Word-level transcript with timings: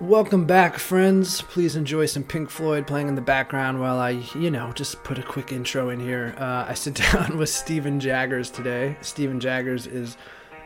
Welcome 0.00 0.44
back, 0.44 0.76
friends. 0.76 1.40
Please 1.40 1.74
enjoy 1.74 2.04
some 2.04 2.22
Pink 2.22 2.50
Floyd 2.50 2.86
playing 2.86 3.08
in 3.08 3.14
the 3.14 3.22
background 3.22 3.80
while 3.80 3.98
I, 3.98 4.10
you 4.34 4.50
know, 4.50 4.70
just 4.72 5.02
put 5.04 5.18
a 5.18 5.22
quick 5.22 5.52
intro 5.52 5.88
in 5.88 5.98
here. 5.98 6.34
Uh, 6.36 6.66
I 6.68 6.74
sit 6.74 6.94
down 7.12 7.38
with 7.38 7.48
Stephen 7.48 7.98
Jaggers 7.98 8.50
today. 8.50 8.98
Stephen 9.00 9.40
Jaggers 9.40 9.86
is, 9.86 10.18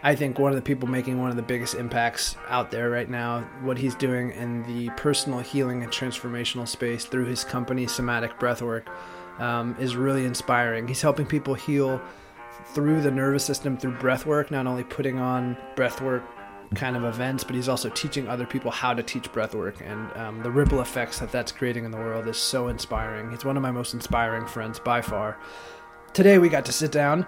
I 0.02 0.16
think, 0.16 0.40
one 0.40 0.50
of 0.50 0.56
the 0.56 0.62
people 0.62 0.88
making 0.88 1.20
one 1.20 1.30
of 1.30 1.36
the 1.36 1.42
biggest 1.42 1.76
impacts 1.76 2.34
out 2.48 2.72
there 2.72 2.90
right 2.90 3.08
now. 3.08 3.48
What 3.62 3.78
he's 3.78 3.94
doing 3.94 4.32
in 4.32 4.64
the 4.64 4.90
personal 4.96 5.38
healing 5.38 5.84
and 5.84 5.92
transformational 5.92 6.66
space 6.66 7.04
through 7.04 7.26
his 7.26 7.44
company, 7.44 7.86
Somatic 7.86 8.36
Breathwork, 8.40 8.88
um, 9.38 9.76
is 9.78 9.94
really 9.94 10.24
inspiring. 10.24 10.88
He's 10.88 11.02
helping 11.02 11.24
people 11.24 11.54
heal 11.54 12.02
through 12.74 13.00
the 13.00 13.12
nervous 13.12 13.44
system 13.44 13.76
through 13.76 13.94
breathwork, 13.98 14.50
not 14.50 14.66
only 14.66 14.82
putting 14.82 15.20
on 15.20 15.56
breathwork 15.76 16.24
kind 16.74 16.96
of 16.96 17.04
events, 17.04 17.42
but 17.42 17.56
he's 17.56 17.68
also 17.68 17.88
teaching 17.90 18.28
other 18.28 18.46
people 18.46 18.70
how 18.70 18.94
to 18.94 19.02
teach 19.02 19.24
breathwork, 19.32 19.80
and 19.80 20.16
um, 20.16 20.42
the 20.42 20.50
ripple 20.50 20.80
effects 20.80 21.18
that 21.18 21.32
that's 21.32 21.50
creating 21.50 21.84
in 21.84 21.90
the 21.90 21.98
world 21.98 22.28
is 22.28 22.36
so 22.36 22.68
inspiring. 22.68 23.30
He's 23.30 23.44
one 23.44 23.56
of 23.56 23.62
my 23.62 23.72
most 23.72 23.92
inspiring 23.92 24.46
friends 24.46 24.78
by 24.78 25.02
far. 25.02 25.38
Today 26.12 26.38
we 26.38 26.48
got 26.48 26.64
to 26.66 26.72
sit 26.72 26.92
down, 26.92 27.26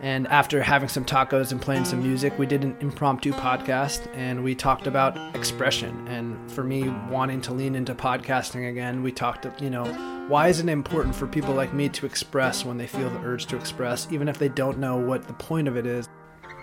and 0.00 0.26
after 0.28 0.62
having 0.62 0.88
some 0.88 1.04
tacos 1.04 1.52
and 1.52 1.62
playing 1.62 1.86
some 1.86 2.02
music, 2.02 2.38
we 2.38 2.46
did 2.46 2.62
an 2.62 2.76
impromptu 2.80 3.32
podcast, 3.32 4.06
and 4.14 4.44
we 4.44 4.54
talked 4.54 4.86
about 4.86 5.16
expression. 5.34 6.06
And 6.08 6.50
for 6.50 6.62
me, 6.62 6.88
wanting 7.08 7.40
to 7.42 7.54
lean 7.54 7.74
into 7.74 7.94
podcasting 7.94 8.68
again, 8.68 9.02
we 9.02 9.12
talked, 9.12 9.46
you 9.62 9.70
know, 9.70 9.84
why 10.28 10.48
is 10.48 10.60
it 10.60 10.68
important 10.68 11.14
for 11.14 11.26
people 11.26 11.54
like 11.54 11.72
me 11.72 11.88
to 11.90 12.06
express 12.06 12.64
when 12.64 12.76
they 12.76 12.86
feel 12.86 13.08
the 13.08 13.20
urge 13.20 13.46
to 13.46 13.56
express, 13.56 14.08
even 14.10 14.28
if 14.28 14.38
they 14.38 14.48
don't 14.48 14.78
know 14.78 14.96
what 14.96 15.26
the 15.26 15.34
point 15.34 15.68
of 15.68 15.76
it 15.76 15.86
is. 15.86 16.08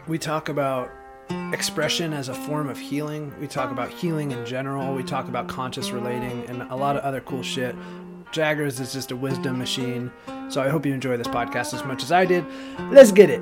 We 0.08 0.18
talk 0.18 0.49
about 0.49 0.91
expression 1.53 2.13
as 2.13 2.30
a 2.30 2.34
form 2.34 2.70
of 2.70 2.77
healing. 2.77 3.34
We 3.40 3.48
talk 3.48 3.71
about 3.71 3.90
healing 3.90 4.31
in 4.31 4.45
general. 4.45 4.94
We 4.94 5.03
talk 5.03 5.27
about 5.27 5.48
conscious 5.48 5.91
relating 5.91 6.45
and 6.48 6.63
a 6.63 6.76
lot 6.76 6.95
of 6.95 7.04
other 7.04 7.21
cool 7.21 7.44
shit. 7.44 7.76
Jaggers 8.32 8.79
is 8.79 8.93
just 8.93 9.12
a 9.12 9.15
wisdom 9.15 9.57
machine. 9.57 10.12
So 10.49 10.62
I 10.62 10.70
hope 10.70 10.85
you 10.85 10.93
enjoy 10.93 11.18
this 11.18 11.27
podcast 11.27 11.73
as 11.73 11.84
much 11.84 12.04
as 12.04 12.12
I 12.12 12.26
did. 12.26 12.46
Let's 12.91 13.12
get 13.12 13.29
it. 13.29 13.41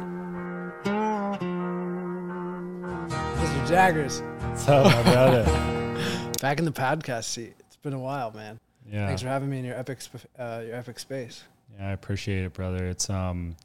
Mr. 3.35 3.67
Jaggers. 3.67 4.21
What's 4.41 4.67
up, 4.67 4.85
my 4.85 5.03
brother? 5.03 5.43
Back 6.41 6.59
in 6.59 6.65
the 6.65 6.71
podcast 6.71 7.25
seat. 7.25 7.53
It's 7.59 7.75
been 7.77 7.93
a 7.93 7.99
while, 7.99 8.31
man. 8.31 8.59
Yeah. 8.91 9.07
Thanks 9.07 9.21
for 9.21 9.27
having 9.27 9.49
me 9.49 9.59
in 9.59 9.65
your 9.65 9.75
epic, 9.75 10.01
sp- 10.01 10.25
uh, 10.37 10.63
your 10.65 10.75
epic 10.75 10.99
space. 10.99 11.43
Yeah, 11.77 11.89
I 11.89 11.91
appreciate 11.91 12.43
it, 12.45 12.53
brother. 12.53 12.87
It's 12.87 13.09
um, 13.09 13.55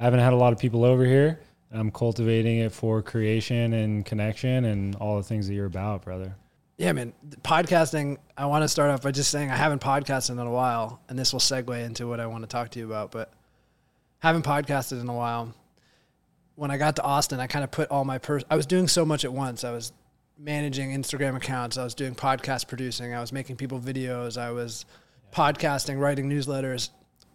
I 0.00 0.04
haven't 0.04 0.20
had 0.20 0.32
a 0.32 0.36
lot 0.36 0.52
of 0.52 0.58
people 0.58 0.84
over 0.84 1.04
here. 1.04 1.38
I'm 1.74 1.90
cultivating 1.90 2.58
it 2.58 2.72
for 2.72 3.02
creation 3.02 3.72
and 3.72 4.04
connection 4.04 4.66
and 4.66 4.94
all 4.96 5.16
the 5.16 5.22
things 5.22 5.48
that 5.48 5.54
you're 5.54 5.66
about, 5.66 6.04
brother. 6.04 6.34
Yeah, 6.76 6.92
man. 6.92 7.12
Podcasting, 7.42 8.18
I 8.36 8.46
want 8.46 8.62
to 8.62 8.68
start 8.68 8.90
off 8.90 9.02
by 9.02 9.10
just 9.10 9.30
saying 9.30 9.50
I 9.50 9.56
haven't 9.56 9.80
podcasted 9.80 10.30
in 10.30 10.38
a 10.38 10.50
while, 10.50 11.00
and 11.08 11.18
this 11.18 11.32
will 11.32 11.40
segue 11.40 11.84
into 11.84 12.06
what 12.06 12.20
I 12.20 12.26
want 12.26 12.42
to 12.42 12.48
talk 12.48 12.70
to 12.70 12.78
you 12.78 12.86
about. 12.86 13.10
But 13.10 13.32
haven't 14.18 14.44
podcasted 14.44 15.00
in 15.00 15.08
a 15.08 15.14
while. 15.14 15.54
When 16.54 16.70
I 16.70 16.76
got 16.76 16.96
to 16.96 17.02
Austin, 17.02 17.40
I 17.40 17.46
kind 17.46 17.64
of 17.64 17.70
put 17.70 17.90
all 17.90 18.04
my 18.04 18.18
pers- 18.18 18.44
I 18.50 18.56
was 18.56 18.66
doing 18.66 18.88
so 18.88 19.04
much 19.04 19.24
at 19.24 19.32
once. 19.32 19.64
I 19.64 19.70
was 19.70 19.92
managing 20.38 20.90
Instagram 20.90 21.36
accounts. 21.36 21.78
I 21.78 21.84
was 21.84 21.94
doing 21.94 22.14
podcast 22.14 22.68
producing. 22.68 23.14
I 23.14 23.20
was 23.20 23.32
making 23.32 23.56
people 23.56 23.80
videos. 23.80 24.36
I 24.36 24.50
was 24.50 24.84
podcasting, 25.32 25.98
writing 25.98 26.28
newsletters, 26.28 26.90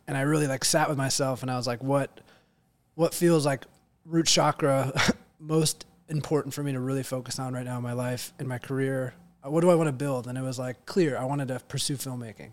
and 0.07 0.17
I 0.17 0.21
really 0.21 0.47
like 0.47 0.63
sat 0.63 0.89
with 0.89 0.97
myself 0.97 1.41
and 1.41 1.49
I 1.49 1.57
was 1.57 1.67
like, 1.67 1.83
what, 1.83 2.21
what 2.95 3.13
feels 3.13 3.45
like 3.45 3.65
root 4.07 4.25
chakra 4.25 4.91
most 5.39 5.85
important 6.07 6.53
for 6.53 6.63
me 6.63 6.71
to 6.71 6.79
really 6.79 7.03
focus 7.03 7.37
on 7.39 7.53
right 7.53 7.65
now 7.65 7.77
in 7.77 7.83
my 7.83 7.93
life 7.93 8.33
in 8.39 8.47
my 8.47 8.57
career 8.57 9.13
Uh, 9.45 9.51
what 9.51 9.61
do 9.61 9.69
i 9.69 9.75
want 9.75 9.87
to 9.87 9.93
build? 9.93 10.27
And 10.27 10.37
it 10.37 10.41
was 10.41 10.57
like 10.57 10.85
clear 10.85 11.17
i 11.17 11.25
wanted 11.25 11.49
to 11.49 11.59
pursue 11.67 11.97
filmmaking. 11.97 12.51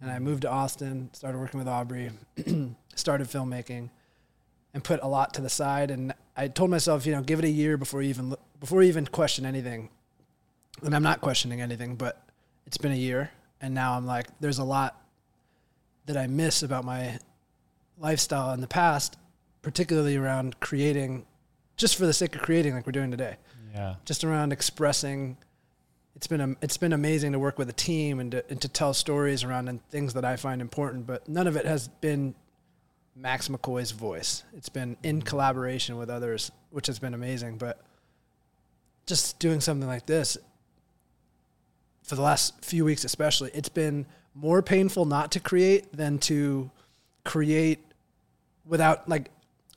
And 0.00 0.10
i 0.10 0.18
moved 0.18 0.42
to 0.42 0.50
austin 0.50 1.10
started 1.12 1.38
working 1.38 1.58
with 1.58 1.68
aubrey 1.68 2.10
started 2.94 3.26
filmmaking 3.26 3.90
and 4.72 4.84
put 4.84 5.00
a 5.02 5.08
lot 5.08 5.34
to 5.34 5.42
the 5.42 5.48
side. 5.48 5.90
And 5.90 6.14
i 6.36 6.46
told 6.48 6.70
myself 6.70 7.04
you 7.04 7.12
know 7.12 7.22
give 7.22 7.40
it 7.40 7.44
a 7.44 7.50
year 7.50 7.76
before 7.76 8.00
you 8.02 8.10
even 8.10 8.34
before 8.60 8.82
you 8.82 8.88
even 8.88 9.06
question 9.06 9.44
anything. 9.44 9.90
And 10.82 10.94
i'm 10.94 11.02
not 11.02 11.20
questioning 11.20 11.60
anything 11.60 11.96
but 11.96 12.22
it's 12.66 12.78
been 12.78 12.92
a 12.92 12.96
year 13.08 13.30
and 13.60 13.74
now 13.74 13.94
i'm 13.96 14.06
like 14.06 14.26
there's 14.40 14.58
a 14.58 14.64
lot 14.64 15.02
that 16.06 16.16
i 16.16 16.26
miss 16.26 16.62
about 16.62 16.84
my 16.84 17.18
lifestyle 17.98 18.52
in 18.52 18.60
the 18.60 18.66
past 18.68 19.16
particularly 19.66 20.14
around 20.14 20.60
creating 20.60 21.26
just 21.76 21.96
for 21.96 22.06
the 22.06 22.12
sake 22.12 22.36
of 22.36 22.40
creating 22.40 22.72
like 22.72 22.86
we're 22.86 22.92
doing 22.92 23.10
today. 23.10 23.36
Yeah. 23.74 23.96
just 24.04 24.22
around 24.22 24.52
expressing 24.52 25.36
it's 26.14 26.28
been 26.28 26.40
a, 26.40 26.56
it's 26.62 26.76
been 26.76 26.92
amazing 26.92 27.32
to 27.32 27.40
work 27.40 27.58
with 27.58 27.68
a 27.68 27.72
team 27.72 28.20
and 28.20 28.30
to, 28.30 28.44
and 28.48 28.60
to 28.62 28.68
tell 28.68 28.94
stories 28.94 29.42
around 29.42 29.68
and 29.68 29.84
things 29.90 30.14
that 30.14 30.24
I 30.24 30.36
find 30.36 30.60
important 30.60 31.04
but 31.04 31.28
none 31.28 31.48
of 31.48 31.56
it 31.56 31.66
has 31.66 31.88
been 31.88 32.36
Max 33.16 33.48
McCoy's 33.48 33.90
voice. 33.90 34.44
It's 34.56 34.68
been 34.68 34.96
in 35.02 35.16
mm-hmm. 35.16 35.26
collaboration 35.26 35.96
with 35.96 36.10
others 36.10 36.52
which 36.70 36.86
has 36.86 37.00
been 37.00 37.12
amazing 37.12 37.58
but 37.58 37.80
just 39.04 39.40
doing 39.40 39.60
something 39.60 39.88
like 39.88 40.06
this 40.06 40.38
for 42.04 42.14
the 42.14 42.22
last 42.22 42.64
few 42.64 42.84
weeks 42.84 43.02
especially 43.02 43.50
it's 43.52 43.68
been 43.68 44.06
more 44.32 44.62
painful 44.62 45.06
not 45.06 45.32
to 45.32 45.40
create 45.40 45.92
than 45.92 46.18
to 46.18 46.70
create 47.24 47.80
without 48.64 49.08
like 49.08 49.32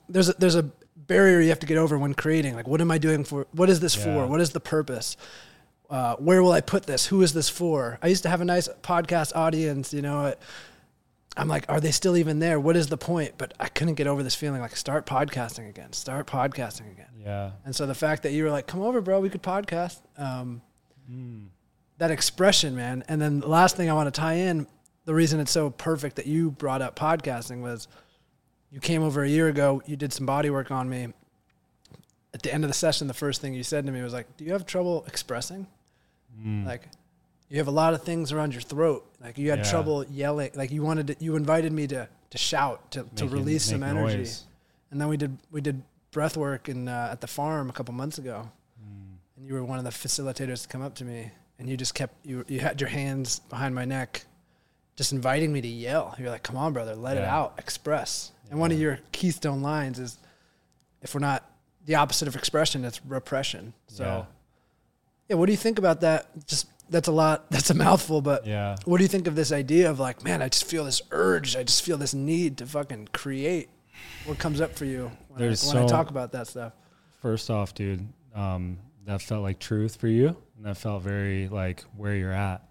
there's 0.09 0.30
a, 0.30 0.34
there's 0.34 0.56
a 0.56 0.70
barrier 0.96 1.40
you 1.40 1.50
have 1.50 1.59
to 1.59 1.66
get 1.68 1.78
over 1.78 1.97
when 1.97 2.14
creating. 2.14 2.56
Like, 2.56 2.68
what 2.68 2.81
am 2.81 2.92
I 2.92 2.97
doing 2.97 3.24
for? 3.24 3.47
What 3.52 3.70
is 3.70 3.80
this 3.80 3.96
Yeah. 3.96 4.03
for? 4.03 4.28
What 4.28 4.42
is 4.42 4.52
the 4.52 4.59
purpose? 4.59 5.16
Uh, 5.90 6.16
where 6.18 6.44
will 6.44 6.52
I 6.52 6.62
put 6.62 6.84
this? 6.86 7.08
Who 7.08 7.22
is 7.22 7.34
this 7.34 7.50
for? 7.50 7.97
I 8.02 8.08
used 8.08 8.24
to 8.24 8.30
have 8.30 8.42
a 8.42 8.46
nice 8.46 8.68
podcast 8.84 9.36
audience, 9.36 9.94
you 9.94 10.02
know. 10.02 10.25
It, 10.28 10.40
I'm 11.38 11.48
like, 11.48 11.66
are 11.69 11.80
they 11.80 11.92
still 11.92 12.18
even 12.18 12.40
there? 12.40 12.59
What 12.59 12.75
is 12.75 12.88
the 12.88 12.98
point? 12.98 13.34
But 13.38 13.53
I 13.59 13.68
couldn't 13.69 13.96
get 13.96 14.06
over 14.08 14.22
this 14.22 14.36
feeling 14.36 14.62
like, 14.62 14.75
start 14.75 15.06
podcasting 15.06 15.69
again, 15.69 15.94
start 15.94 16.28
podcasting 16.28 16.92
again. 16.92 17.08
Yeah. 17.19 17.52
And 17.66 17.75
so 17.75 17.86
the 17.88 17.96
fact 17.96 18.24
that 18.24 18.34
you 18.34 18.44
were 18.44 18.52
like, 18.52 18.68
come 18.68 18.81
over, 18.81 19.00
bro, 19.02 19.19
we 19.19 19.30
could 19.30 19.42
podcast. 19.44 20.00
Um, 20.18 20.62
That 21.98 22.12
expression, 22.12 22.75
man. 22.75 23.03
And 23.08 23.22
then 23.22 23.40
the 23.40 23.48
last 23.48 23.75
thing 23.75 23.90
I 23.90 23.94
want 23.94 24.14
to 24.14 24.19
tie 24.19 24.36
in, 24.36 24.68
the 25.06 25.14
reason 25.14 25.40
it's 25.40 25.52
so 25.52 25.69
perfect 25.72 26.18
that 26.18 26.28
you 26.28 26.52
brought 26.52 26.81
up 26.81 26.96
podcasting 26.98 27.62
was 27.62 27.88
you 28.72 28.80
came 28.80 29.03
over 29.03 29.24
a 29.24 29.28
year 29.30 29.47
ago, 29.47 29.81
you 29.85 29.96
did 29.96 30.13
some 30.13 30.25
body 30.25 30.50
work 30.50 30.72
on 30.72 30.90
me. 30.90 31.07
At 32.34 32.44
the 32.44 32.53
end 32.53 32.63
of 32.63 32.69
the 32.69 32.74
session, 32.75 33.07
the 33.07 33.13
first 33.13 33.41
thing 33.41 33.53
you 33.53 33.63
said 33.63 33.85
to 33.88 33.91
me 33.91 34.02
was 34.02 34.13
like, 34.13 34.38
Do 34.38 34.46
you 34.46 34.53
have 34.53 34.66
trouble 34.66 35.03
expressing? 35.07 35.68
Like, 36.66 36.88
you 37.50 37.57
have 37.57 37.68
a 37.68 37.72
lot 37.72 37.94
of 37.94 38.03
things 38.03 38.31
around 38.31 38.53
your 38.53 38.62
throat. 38.62 39.06
Like 39.22 39.38
you 39.38 39.50
had 39.50 39.59
Yeah. 39.59 39.72
trouble 39.72 40.06
yelling. 40.06 40.52
Like 40.56 40.72
you 40.72 40.84
wanted 40.84 41.07
to, 41.07 41.16
you 41.19 41.35
invited 41.35 41.74
me 41.74 41.88
to 41.88 42.07
to 42.30 42.38
shout, 42.38 42.91
to, 42.91 43.00
to 43.16 43.24
Making- 43.25 43.30
release 43.40 43.63
some 43.66 43.81
energy. 43.84 44.18
noise. 44.18 44.44
And 44.91 45.01
then 45.01 45.07
we 45.09 45.18
did 45.18 45.36
we 45.51 45.59
did 45.62 45.81
breath 46.12 46.38
work 46.38 46.69
in 46.69 46.88
uh, 46.88 47.09
at 47.12 47.22
the 47.22 47.28
farm 47.28 47.69
a 47.69 47.74
couple 47.74 47.94
months 47.96 48.19
ago, 48.19 48.50
Mm. 48.81 49.18
and 49.38 49.46
you 49.47 49.53
were 49.56 49.63
one 49.63 49.80
of 49.80 49.84
the 49.84 49.90
facilitators 49.90 50.62
to 50.62 50.68
come 50.68 50.81
up 50.84 50.94
to 50.96 51.03
me, 51.06 51.31
and 51.57 51.68
you 51.68 51.75
just 51.75 51.94
kept 51.96 52.13
you 52.25 52.46
you 52.47 52.59
had 52.59 52.80
your 52.80 52.90
hands 52.90 53.40
behind 53.50 53.74
my 53.75 53.84
neck, 53.84 54.24
just 55.00 55.14
inviting 55.14 55.54
me 55.54 55.62
to 55.62 55.68
yell. 55.68 56.14
You're 56.20 56.30
like, 56.30 56.44
"Come 56.44 56.58
on, 56.58 56.74
brother, 56.74 56.94
let 56.94 57.16
it 57.16 57.24
out, 57.24 57.54
express." 57.58 58.34
And 58.52 58.60
one 58.60 58.70
of 58.74 58.78
your 58.78 59.00
keystone 59.14 59.62
lines 59.62 59.98
is, 59.98 60.18
"If 61.02 61.14
we're 61.16 61.22
not 61.22 61.50
the 61.86 61.96
opposite 61.96 62.28
of 62.28 62.36
expression, 62.36 62.84
it's 62.84 63.00
repression." 63.06 63.74
So, 63.88 64.04
Yeah. 64.04 64.26
yeah, 65.30 65.36
what 65.38 65.46
do 65.46 65.54
you 65.54 65.58
think 65.58 65.80
about 65.80 66.02
that? 66.02 66.28
Just 66.48 66.68
that's 66.90 67.08
a 67.08 67.14
lot. 67.14 67.50
That's 67.52 67.70
a 67.70 67.74
mouthful, 67.76 68.20
but 68.22 68.46
Yeah. 68.46 68.76
what 68.84 68.98
do 68.98 69.04
you 69.06 69.08
think 69.08 69.28
of 69.28 69.36
this 69.36 69.54
idea 69.54 69.90
of 69.90 70.00
like, 70.02 70.22
man, 70.22 70.42
I 70.42 70.50
just 70.50 70.66
feel 70.66 70.84
this 70.84 71.02
urge. 71.12 71.56
I 71.56 71.64
just 71.64 71.81
feel 71.84 71.98
this 71.98 72.14
need 72.14 72.58
to 72.58 72.66
fucking 72.66 73.10
create. 73.14 73.70
What 74.26 74.38
comes 74.38 74.60
up 74.60 74.74
for 74.76 74.84
you 74.86 75.12
when, 75.30 75.44
I, 75.44 75.56
when 75.56 75.78
I 75.78 75.88
talk 75.88 76.10
about 76.10 76.34
that 76.34 76.48
stuff? 76.48 76.74
First 77.22 77.50
off, 77.50 77.74
dude, 77.74 78.06
um, 78.36 78.80
that 79.06 79.22
felt 79.22 79.44
like 79.44 79.60
truth 79.60 79.96
for 79.96 80.08
you, 80.10 80.36
and 80.58 80.66
that 80.66 80.76
felt 80.78 81.04
very 81.04 81.48
like 81.48 81.86
where 81.95 82.16
you're 82.16 82.34
at. 82.34 82.68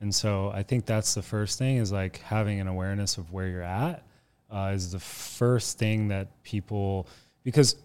And 0.00 0.14
so 0.14 0.50
I 0.50 0.62
think 0.62 0.86
that's 0.86 1.14
the 1.14 1.22
first 1.22 1.58
thing 1.58 1.78
is 1.78 1.90
like 1.90 2.18
having 2.18 2.60
an 2.60 2.68
awareness 2.68 3.18
of 3.18 3.32
where 3.32 3.48
you're 3.48 3.62
at 3.62 4.04
uh, 4.50 4.72
is 4.74 4.92
the 4.92 5.00
first 5.00 5.78
thing 5.78 6.08
that 6.08 6.28
people 6.42 7.06
because 7.44 7.76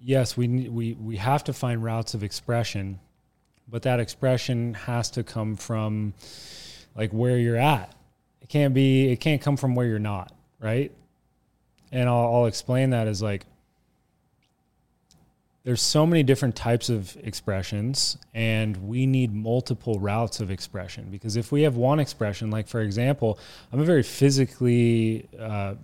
yes, 0.00 0.36
we 0.36 0.68
we 0.68 0.94
we 0.94 1.16
have 1.16 1.44
to 1.44 1.52
find 1.52 1.82
routes 1.82 2.14
of 2.14 2.22
expression, 2.22 2.98
but 3.68 3.82
that 3.82 4.00
expression 4.00 4.74
has 4.74 5.10
to 5.12 5.22
come 5.22 5.56
from 5.56 6.14
like 6.94 7.10
where 7.12 7.38
you're 7.38 7.56
at. 7.56 7.94
It 8.40 8.48
can't 8.48 8.74
be. 8.74 9.10
It 9.10 9.20
can't 9.20 9.40
come 9.40 9.56
from 9.56 9.74
where 9.74 9.86
you're 9.86 9.98
not, 9.98 10.32
right? 10.60 10.92
And 11.90 12.08
I'll, 12.08 12.34
I'll 12.34 12.46
explain 12.46 12.90
that 12.90 13.06
as 13.06 13.22
like 13.22 13.46
there's 15.64 15.82
so 15.82 16.04
many 16.04 16.22
different 16.22 16.56
types 16.56 16.88
of 16.88 17.16
expressions 17.22 18.16
and 18.34 18.76
we 18.88 19.06
need 19.06 19.32
multiple 19.32 20.00
routes 20.00 20.40
of 20.40 20.50
expression 20.50 21.08
because 21.10 21.36
if 21.36 21.52
we 21.52 21.62
have 21.62 21.76
one 21.76 22.00
expression 22.00 22.50
like 22.50 22.66
for 22.66 22.80
example 22.80 23.38
i'm 23.72 23.80
a 23.80 23.84
very 23.84 24.02
physically 24.02 25.28
uh, 25.38 25.74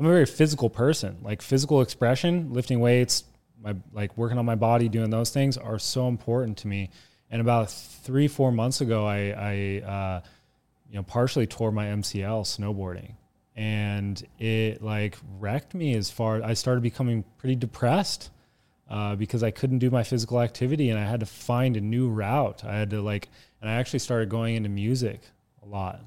i'm 0.00 0.06
a 0.06 0.08
very 0.08 0.26
physical 0.26 0.70
person. 0.70 1.18
Like 1.22 1.42
physical 1.42 1.82
expression 1.82 2.52
lifting 2.52 2.80
weights 2.80 3.24
my 3.62 3.76
like 3.92 4.16
working 4.16 4.38
on 4.38 4.46
my 4.46 4.54
body 4.54 4.88
doing 4.88 5.10
those 5.10 5.30
things 5.30 5.58
are 5.58 5.78
so 5.78 6.08
important 6.08 6.58
to 6.58 6.68
me. 6.68 6.90
And 7.30 7.40
about 7.40 7.70
three, 7.70 8.26
four 8.26 8.50
months 8.50 8.80
ago, 8.80 9.06
I, 9.06 9.18
I 9.36 9.86
uh, 9.86 10.20
you 10.88 10.96
know, 10.96 11.02
partially 11.02 11.46
tore 11.46 11.70
my 11.70 11.86
MCL 11.86 12.42
snowboarding, 12.42 13.14
and 13.60 14.26
it 14.38 14.82
like 14.82 15.18
wrecked 15.38 15.74
me 15.74 15.94
as 15.94 16.10
far. 16.10 16.42
I 16.42 16.54
started 16.54 16.80
becoming 16.80 17.24
pretty 17.36 17.56
depressed 17.56 18.30
uh, 18.88 19.16
because 19.16 19.42
I 19.42 19.50
couldn't 19.50 19.80
do 19.80 19.90
my 19.90 20.02
physical 20.02 20.40
activity, 20.40 20.88
and 20.88 20.98
I 20.98 21.04
had 21.04 21.20
to 21.20 21.26
find 21.26 21.76
a 21.76 21.80
new 21.82 22.08
route. 22.08 22.64
I 22.64 22.74
had 22.74 22.88
to 22.90 23.02
like, 23.02 23.28
and 23.60 23.68
I 23.68 23.74
actually 23.74 23.98
started 23.98 24.30
going 24.30 24.56
into 24.56 24.70
music 24.70 25.20
a 25.62 25.66
lot, 25.66 26.00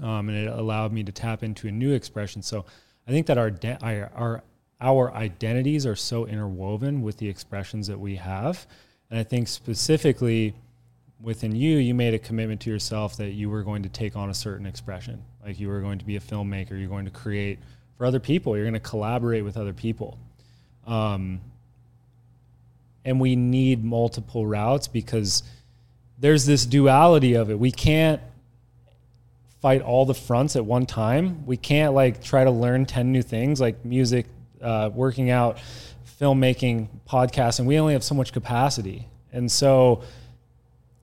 um, 0.00 0.28
and 0.28 0.38
it 0.38 0.46
allowed 0.46 0.92
me 0.92 1.02
to 1.02 1.10
tap 1.10 1.42
into 1.42 1.66
a 1.66 1.72
new 1.72 1.92
expression. 1.92 2.40
So 2.40 2.64
I 3.08 3.10
think 3.10 3.26
that 3.26 3.36
our 3.36 3.50
our 3.82 4.44
our 4.80 5.12
identities 5.12 5.86
are 5.86 5.96
so 5.96 6.24
interwoven 6.24 7.02
with 7.02 7.16
the 7.16 7.28
expressions 7.28 7.88
that 7.88 7.98
we 7.98 8.14
have, 8.14 8.64
and 9.10 9.18
I 9.18 9.24
think 9.24 9.48
specifically 9.48 10.54
within 11.20 11.54
you, 11.54 11.78
you 11.78 11.94
made 11.94 12.14
a 12.14 12.18
commitment 12.18 12.60
to 12.62 12.70
yourself 12.70 13.16
that 13.16 13.30
you 13.30 13.48
were 13.48 13.62
going 13.62 13.82
to 13.82 13.88
take 13.88 14.16
on 14.16 14.30
a 14.30 14.34
certain 14.34 14.66
expression. 14.66 15.22
Like 15.44 15.58
you 15.58 15.68
were 15.68 15.80
going 15.80 15.98
to 15.98 16.04
be 16.04 16.16
a 16.16 16.20
filmmaker, 16.20 16.70
you're 16.78 16.88
going 16.88 17.06
to 17.06 17.10
create 17.10 17.58
for 17.96 18.06
other 18.06 18.20
people, 18.20 18.56
you're 18.56 18.64
going 18.64 18.74
to 18.74 18.80
collaborate 18.80 19.44
with 19.44 19.56
other 19.56 19.72
people. 19.72 20.18
Um, 20.86 21.40
and 23.04 23.20
we 23.20 23.36
need 23.36 23.84
multiple 23.84 24.46
routes 24.46 24.88
because 24.88 25.42
there's 26.18 26.44
this 26.44 26.66
duality 26.66 27.34
of 27.34 27.50
it. 27.50 27.58
We 27.58 27.70
can't 27.70 28.20
fight 29.60 29.82
all 29.82 30.04
the 30.04 30.14
fronts 30.14 30.56
at 30.56 30.64
one 30.64 30.86
time. 30.86 31.46
We 31.46 31.56
can't 31.56 31.94
like 31.94 32.22
try 32.22 32.44
to 32.44 32.50
learn 32.50 32.84
10 32.84 33.12
new 33.12 33.22
things 33.22 33.60
like 33.60 33.84
music, 33.84 34.26
uh, 34.60 34.90
working 34.92 35.30
out, 35.30 35.58
filmmaking, 36.20 36.88
podcasting. 37.08 37.64
We 37.64 37.78
only 37.78 37.92
have 37.92 38.04
so 38.04 38.14
much 38.14 38.32
capacity. 38.32 39.06
And 39.32 39.50
so, 39.50 40.02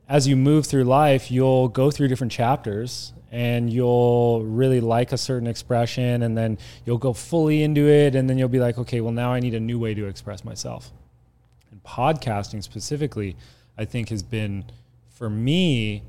as 0.08 0.28
you 0.28 0.36
move 0.36 0.66
through 0.66 0.84
life, 0.84 1.32
you'll 1.32 1.68
go 1.68 1.90
through 1.92 2.08
different 2.08 2.32
chapters 2.32 3.14
and 3.32 3.72
you'll 3.72 4.44
really 4.44 4.80
like 4.80 5.12
a 5.12 5.18
certain 5.18 5.48
expression 5.48 6.22
and 6.22 6.38
then 6.38 6.58
you'll 6.86 6.98
go 6.98 7.14
fully 7.14 7.64
into 7.64 7.88
it 7.88 8.16
and 8.16 8.30
then 8.30 8.38
you'll 8.38 8.48
be 8.48 8.60
like, 8.60 8.78
okay, 8.78 9.02
well, 9.02 9.14
now 9.14 9.34
I 9.34 9.40
need 9.40 9.56
a 9.56 9.60
new 9.60 9.80
way 9.80 9.94
to 9.94 10.06
express 10.06 10.44
myself. 10.44 10.92
And 11.72 11.82
podcasting 11.84 12.62
specifically, 12.62 13.36
I 13.78 13.86
think 13.86 14.10
has 14.10 14.22
been 14.22 14.66
for 15.10 15.30
me 15.30 16.04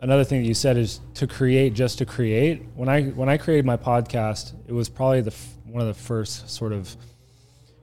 another 0.00 0.24
thing 0.24 0.42
that 0.42 0.48
you 0.48 0.54
said 0.54 0.76
is 0.76 1.00
to 1.14 1.26
create 1.26 1.72
just 1.74 1.98
to 1.98 2.06
create. 2.06 2.62
When 2.74 2.88
I 2.88 3.04
when 3.04 3.28
I 3.28 3.38
created 3.38 3.64
my 3.64 3.76
podcast, 3.76 4.52
it 4.66 4.72
was 4.72 4.88
probably 4.88 5.20
the 5.20 5.34
one 5.64 5.80
of 5.80 5.88
the 5.88 6.00
first 6.00 6.50
sort 6.50 6.72
of 6.72 6.96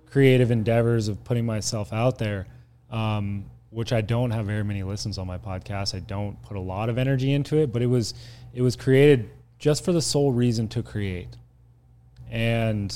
creative 0.10 0.52
endeavors 0.52 1.08
of 1.08 1.24
putting 1.24 1.46
myself 1.46 1.92
out 1.94 2.18
there. 2.18 2.48
Um, 2.90 3.46
which 3.72 3.92
I 3.92 4.02
don't 4.02 4.32
have 4.32 4.46
very 4.46 4.64
many 4.64 4.84
listens 4.84 5.18
on 5.18 5.26
my 5.26 5.38
podcast. 5.38 5.96
I 5.96 6.00
don't 6.00 6.40
put 6.44 6.58
a 6.58 6.62
lot 6.62 6.90
of 6.90 6.98
energy 6.98 7.34
into 7.34 7.58
it, 7.58 7.74
but 7.74 7.82
it 7.82 7.88
was 7.88 8.14
it 8.54 8.62
was 8.62 8.76
created 8.76 9.30
just 9.58 9.84
for 9.84 9.92
the 9.92 10.02
sole 10.02 10.32
reason 10.32 10.68
to 10.70 10.84
create. 10.84 11.30
And 12.30 12.96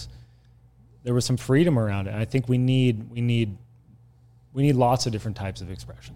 there 1.04 1.14
was 1.14 1.26
some 1.26 1.38
freedom 1.38 1.80
around 1.80 2.08
it. 2.08 2.14
I 2.14 2.26
think 2.26 2.48
we 2.48 2.58
need 2.58 3.10
we 3.10 3.22
need 3.22 3.58
we 4.54 4.64
need 4.64 4.76
lots 4.76 5.06
of 5.06 5.12
different 5.12 5.38
types 5.38 5.62
of 5.62 5.72
expression. 5.72 6.16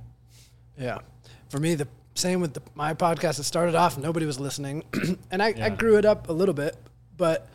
Yeah. 0.77 0.99
For 1.49 1.59
me, 1.59 1.75
the 1.75 1.87
same 2.15 2.41
with 2.41 2.53
the, 2.53 2.61
my 2.75 2.93
podcast. 2.93 3.39
It 3.39 3.43
started 3.43 3.75
off, 3.75 3.97
nobody 3.97 4.25
was 4.25 4.39
listening. 4.39 4.83
and 5.31 5.41
I, 5.41 5.49
yeah. 5.49 5.65
I 5.65 5.69
grew 5.69 5.97
it 5.97 6.05
up 6.05 6.29
a 6.29 6.33
little 6.33 6.53
bit, 6.53 6.75
but 7.17 7.47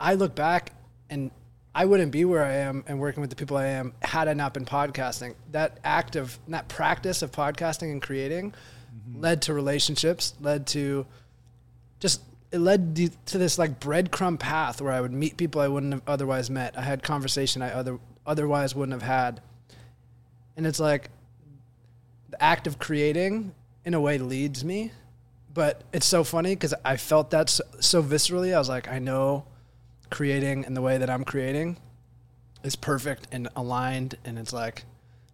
I 0.00 0.14
look 0.14 0.34
back 0.34 0.72
and 1.08 1.30
I 1.74 1.86
wouldn't 1.86 2.12
be 2.12 2.24
where 2.24 2.44
I 2.44 2.54
am 2.54 2.84
and 2.86 3.00
working 3.00 3.20
with 3.20 3.30
the 3.30 3.36
people 3.36 3.56
I 3.56 3.66
am 3.66 3.94
had 4.00 4.28
I 4.28 4.34
not 4.34 4.54
been 4.54 4.64
podcasting. 4.64 5.34
That 5.50 5.78
act 5.82 6.14
of 6.14 6.38
that 6.48 6.68
practice 6.68 7.22
of 7.22 7.32
podcasting 7.32 7.90
and 7.90 8.00
creating 8.00 8.52
mm-hmm. 8.52 9.20
led 9.20 9.42
to 9.42 9.54
relationships, 9.54 10.34
led 10.40 10.68
to 10.68 11.06
just 11.98 12.22
it 12.52 12.58
led 12.58 13.10
to 13.26 13.38
this 13.38 13.58
like 13.58 13.80
breadcrumb 13.80 14.38
path 14.38 14.80
where 14.80 14.92
I 14.92 15.00
would 15.00 15.12
meet 15.12 15.36
people 15.36 15.60
I 15.60 15.66
wouldn't 15.66 15.92
have 15.92 16.02
otherwise 16.06 16.48
met. 16.48 16.78
I 16.78 16.82
had 16.82 17.02
conversation 17.02 17.62
I 17.62 17.72
other 17.72 17.98
otherwise 18.24 18.74
wouldn't 18.76 18.92
have 18.92 19.02
had. 19.02 19.40
And 20.56 20.66
it's 20.66 20.78
like 20.78 21.10
the 22.30 22.40
act 22.40 22.68
of 22.68 22.78
creating 22.78 23.52
in 23.84 23.94
a 23.94 24.00
way 24.00 24.18
leads 24.18 24.64
me, 24.64 24.92
but 25.52 25.82
it's 25.92 26.06
so 26.06 26.22
funny 26.22 26.54
because 26.54 26.74
I 26.84 26.96
felt 26.96 27.30
that 27.30 27.50
so, 27.50 27.64
so 27.80 28.00
viscerally. 28.00 28.54
I 28.54 28.58
was 28.58 28.68
like, 28.68 28.88
I 28.88 29.00
know 29.00 29.46
creating 30.14 30.64
and 30.64 30.76
the 30.76 30.80
way 30.80 30.96
that 30.96 31.10
I'm 31.10 31.24
creating 31.24 31.76
is 32.62 32.76
perfect 32.76 33.26
and 33.32 33.48
aligned. 33.56 34.16
And 34.24 34.38
it's 34.38 34.52
like, 34.52 34.84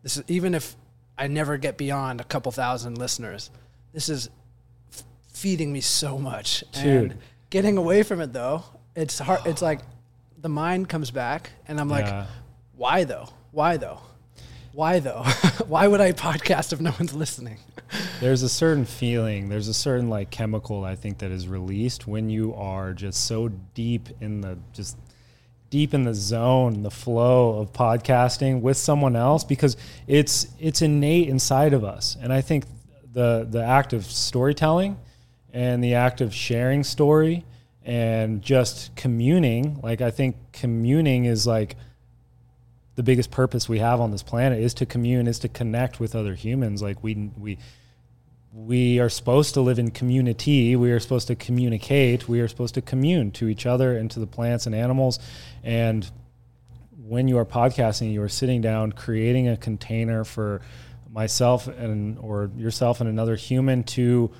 this 0.03 0.17
is 0.17 0.25
even 0.27 0.55
if 0.55 0.75
I 1.19 1.27
never 1.27 1.59
get 1.59 1.77
beyond 1.77 2.21
a 2.21 2.25
couple 2.25 2.51
thousand 2.51 2.97
listeners, 2.97 3.51
this 3.93 4.09
is 4.09 4.31
f- 4.91 5.05
feeding 5.33 5.71
me 5.71 5.83
so 5.83 6.19
much. 6.19 6.65
Dude. 6.73 6.85
And 6.85 7.15
getting 7.51 7.77
away 7.77 8.03
from 8.03 8.23
it 8.23 8.33
though, 8.33 8.65
it's 8.97 9.19
hard. 9.19 9.43
It's 9.45 9.61
like 9.71 9.81
the 10.39 10.49
mind 10.49 10.89
comes 10.89 11.11
back, 11.11 11.51
and 11.69 11.79
I'm 11.79 11.91
like, 11.91 12.07
yeah. 12.07 12.27
why 12.75 13.05
though? 13.05 13.29
Why 13.51 13.77
though? 13.77 14.01
Why 14.73 15.01
though? 15.01 15.23
why 15.67 15.87
would 15.87 16.01
I 16.01 16.13
podcast 16.13 16.73
if 16.73 16.81
no 16.81 16.93
one's 16.99 17.13
listening? 17.13 17.59
there's 18.21 18.43
a 18.43 18.49
certain 18.49 18.85
feeling, 18.85 19.49
there's 19.49 19.69
a 19.69 19.75
certain 19.75 20.09
like 20.09 20.31
chemical 20.31 20.85
I 20.85 20.95
think 20.97 21.19
that 21.19 21.31
is 21.31 21.49
released 21.49 22.07
when 22.07 22.31
you 22.31 22.55
are 22.55 22.93
just 22.93 23.27
so 23.27 23.49
deep 23.75 24.09
in 24.21 24.41
the 24.41 24.59
just 24.73 24.97
deep 25.71 25.95
in 25.95 26.05
the 26.05 26.15
zone, 26.15 26.83
the 26.83 26.91
flow 26.91 27.59
of 27.61 27.73
podcasting 27.73 28.61
with 28.61 28.77
someone 28.77 29.17
else 29.17 29.45
because 29.45 29.77
it's 30.07 30.49
it's 30.59 30.83
innate 30.83 31.29
inside 31.29 31.73
of 31.73 31.85
us. 31.85 32.17
And 32.21 32.33
I 32.33 32.41
think 32.41 32.65
the 33.13 33.47
the 33.49 33.63
act 33.63 33.93
of 33.93 34.05
storytelling 34.05 34.99
and 35.53 35.83
the 35.83 35.95
act 35.95 36.21
of 36.21 36.35
sharing 36.35 36.85
story 36.85 37.45
and 37.85 38.43
just 38.43 38.95
communing, 38.95 39.81
like 39.83 40.01
I 40.01 40.11
think 40.11 40.37
communing 40.53 41.25
is 41.25 41.47
like 41.47 41.77
the 43.01 43.05
biggest 43.05 43.31
purpose 43.31 43.67
we 43.67 43.79
have 43.79 43.99
on 43.99 44.11
this 44.11 44.23
planet 44.23 44.61
is 44.61 44.75
to 44.75 44.85
commune, 44.85 45.27
is 45.27 45.39
to 45.39 45.49
connect 45.49 46.01
with 46.01 46.15
other 46.15 46.35
humans. 46.35 46.83
Like 46.83 47.03
we 47.03 47.31
we 47.39 47.57
we 48.53 48.99
are 48.99 49.09
supposed 49.09 49.55
to 49.55 49.63
live 49.63 49.79
in 49.79 49.91
community. 49.91 50.77
We 50.77 50.93
are 50.93 51.01
supposed 51.01 51.27
to 51.29 51.35
communicate. 51.35 52.29
We 52.29 52.41
are 52.41 52.49
supposed 52.49 52.75
to 52.75 52.83
commune 52.83 53.31
to 53.33 53.49
each 53.49 53.65
other 53.65 53.97
and 53.97 54.11
to 54.11 54.21
the 54.21 54.27
plants 54.27 54.67
and 54.67 54.75
animals. 54.75 55.19
And 55.65 56.11
when 57.03 57.27
you 57.27 57.39
are 57.39 57.47
podcasting, 57.47 58.13
you 58.13 58.21
are 58.21 58.29
sitting 58.29 58.61
down, 58.61 58.93
creating 58.93 59.49
a 59.49 59.57
container 59.57 60.23
for 60.23 60.61
myself 61.11 61.69
and 61.69 62.19
or 62.19 62.51
yourself 62.55 63.01
and 63.01 63.09
another 63.09 63.35
human 63.35 63.83
to 63.85 64.31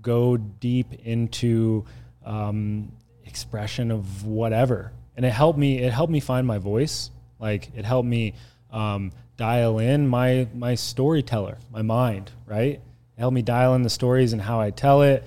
go 0.00 0.36
deep 0.36 0.92
into 1.04 1.84
um, 2.26 2.90
expression 3.24 3.92
of 3.92 4.26
whatever. 4.26 4.92
And 5.16 5.24
it 5.24 5.30
helped 5.30 5.56
me. 5.56 5.78
It 5.78 5.92
helped 5.92 6.12
me 6.12 6.18
find 6.18 6.48
my 6.48 6.58
voice. 6.58 7.11
Like 7.42 7.70
it 7.76 7.84
helped 7.84 8.08
me 8.08 8.34
um, 8.70 9.12
dial 9.36 9.78
in 9.80 10.08
my 10.08 10.48
my 10.54 10.76
storyteller, 10.76 11.58
my 11.70 11.82
mind. 11.82 12.30
Right 12.46 12.80
it 13.16 13.20
helped 13.20 13.34
me 13.34 13.42
dial 13.42 13.74
in 13.74 13.82
the 13.82 13.90
stories 13.90 14.32
and 14.32 14.40
how 14.40 14.60
I 14.60 14.70
tell 14.70 15.02
it. 15.02 15.24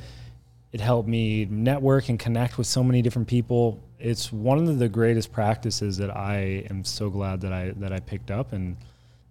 It 0.72 0.82
helped 0.82 1.08
me 1.08 1.46
network 1.46 2.10
and 2.10 2.20
connect 2.20 2.58
with 2.58 2.68
so 2.68 2.84
many 2.84 3.02
different 3.02 3.28
people. 3.28 3.80
It's 4.00 4.34
one 4.34 4.58
of 4.68 4.80
the 4.80 4.90
greatest 4.90 5.32
practices 5.32 5.98
that 5.98 6.16
I 6.16 6.66
am 6.70 6.84
so 6.84 7.10
glad 7.10 7.42
that 7.42 7.54
I 7.54 7.72
that 7.78 7.94
I 7.94 8.00
picked 8.00 8.32
up 8.32 8.54
and 8.54 8.76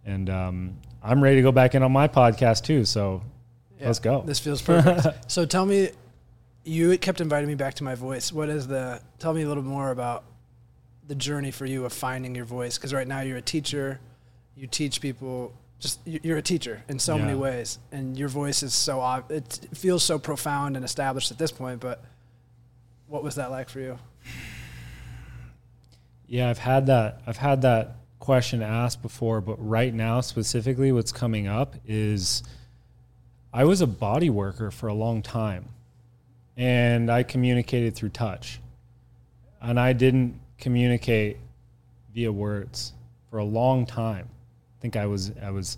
and 0.07 0.31
um, 0.31 0.77
I'm 1.03 1.23
ready 1.23 1.37
to 1.37 1.43
go 1.43 1.53
back 1.53 1.75
in 1.75 1.83
on 1.83 1.93
my 1.93 2.09
podcast 2.09 2.65
too. 2.65 2.85
So 2.85 3.23
yeah, 3.79 3.87
let's 3.87 3.99
go. 3.99 4.23
This 4.25 4.39
feels 4.39 4.63
perfect. 4.63 5.31
so 5.31 5.45
tell 5.45 5.67
me, 5.67 5.91
you 6.65 6.97
kept 6.99 7.21
inviting 7.21 7.49
me 7.49 7.55
back 7.55 7.75
to 7.75 7.85
my 7.85 7.95
voice. 7.95 8.33
What 8.33 8.49
is 8.49 8.67
the? 8.67 9.03
Tell 9.19 9.35
me 9.35 9.43
a 9.43 9.49
little 9.49 9.63
more 9.63 9.91
about 9.91 10.25
the 11.07 11.15
journey 11.15 11.51
for 11.51 11.67
you 11.67 11.85
of 11.85 11.93
finding 11.93 12.35
your 12.35 12.45
voice. 12.45 12.77
Because 12.79 12.95
right 12.95 13.07
now 13.07 13.21
you're 13.21 13.37
a 13.37 13.43
teacher, 13.43 14.01
you 14.57 14.67
teach 14.67 15.01
people 15.01 15.53
just 15.81 16.01
you're 16.07 16.39
a 16.39 16.43
teacher 16.43 16.83
in 16.89 16.99
so 16.99 17.17
yeah. 17.17 17.25
many 17.25 17.37
ways, 17.37 17.79
and 17.93 18.17
your 18.17 18.29
voice 18.29 18.63
is 18.63 18.73
so 18.73 19.25
it 19.29 19.69
feels 19.75 20.03
so 20.03 20.19
profound 20.19 20.77
and 20.77 20.85
established 20.85 21.31
at 21.31 21.39
this 21.39 21.53
point. 21.53 21.81
But 21.81 22.03
what 23.07 23.23
was 23.23 23.35
that 23.35 23.51
like 23.51 23.69
for 23.69 23.81
you? 23.81 23.99
Yeah, 26.27 26.49
I've 26.49 26.59
had 26.59 26.87
that. 26.87 27.21
I've 27.27 27.37
had 27.37 27.63
that 27.63 27.97
question 28.19 28.63
asked 28.63 29.03
before, 29.03 29.43
but 29.43 29.57
right 29.59 29.93
now 29.93 30.23
specifically, 30.23 30.91
what's 30.91 31.13
coming 31.13 31.47
up 31.47 31.75
is 31.87 32.43
I 33.53 33.65
was 33.65 33.83
a 33.83 33.87
body 33.87 34.31
worker 34.31 34.71
for 34.71 34.87
a 34.87 34.95
long 34.95 35.21
time, 35.21 35.69
and 36.57 37.11
I 37.11 37.25
communicated 37.25 37.95
through 37.95 38.09
touch, 38.11 38.59
and 39.61 39.79
I 39.79 39.93
didn't 39.93 40.41
communicate 40.65 41.37
via 42.15 42.33
words 42.33 42.95
for 43.29 43.39
a 43.39 43.45
long 43.45 43.85
time 43.85 44.27
I 44.79 44.81
think 44.81 44.97
I 44.97 45.05
was 45.05 45.31
I 45.43 45.51
was 45.51 45.77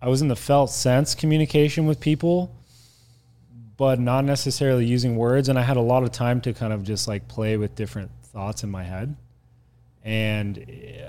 I 0.00 0.08
was 0.08 0.22
in 0.22 0.28
the 0.28 0.36
felt 0.36 0.70
sense 0.70 1.16
communication 1.16 1.86
with 1.86 1.98
people, 1.98 2.54
but 3.76 3.98
not 3.98 4.24
necessarily 4.24 4.86
using 4.86 5.16
words. 5.16 5.48
And 5.48 5.58
I 5.58 5.62
had 5.62 5.76
a 5.76 5.80
lot 5.80 6.04
of 6.04 6.12
time 6.12 6.40
to 6.42 6.52
kind 6.52 6.72
of 6.72 6.84
just 6.84 7.08
like 7.08 7.26
play 7.26 7.56
with 7.56 7.74
different 7.74 8.12
thoughts 8.22 8.62
in 8.62 8.70
my 8.70 8.84
head. 8.84 9.16
And 10.04 10.64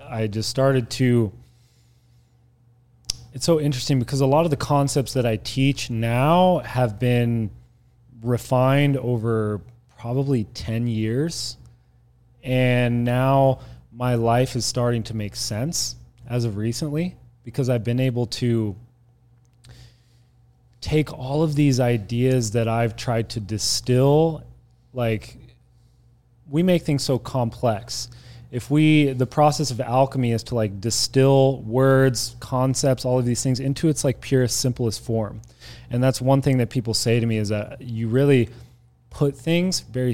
I 0.10 0.26
just 0.26 0.50
started 0.50 0.90
to 0.92 1.32
it's 3.32 3.46
so 3.46 3.60
interesting 3.60 4.00
because 4.00 4.22
a 4.22 4.26
lot 4.26 4.46
of 4.46 4.50
the 4.50 4.58
concepts 4.58 5.14
that 5.14 5.28
I 5.28 5.36
teach 5.36 5.92
now 5.92 6.60
have 6.66 6.98
been 7.00 7.52
refined 8.24 8.98
over 8.98 9.62
probably 10.00 10.46
10 10.46 10.88
years. 10.88 11.58
And 12.44 13.04
now 13.04 13.60
my 13.92 14.16
life 14.16 14.56
is 14.56 14.66
starting 14.66 15.04
to 15.04 15.16
make 15.16 15.36
sense 15.36 15.96
as 16.28 16.46
of 16.46 16.58
recently 16.58 17.16
because 17.44 17.70
I've 17.70 17.84
been 17.84 18.00
able 18.00 18.28
to 18.28 18.76
take 20.82 21.12
all 21.12 21.44
of 21.44 21.56
these 21.56 21.80
ideas 21.80 22.52
that 22.52 22.68
I've 22.68 22.96
tried 22.96 23.30
to 23.30 23.40
distill 23.40 24.44
like 24.94 25.36
we 26.50 26.64
make 26.64 26.84
things 26.84 27.04
so 27.04 27.20
complex. 27.20 28.10
If 28.52 28.72
we 28.72 29.12
the 29.12 29.28
process 29.28 29.72
of 29.72 29.80
alchemy 29.80 30.32
is 30.32 30.44
to 30.44 30.56
like 30.56 30.82
distill 30.82 31.62
words 31.62 32.36
concepts 32.40 33.06
all 33.06 33.20
of 33.20 33.26
these 33.26 33.44
things 33.44 33.60
into 33.60 33.90
its 33.90 34.04
like 34.04 34.22
purest 34.22 34.60
simplest 34.60 35.04
form. 35.04 35.42
And 35.92 36.04
that's 36.04 36.22
one 36.22 36.42
thing 36.42 36.58
that 36.58 36.70
people 36.70 36.94
say 36.94 37.20
to 37.20 37.26
me 37.26 37.38
is 37.38 37.50
that 37.50 37.82
you 37.82 38.08
really 38.08 38.50
put 39.10 39.36
things 39.36 39.82
very 39.82 40.14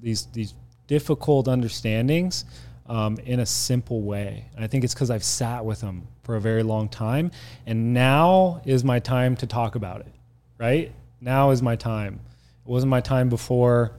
these 0.00 0.26
these 0.32 0.54
difficult 0.86 1.48
understandings 1.48 2.44
um, 2.86 3.18
in 3.24 3.40
a 3.40 3.46
simple 3.46 4.02
way. 4.02 4.46
I 4.58 4.66
think 4.66 4.84
it's 4.84 4.94
because 4.94 5.10
i've 5.10 5.24
sat 5.24 5.64
with 5.64 5.80
them 5.80 6.06
for 6.22 6.36
a 6.36 6.40
very 6.40 6.62
long 6.62 6.88
time 6.88 7.30
and 7.66 7.94
now 7.94 8.60
is 8.64 8.84
my 8.84 8.98
time 8.98 9.36
to 9.36 9.46
talk 9.46 9.74
about 9.74 10.00
it 10.00 10.12
right? 10.58 10.92
Now 11.20 11.50
is 11.50 11.62
my 11.62 11.74
time. 11.74 12.20
It 12.64 12.68
wasn't 12.68 12.90
my 12.90 13.00
time 13.00 13.28
before. 13.28 13.92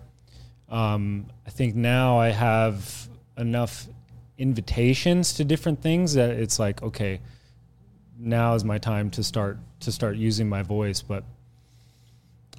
Um, 0.69 1.27
i 1.45 1.51
think 1.51 1.75
now 1.75 2.17
i 2.17 2.29
have 2.29 3.07
enough 3.37 3.85
invitations 4.39 5.33
to 5.33 5.45
different 5.45 5.79
things 5.79 6.15
that 6.15 6.31
it's 6.31 6.57
like 6.57 6.81
okay 6.81 7.19
now 8.17 8.55
is 8.55 8.63
my 8.63 8.77
time 8.77 9.09
to 9.11 9.23
start 9.23 9.57
to 9.81 9.91
start 9.91 10.15
using 10.15 10.47
my 10.49 10.63
voice. 10.63 11.01
But 11.01 11.23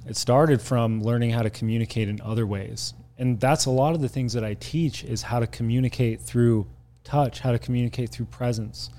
it 0.05 0.15
started 0.15 0.61
from 0.61 1.01
learning 1.01 1.31
how 1.31 1.41
to 1.41 1.49
communicate 1.49 2.07
in 2.07 2.21
other 2.21 2.45
ways 2.45 2.93
and 3.17 3.39
that's 3.39 3.65
a 3.65 3.69
lot 3.69 3.93
of 3.93 4.01
the 4.01 4.09
things 4.09 4.33
that 4.33 4.43
i 4.43 4.53
teach 4.55 5.03
is 5.03 5.21
how 5.21 5.39
to 5.39 5.47
communicate 5.47 6.21
through 6.21 6.65
touch 7.03 7.39
how 7.39 7.51
to 7.51 7.59
communicate 7.59 8.09
through 8.09 8.25
presence 8.25 8.89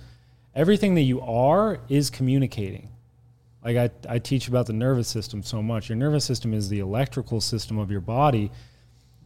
everything 0.55 0.95
that 0.95 1.03
you 1.03 1.21
are 1.21 1.79
is 1.89 2.11
communicating 2.11 2.89
like 3.65 3.77
I, 3.77 4.15
I 4.15 4.19
teach 4.19 4.49
about 4.49 4.67
the 4.67 4.73
nervous 4.73 5.09
system 5.09 5.43
so 5.43 5.63
much 5.63 5.89
your 5.89 5.97
nervous 5.97 6.25
system 6.25 6.55
is 6.55 6.69
the 6.69 6.79
electrical 6.79 7.41
system 7.41 7.79
of 7.79 7.91
your 7.91 8.01
body 8.01 8.51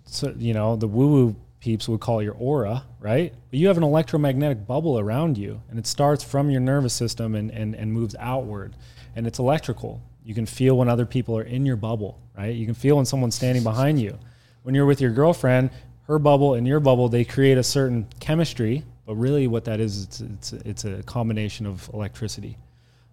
so 0.05 0.35
you 0.37 0.55
know 0.55 0.77
the 0.77 0.89
woo 0.89 1.09
woo 1.09 1.37
peeps 1.63 1.89
would 1.89 2.01
call 2.01 2.21
your 2.21 2.35
aura, 2.35 2.85
right? 2.99 3.33
But 3.51 3.59
you 3.61 3.69
have 3.69 3.77
an 3.77 3.85
electromagnetic 3.85 4.67
bubble 4.67 4.99
around 4.99 5.39
you, 5.39 5.63
and 5.71 5.79
it 5.79 5.87
starts 5.87 6.25
from 6.25 6.51
your 6.51 6.61
nervous 6.61 6.93
system 6.93 7.37
and, 7.37 7.51
and, 7.53 7.77
and 7.77 7.93
moves 7.93 8.17
outward. 8.19 8.75
And 9.15 9.29
it's 9.29 9.39
electrical. 9.39 10.03
You 10.25 10.35
can 10.35 10.45
feel 10.45 10.77
when 10.77 10.89
other 10.89 11.07
people 11.07 11.39
are 11.39 11.45
in 11.45 11.65
your 11.65 11.77
bubble, 11.77 12.19
right? 12.37 12.55
You 12.55 12.67
can 12.67 12.75
feel 12.75 12.97
when 12.97 13.07
someone's 13.07 13.37
standing 13.37 13.63
behind 13.63 14.01
you. 14.01 14.19
When 14.63 14.75
you're 14.75 14.87
with 14.87 15.01
your 15.01 15.11
girlfriend, 15.11 15.71
her 16.07 16.19
bubble 16.19 16.55
and 16.55 16.67
your 16.67 16.81
bubble, 16.81 17.09
they 17.09 17.25
create 17.25 17.59
a 17.59 17.63
certain 17.63 18.07
chemistry, 18.21 18.85
but 19.07 19.15
really 19.15 19.47
what 19.47 19.65
that 19.65 19.81
is, 19.81 20.05
it's, 20.05 20.21
it's, 20.21 20.53
it's 20.53 20.85
a 20.85 21.03
combination 21.03 21.67
of 21.67 21.89
electricity. 21.93 22.59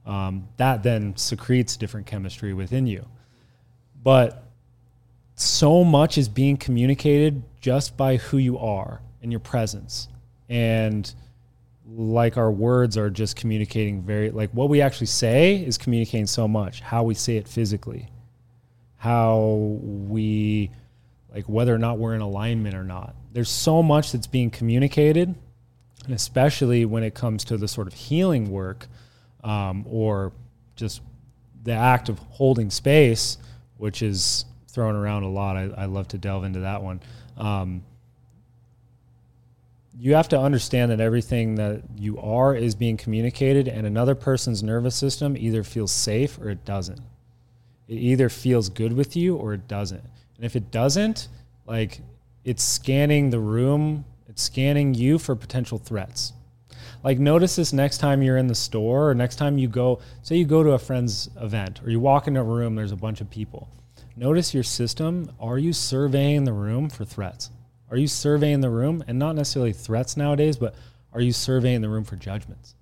Um, 0.06 0.48
that 0.58 0.84
then 0.84 1.16
secretes 1.18 1.78
different 1.78 2.08
chemistry 2.08 2.54
within 2.54 2.88
you. 2.88 3.06
But 4.02 4.44
so 5.36 5.84
much 5.84 6.18
is 6.18 6.28
being 6.28 6.58
communicated 6.58 7.44
just 7.62 7.96
by 7.96 8.18
who 8.18 8.38
you 8.38 8.58
are 8.58 9.02
and 9.22 9.32
your 9.32 9.40
presence. 9.40 10.08
And 10.48 11.14
like 11.96 12.38
our 12.38 12.52
words 12.52 12.98
are 12.98 13.10
just 13.10 13.36
communicating 13.36 14.02
very 14.02 14.30
like 14.30 14.52
what 14.52 14.70
we 14.70 14.82
actually 14.82 15.08
say 15.08 15.56
is 15.56 15.78
communicating 15.78 16.28
so 16.28 16.48
much 16.48 16.82
how 16.82 17.04
we 17.04 17.16
say 17.16 17.36
it 17.38 17.48
physically 17.48 18.08
how 18.98 19.40
we 19.82 20.70
like 21.34 21.46
whether 21.46 21.74
or 21.74 21.78
not 21.78 21.98
we're 21.98 22.16
in 22.16 22.22
alignment 22.22 22.76
or 22.76 22.84
not 22.84 23.16
there's 23.34 23.50
so 23.50 23.84
much 23.84 24.12
that's 24.12 24.28
being 24.28 24.50
communicated 24.50 25.36
and 26.06 26.14
especially 26.14 26.86
when 26.86 27.04
it 27.04 27.14
comes 27.14 27.44
to 27.44 27.58
the 27.58 27.68
sort 27.68 27.88
of 27.88 27.94
healing 27.94 28.50
work 28.50 28.88
um, 29.44 29.86
or 29.88 30.32
just 30.76 31.02
the 31.64 31.74
act 31.74 32.10
of 32.10 32.20
holding 32.20 32.70
space 32.70 33.38
which 33.78 34.02
is 34.02 34.46
thrown 34.70 34.96
around 34.96 35.24
a 35.24 35.30
lot. 35.30 35.58
I, 35.58 35.70
I 35.76 35.86
love 35.86 36.08
to 36.10 36.18
delve 36.18 36.44
into 36.44 36.60
that 36.62 36.84
one. 36.84 37.02
Um, 37.38 37.84
you 39.98 40.16
have 40.16 40.30
to 40.30 40.40
understand 40.40 40.92
that 40.92 41.02
everything 41.02 41.56
that 41.56 41.82
you 41.98 42.18
are 42.20 42.56
is 42.56 42.76
being 42.76 42.96
communicated, 42.96 43.68
and 43.68 43.86
another 43.86 44.16
person's 44.16 44.64
nervous 44.64 44.96
system 44.96 45.36
either 45.36 45.64
feels 45.64 45.92
safe 45.92 46.38
or 46.40 46.50
it 46.50 46.64
doesn't. 46.64 47.02
It 47.88 47.96
either 47.96 48.30
feels 48.30 48.70
good 48.70 48.94
with 48.94 49.16
you 49.16 49.36
or 49.36 49.54
it 49.54 49.68
doesn't. 49.68 50.04
And 50.40 50.46
if 50.46 50.56
it 50.56 50.72
doesn't, 50.72 51.28
like 51.68 52.00
it's 52.46 52.64
scanning 52.64 53.30
the 53.30 53.40
room, 53.40 54.06
it's 54.30 54.42
scanning 54.42 54.94
you 54.94 55.20
for 55.20 55.36
potential 55.36 55.78
threats. 55.78 56.32
Like 57.04 57.20
notice 57.20 57.58
this 57.58 57.74
next 57.74 57.98
time 57.98 58.24
you're 58.24 58.38
in 58.38 58.48
the 58.48 58.56
store 58.56 59.10
or 59.10 59.14
next 59.14 59.36
time 59.36 59.58
you 59.58 59.68
go, 59.68 60.00
say 60.24 60.38
you 60.38 60.46
go 60.46 60.64
to 60.64 60.72
a 60.72 60.80
friend's 60.80 61.30
event 61.40 61.82
or 61.84 61.90
you 61.90 62.00
walk 62.00 62.28
into 62.28 62.40
a 62.40 62.44
room, 62.44 62.76
there's 62.76 62.92
a 62.92 62.98
bunch 62.98 63.22
of 63.22 63.30
people 63.30 63.70
notice 64.20 64.54
your 64.54 64.64
system. 64.64 65.32
Are 65.40 65.58
you 65.58 65.74
surveying 65.74 66.44
the 66.44 66.54
room 66.54 66.90
for 66.90 67.06
threats? 67.06 67.50
Are 67.90 67.98
you 67.98 68.08
surveying 68.08 68.62
the 68.62 68.70
room 68.70 69.04
and 69.08 69.18
not 69.18 69.36
necessarily 69.36 69.74
threats 69.74 70.18
nowadays, 70.18 70.58
but 70.58 70.76
are 71.14 71.22
you 71.22 71.32
surveying 71.32 71.82
the 71.82 71.90
room 71.90 72.04
for 72.04 72.18
judgments? 72.18 72.76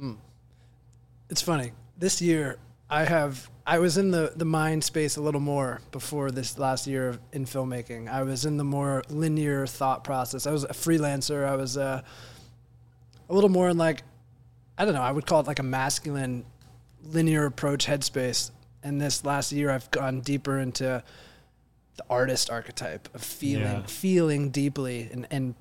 Mm. 0.00 0.16
It's 1.28 1.42
funny. 1.42 1.72
This 1.98 2.22
year, 2.22 2.58
I 2.90 3.04
have 3.04 3.50
I 3.66 3.78
was 3.78 3.98
in 3.98 4.10
the 4.10 4.32
the 4.34 4.44
mind 4.44 4.82
space 4.82 5.16
a 5.16 5.20
little 5.20 5.40
more 5.40 5.80
before 5.92 6.30
this 6.30 6.58
last 6.58 6.86
year 6.86 7.18
in 7.32 7.44
filmmaking. 7.44 8.08
I 8.08 8.22
was 8.22 8.44
in 8.44 8.56
the 8.56 8.64
more 8.64 9.02
linear 9.08 9.66
thought 9.66 10.04
process. 10.04 10.46
I 10.46 10.52
was 10.52 10.64
a 10.64 10.68
freelancer. 10.68 11.46
I 11.46 11.56
was 11.56 11.76
uh, 11.76 12.02
a 13.28 13.34
little 13.34 13.50
more 13.50 13.68
in 13.68 13.76
like 13.76 14.02
I 14.78 14.84
don't 14.84 14.94
know. 14.94 15.02
I 15.02 15.12
would 15.12 15.26
call 15.26 15.40
it 15.40 15.46
like 15.46 15.58
a 15.58 15.64
masculine 15.64 16.44
linear 17.02 17.46
approach 17.46 17.86
headspace 17.86 18.50
and 18.82 19.00
this 19.00 19.24
last 19.24 19.52
year 19.52 19.70
I've 19.70 19.90
gone 19.90 20.20
deeper 20.20 20.58
into 20.58 21.02
the 21.96 22.04
artist 22.08 22.50
archetype 22.50 23.08
of 23.14 23.22
feeling 23.22 23.64
yeah. 23.64 23.86
feeling 23.86 24.50
deeply 24.50 25.08
and, 25.12 25.26
and 25.30 25.54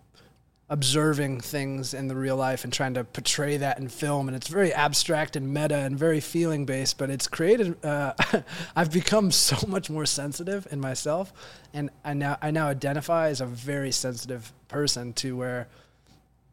observing 0.69 1.39
things 1.39 1.93
in 1.93 2.09
the 2.09 2.15
real 2.15 2.35
life 2.35 2.65
and 2.65 2.73
trying 2.73 2.93
to 2.93 3.03
portray 3.03 3.55
that 3.55 3.79
in 3.79 3.87
film 3.87 4.27
and 4.27 4.35
it's 4.35 4.49
very 4.49 4.73
abstract 4.73 5.37
and 5.37 5.53
meta 5.53 5.77
and 5.77 5.97
very 5.97 6.19
feeling 6.19 6.65
based 6.65 6.97
but 6.97 7.09
it's 7.09 7.25
created 7.25 7.85
uh, 7.85 8.13
i've 8.75 8.91
become 8.91 9.31
so 9.31 9.55
much 9.67 9.89
more 9.89 10.05
sensitive 10.05 10.67
in 10.69 10.77
myself 10.77 11.31
and 11.73 11.89
i 12.03 12.13
now 12.13 12.37
i 12.41 12.51
now 12.51 12.67
identify 12.67 13.29
as 13.29 13.39
a 13.39 13.45
very 13.45 13.93
sensitive 13.93 14.51
person 14.67 15.13
to 15.13 15.37
where 15.37 15.69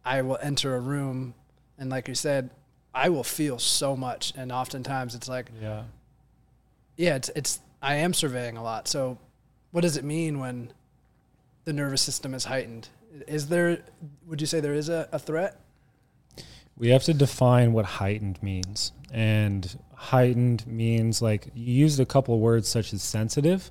i 0.05 0.23
will 0.23 0.39
enter 0.41 0.77
a 0.77 0.81
room 0.81 1.35
and 1.77 1.91
like 1.91 2.07
you 2.07 2.15
said 2.15 2.51
i 2.95 3.09
will 3.09 3.25
feel 3.25 3.59
so 3.59 3.97
much 3.97 4.33
and 4.37 4.53
oftentimes 4.53 5.17
it's 5.17 5.29
like 5.29 5.51
yeah 5.61 5.83
yeah, 6.97 7.17
it's 7.17 7.31
it's 7.35 7.61
I 7.83 7.97
am 7.97 8.15
surveying 8.15 8.57
a 8.57 8.63
lot. 8.63 8.89
So, 8.89 9.19
what 9.73 9.83
does 9.83 9.97
it 9.97 10.05
mean 10.05 10.39
when 10.39 10.73
the 11.65 11.73
nervous 11.73 12.03
system 12.03 12.35
is 12.35 12.45
heightened? 12.45 12.89
Is 13.27 13.49
there? 13.49 13.79
Would 14.27 14.41
you 14.41 14.47
say 14.47 14.61
there 14.61 14.75
is 14.75 14.89
a, 14.89 15.09
a 15.13 15.19
threat? 15.19 15.61
We 16.77 16.89
have 16.89 17.05
to 17.05 17.15
define 17.15 17.73
what 17.73 17.85
heightened 17.85 18.43
means, 18.43 18.93
and 19.13 19.79
heightened 19.95 20.67
means 20.67 21.23
like 21.23 21.49
you 21.55 21.73
used 21.73 22.01
a 22.01 22.07
couple 22.07 22.35
of 22.35 22.41
words 22.41 22.69
such 22.69 22.93
as 22.93 23.03
sensitive, 23.03 23.71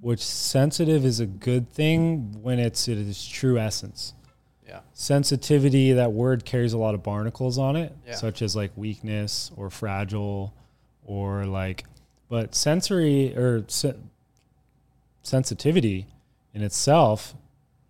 which 0.00 0.22
sensitive 0.22 1.04
is 1.04 1.20
a 1.20 1.26
good 1.26 1.70
thing 1.70 2.42
when 2.42 2.58
it's 2.58 2.88
it 2.88 2.98
is 2.98 3.26
true 3.26 3.58
essence. 3.58 4.14
Yeah. 4.66 4.80
Sensitivity, 4.92 5.92
that 5.92 6.12
word 6.12 6.44
carries 6.44 6.72
a 6.72 6.78
lot 6.78 6.94
of 6.94 7.02
barnacles 7.02 7.58
on 7.58 7.76
it, 7.76 7.96
yeah. 8.06 8.14
such 8.14 8.42
as 8.42 8.54
like 8.54 8.72
weakness 8.76 9.50
or 9.56 9.70
fragile 9.70 10.54
or 11.04 11.44
like 11.46 11.84
but 12.28 12.54
sensory 12.54 13.36
or 13.36 13.64
se- 13.68 13.96
sensitivity 15.22 16.06
in 16.52 16.62
itself, 16.62 17.34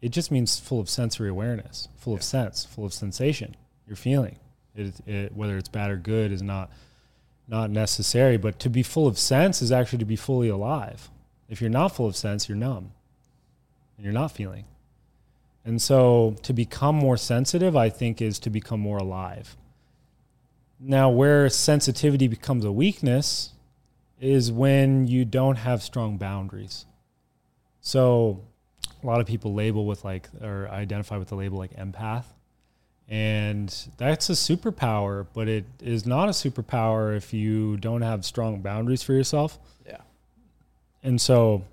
it 0.04 0.12
just 0.12 0.30
means 0.30 0.60
full 0.60 0.80
of 0.80 0.90
sensory 0.90 1.30
awareness, 1.30 1.88
full 1.96 2.12
yeah. 2.12 2.18
of 2.18 2.22
sense, 2.22 2.66
full 2.66 2.84
of 2.84 2.92
sensation. 2.92 3.56
You're 3.86 3.96
feeling 3.96 4.36
it, 4.74 4.94
it, 5.06 5.34
whether 5.34 5.56
it's 5.56 5.70
bad 5.70 5.90
or 5.90 5.96
good 5.96 6.30
is 6.30 6.42
not 6.42 6.70
not 7.48 7.70
necessary. 7.70 8.36
But 8.36 8.58
to 8.58 8.68
be 8.68 8.82
full 8.82 9.06
of 9.06 9.18
sense 9.18 9.62
is 9.62 9.72
actually 9.72 10.00
to 10.00 10.04
be 10.04 10.16
fully 10.16 10.50
alive. 10.50 11.08
If 11.48 11.62
you're 11.62 11.70
not 11.70 11.96
full 11.96 12.06
of 12.06 12.16
sense, 12.16 12.50
you're 12.50 12.58
numb, 12.58 12.92
and 13.96 14.04
you're 14.04 14.12
not 14.12 14.30
feeling. 14.30 14.66
And 15.64 15.80
so 15.80 16.36
to 16.42 16.52
become 16.52 16.96
more 16.96 17.16
sensitive, 17.16 17.74
I 17.74 17.88
think, 17.88 18.20
is 18.20 18.38
to 18.40 18.50
become 18.50 18.80
more 18.80 18.98
alive. 18.98 19.56
Now, 20.78 21.08
where 21.08 21.48
sensitivity 21.48 22.28
becomes 22.28 22.66
a 22.66 22.72
weakness 22.72 23.54
is 24.20 24.52
when 24.52 25.06
you 25.06 25.24
don't 25.24 25.56
have 25.56 25.82
strong 25.82 26.18
boundaries. 26.18 26.84
So 27.80 28.42
a 29.04 29.06
lot 29.06 29.20
of 29.20 29.26
people 29.26 29.54
label 29.54 29.86
with 29.86 30.04
like 30.04 30.28
or 30.42 30.68
identify 30.68 31.16
with 31.16 31.28
the 31.28 31.36
label 31.36 31.58
like 31.58 31.76
empath. 31.76 32.24
And 33.06 33.68
that's 33.98 34.30
a 34.30 34.32
superpower, 34.32 35.26
but 35.34 35.46
it 35.46 35.66
is 35.82 36.06
not 36.06 36.28
a 36.28 36.32
superpower 36.32 37.14
if 37.14 37.34
you 37.34 37.76
don't 37.76 38.00
have 38.00 38.24
strong 38.24 38.62
boundaries 38.62 39.02
for 39.02 39.12
yourself. 39.12 39.58
Yeah. 39.86 40.00
And 41.02 41.20
so 41.20 41.64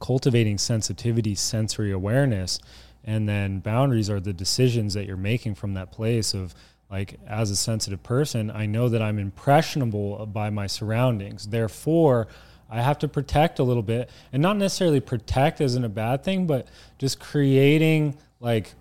cultivating 0.00 0.58
sensitivity, 0.58 1.34
sensory 1.34 1.90
awareness, 1.90 2.60
and 3.04 3.28
then 3.28 3.58
boundaries 3.58 4.08
are 4.08 4.20
the 4.20 4.32
decisions 4.32 4.94
that 4.94 5.06
you're 5.06 5.16
making 5.16 5.56
from 5.56 5.74
that 5.74 5.90
place 5.90 6.32
of 6.32 6.54
like 6.92 7.18
as 7.26 7.50
a 7.50 7.56
sensitive 7.56 8.02
person, 8.02 8.50
I 8.50 8.66
know 8.66 8.90
that 8.90 9.00
I'm 9.00 9.18
impressionable 9.18 10.26
by 10.26 10.50
my 10.50 10.66
surroundings. 10.66 11.48
Therefore, 11.48 12.28
I 12.72 12.80
have 12.80 12.98
to 13.00 13.08
protect 13.08 13.58
a 13.58 13.62
little 13.62 13.82
bit 13.82 14.08
and 14.32 14.40
not 14.40 14.56
necessarily 14.56 15.00
protect 15.00 15.60
isn't 15.60 15.84
a 15.84 15.90
bad 15.90 16.24
thing, 16.24 16.46
but 16.46 16.68
just 16.98 17.20
creating 17.20 18.16
like 18.40 18.72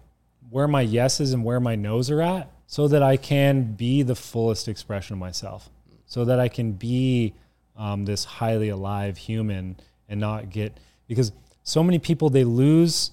where 0.50 0.68
my 0.68 0.80
yeses 0.80 1.34
and 1.34 1.44
where 1.44 1.60
my 1.60 1.76
nos 1.76 2.10
are 2.10 2.22
at 2.22 2.50
so 2.68 2.88
that 2.88 3.04
I 3.04 3.18
can 3.18 3.74
be 3.74 4.02
the 4.02 4.16
fullest 4.16 4.70
expression 4.70 5.16
of 5.16 5.20
myself, 5.20 5.70
so 6.06 6.24
that 6.24 6.40
I 6.40 6.48
can 6.48 6.72
be 6.72 7.34
um, 7.76 8.06
this 8.06 8.24
highly 8.24 8.70
alive 8.70 9.18
human 9.18 9.76
and 10.08 10.22
not 10.22 10.50
get, 10.50 10.78
because 11.10 11.34
so 11.64 11.84
many 11.84 12.00
people, 12.00 12.30
they 12.30 12.46
lose 12.46 13.12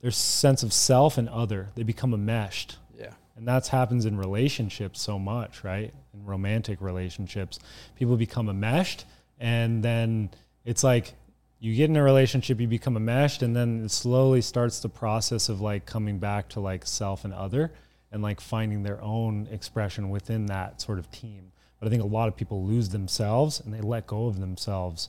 their 0.00 0.12
sense 0.12 0.62
of 0.62 0.72
self 0.72 1.18
and 1.18 1.28
other. 1.28 1.70
They 1.74 1.82
become 1.82 2.14
enmeshed. 2.14 2.76
Yeah. 2.96 3.14
And 3.36 3.48
that's 3.48 3.68
happens 3.68 4.06
in 4.06 4.16
relationships 4.16 5.00
so 5.00 5.18
much, 5.18 5.64
right? 5.64 5.92
In 6.14 6.24
romantic 6.24 6.80
relationships, 6.80 7.58
people 7.96 8.16
become 8.16 8.48
enmeshed 8.48 9.06
and 9.42 9.82
then 9.82 10.30
it's 10.64 10.84
like 10.84 11.14
you 11.58 11.74
get 11.74 11.90
in 11.90 11.96
a 11.96 12.02
relationship, 12.02 12.60
you 12.60 12.68
become 12.68 12.96
enmeshed, 12.96 13.42
and 13.42 13.54
then 13.54 13.84
it 13.84 13.90
slowly 13.90 14.40
starts 14.40 14.78
the 14.78 14.88
process 14.88 15.48
of 15.48 15.60
like 15.60 15.84
coming 15.84 16.18
back 16.18 16.48
to 16.50 16.60
like 16.60 16.86
self 16.86 17.24
and 17.24 17.34
other 17.34 17.72
and 18.12 18.22
like 18.22 18.40
finding 18.40 18.84
their 18.84 19.02
own 19.02 19.48
expression 19.50 20.10
within 20.10 20.46
that 20.46 20.80
sort 20.80 21.00
of 21.00 21.10
team. 21.10 21.50
But 21.80 21.88
I 21.88 21.90
think 21.90 22.04
a 22.04 22.06
lot 22.06 22.28
of 22.28 22.36
people 22.36 22.64
lose 22.64 22.90
themselves 22.90 23.58
and 23.58 23.74
they 23.74 23.80
let 23.80 24.06
go 24.06 24.26
of 24.26 24.38
themselves 24.38 25.08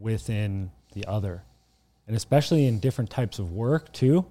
within 0.00 0.70
the 0.94 1.04
other. 1.04 1.42
And 2.06 2.16
especially 2.16 2.66
in 2.66 2.80
different 2.80 3.10
types 3.10 3.38
of 3.38 3.52
work 3.52 3.92
too. 3.92 4.24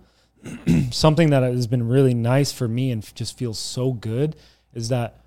Something 0.91 1.29
that 1.29 1.43
has 1.43 1.67
been 1.67 1.87
really 1.87 2.15
nice 2.15 2.51
for 2.51 2.67
me 2.67 2.89
and 2.89 3.15
just 3.15 3.37
feels 3.37 3.59
so 3.59 3.93
good 3.93 4.35
is 4.73 4.89
that 4.89 5.19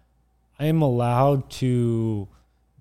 I 0.58 0.64
am 0.64 0.82
allowed 0.82 1.50
to 1.50 2.28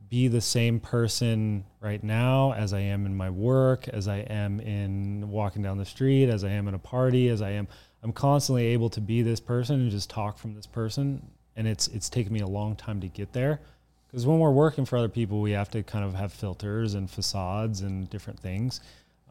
be 0.09 0.27
the 0.27 0.41
same 0.41 0.79
person 0.79 1.65
right 1.81 2.03
now 2.03 2.53
as 2.53 2.73
I 2.73 2.79
am 2.79 3.05
in 3.05 3.15
my 3.15 3.29
work, 3.29 3.87
as 3.87 4.07
I 4.07 4.17
am 4.17 4.59
in 4.59 5.29
walking 5.29 5.61
down 5.61 5.77
the 5.77 5.85
street, 5.85 6.29
as 6.29 6.43
I 6.43 6.49
am 6.49 6.67
in 6.67 6.73
a 6.73 6.79
party, 6.79 7.29
as 7.29 7.41
I 7.41 7.51
am 7.51 7.67
I'm 8.03 8.13
constantly 8.13 8.67
able 8.67 8.89
to 8.91 9.01
be 9.01 9.21
this 9.21 9.39
person 9.39 9.81
and 9.81 9.91
just 9.91 10.09
talk 10.09 10.37
from 10.37 10.53
this 10.53 10.67
person. 10.67 11.25
And 11.55 11.67
it's 11.67 11.87
it's 11.87 12.09
taken 12.09 12.31
me 12.31 12.39
a 12.41 12.47
long 12.47 12.75
time 12.75 13.01
to 13.01 13.07
get 13.07 13.33
there. 13.33 13.59
Because 14.07 14.25
when 14.25 14.39
we're 14.39 14.51
working 14.51 14.85
for 14.85 14.97
other 14.97 15.09
people 15.09 15.41
we 15.41 15.51
have 15.51 15.69
to 15.71 15.83
kind 15.83 16.05
of 16.05 16.13
have 16.13 16.31
filters 16.31 16.93
and 16.93 17.09
facades 17.09 17.81
and 17.81 18.09
different 18.09 18.39
things. 18.39 18.81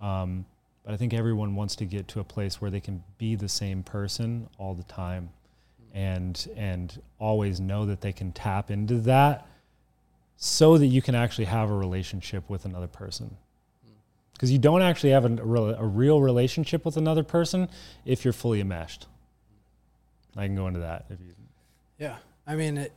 Um, 0.03 0.45
but 0.85 0.95
I 0.95 0.97
think 0.97 1.15
everyone 1.15 1.55
wants 1.57 1.75
to 1.77 1.85
get 1.85 2.07
to 2.09 2.21
a 2.21 2.25
place 2.25 2.61
where 2.61 2.71
they 2.71 2.81
can 2.81 3.03
be 3.19 3.35
the 3.35 3.49
same 3.49 3.83
person 3.83 4.49
all 4.59 4.75
the 4.75 4.85
time 4.85 5.31
and 5.95 6.49
and 6.57 7.01
always 7.19 7.59
know 7.59 7.87
that 7.87 8.03
they 8.03 8.13
can 8.13 8.31
tap 8.33 8.71
into 8.71 8.99
that 8.99 9.49
so 10.37 10.79
that 10.79 10.87
you 10.87 11.03
can 11.03 11.15
actually 11.15 11.47
have 11.47 11.71
a 11.71 11.77
relationship 11.77 12.49
with 12.49 12.65
another 12.65 12.87
person. 12.87 13.37
Because 14.33 14.53
you 14.53 14.59
don't 14.59 14.83
actually 14.83 15.11
have 15.11 15.25
a, 15.25 15.29
real, 15.29 15.71
a 15.71 15.87
real 15.87 16.21
relationship 16.21 16.85
with 16.85 16.99
another 16.99 17.23
person 17.23 17.69
if 18.05 18.23
you're 18.25 18.35
fully 18.35 18.61
enmeshed. 18.61 19.07
I 20.37 20.47
can 20.47 20.55
go 20.55 20.67
into 20.67 20.81
that 20.81 21.07
if 21.09 21.19
you. 21.21 21.33
Yeah, 21.99 22.17
I 22.47 22.57
mean, 22.57 22.77
it, 22.77 22.93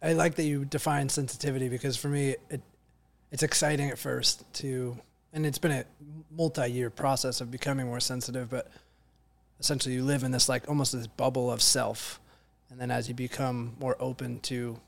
I 0.00 0.14
like 0.14 0.36
that 0.36 0.44
you 0.44 0.64
define 0.64 1.10
sensitivity 1.10 1.68
because 1.68 1.98
for 1.98 2.08
me, 2.08 2.36
it 2.48 2.62
it's 3.30 3.42
exciting 3.42 3.90
at 3.90 3.98
first 3.98 4.50
to, 4.54 4.96
and 5.34 5.44
it's 5.44 5.58
been 5.58 5.72
a 5.72 5.84
multi-year 6.34 6.88
process 6.88 7.42
of 7.42 7.50
becoming 7.50 7.86
more 7.86 8.00
sensitive. 8.00 8.48
But 8.48 8.68
essentially, 9.60 9.94
you 9.94 10.02
live 10.02 10.24
in 10.24 10.30
this 10.30 10.48
like 10.48 10.66
almost 10.68 10.92
this 10.92 11.06
bubble 11.06 11.52
of 11.52 11.60
self, 11.60 12.20
and 12.70 12.80
then 12.80 12.90
as 12.90 13.08
you 13.08 13.14
become 13.14 13.76
more 13.78 13.96
open 14.00 14.40
to 14.40 14.80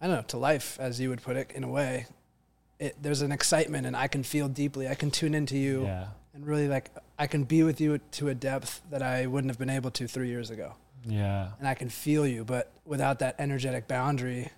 I 0.00 0.06
don't 0.06 0.16
know, 0.16 0.22
to 0.28 0.36
life, 0.38 0.78
as 0.80 0.98
you 1.00 1.08
would 1.10 1.22
put 1.22 1.36
it, 1.36 1.50
in 1.54 1.64
a 1.64 1.68
way. 1.68 2.06
It, 2.78 2.96
there's 3.02 3.20
an 3.22 3.32
excitement, 3.32 3.86
and 3.86 3.94
I 3.96 4.06
can 4.08 4.22
feel 4.22 4.48
deeply. 4.48 4.88
I 4.88 4.94
can 4.94 5.10
tune 5.10 5.34
into 5.34 5.56
you, 5.58 5.84
Yeah. 5.84 6.06
and 6.34 6.46
really 6.46 6.68
like 6.68 6.90
I 7.18 7.26
can 7.26 7.44
be 7.44 7.62
with 7.62 7.80
you 7.80 7.98
to 8.12 8.28
a 8.28 8.34
depth 8.34 8.80
that 8.90 9.02
I 9.02 9.26
wouldn't 9.26 9.50
have 9.50 9.58
been 9.58 9.68
able 9.70 9.90
to 9.92 10.08
three 10.08 10.28
years 10.28 10.48
ago. 10.50 10.74
Yeah. 11.04 11.48
And 11.58 11.68
I 11.68 11.74
can 11.74 11.88
feel 11.90 12.26
you, 12.26 12.44
but 12.44 12.70
without 12.86 13.18
that 13.18 13.34
energetic 13.38 13.86
boundary, 13.88 14.48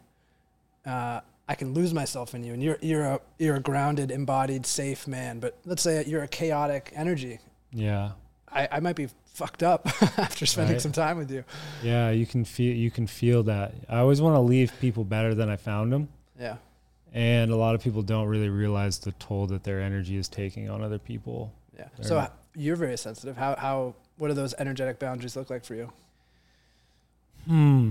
uh, 0.87 1.21
I 1.49 1.55
can 1.57 1.75
lose 1.75 1.93
myself 1.93 2.35
in 2.35 2.45
you. 2.45 2.53
And 2.53 2.63
you're 2.63 2.79
you're 2.81 3.05
a 3.05 3.21
you're 3.39 3.57
a 3.57 3.61
grounded, 3.61 4.11
embodied, 4.11 4.65
safe 4.67 5.07
man. 5.09 5.41
But 5.41 5.59
let's 5.65 5.83
say 5.83 6.05
you're 6.07 6.23
a 6.23 6.29
chaotic 6.29 6.93
energy. 6.95 7.41
Yeah. 7.73 8.13
I, 8.51 8.69
I 8.73 8.81
might 8.81 8.97
be 8.97 9.09
fucked 9.35 9.63
up 9.63 9.87
after 10.19 10.47
spending 10.47 10.75
Right. 10.75 10.83
some 10.83 10.93
time 10.93 11.17
with 11.19 11.31
you. 11.31 11.45
Yeah. 11.83 12.11
You 12.11 12.27
can 12.27 12.45
feel 12.45 12.75
you 12.77 12.91
can 12.91 13.07
feel 13.07 13.43
that. 13.45 13.73
I 13.89 13.99
always 13.99 14.21
want 14.21 14.37
to 14.37 14.41
leave 14.41 14.73
people 14.81 15.05
better 15.05 15.35
than 15.35 15.49
I 15.49 15.57
found 15.57 15.93
them, 15.93 16.09
Yeah. 16.39 16.57
and 17.13 17.51
a 17.51 17.57
lot 17.57 17.75
of 17.75 17.83
people 17.83 18.03
don't 18.03 18.27
really 18.29 18.49
realize 18.49 18.99
the 18.99 19.13
toll 19.13 19.47
that 19.49 19.65
their 19.65 19.81
energy 19.81 20.17
is 20.17 20.29
taking 20.29 20.69
on 20.71 20.83
other 20.83 20.99
people. 20.99 21.53
Yeah. 21.77 21.89
Fair 21.97 22.05
So 22.05 22.29
you're 22.55 22.77
very 22.77 22.97
sensitive. 22.99 23.37
How 23.37 23.57
how 23.57 23.95
what 24.19 24.29
do 24.29 24.35
those 24.35 24.55
energetic 24.59 24.99
boundaries 24.99 25.35
look 25.37 25.49
like 25.51 25.65
for 25.65 25.75
you? 25.75 25.91
Hmm. 27.47 27.91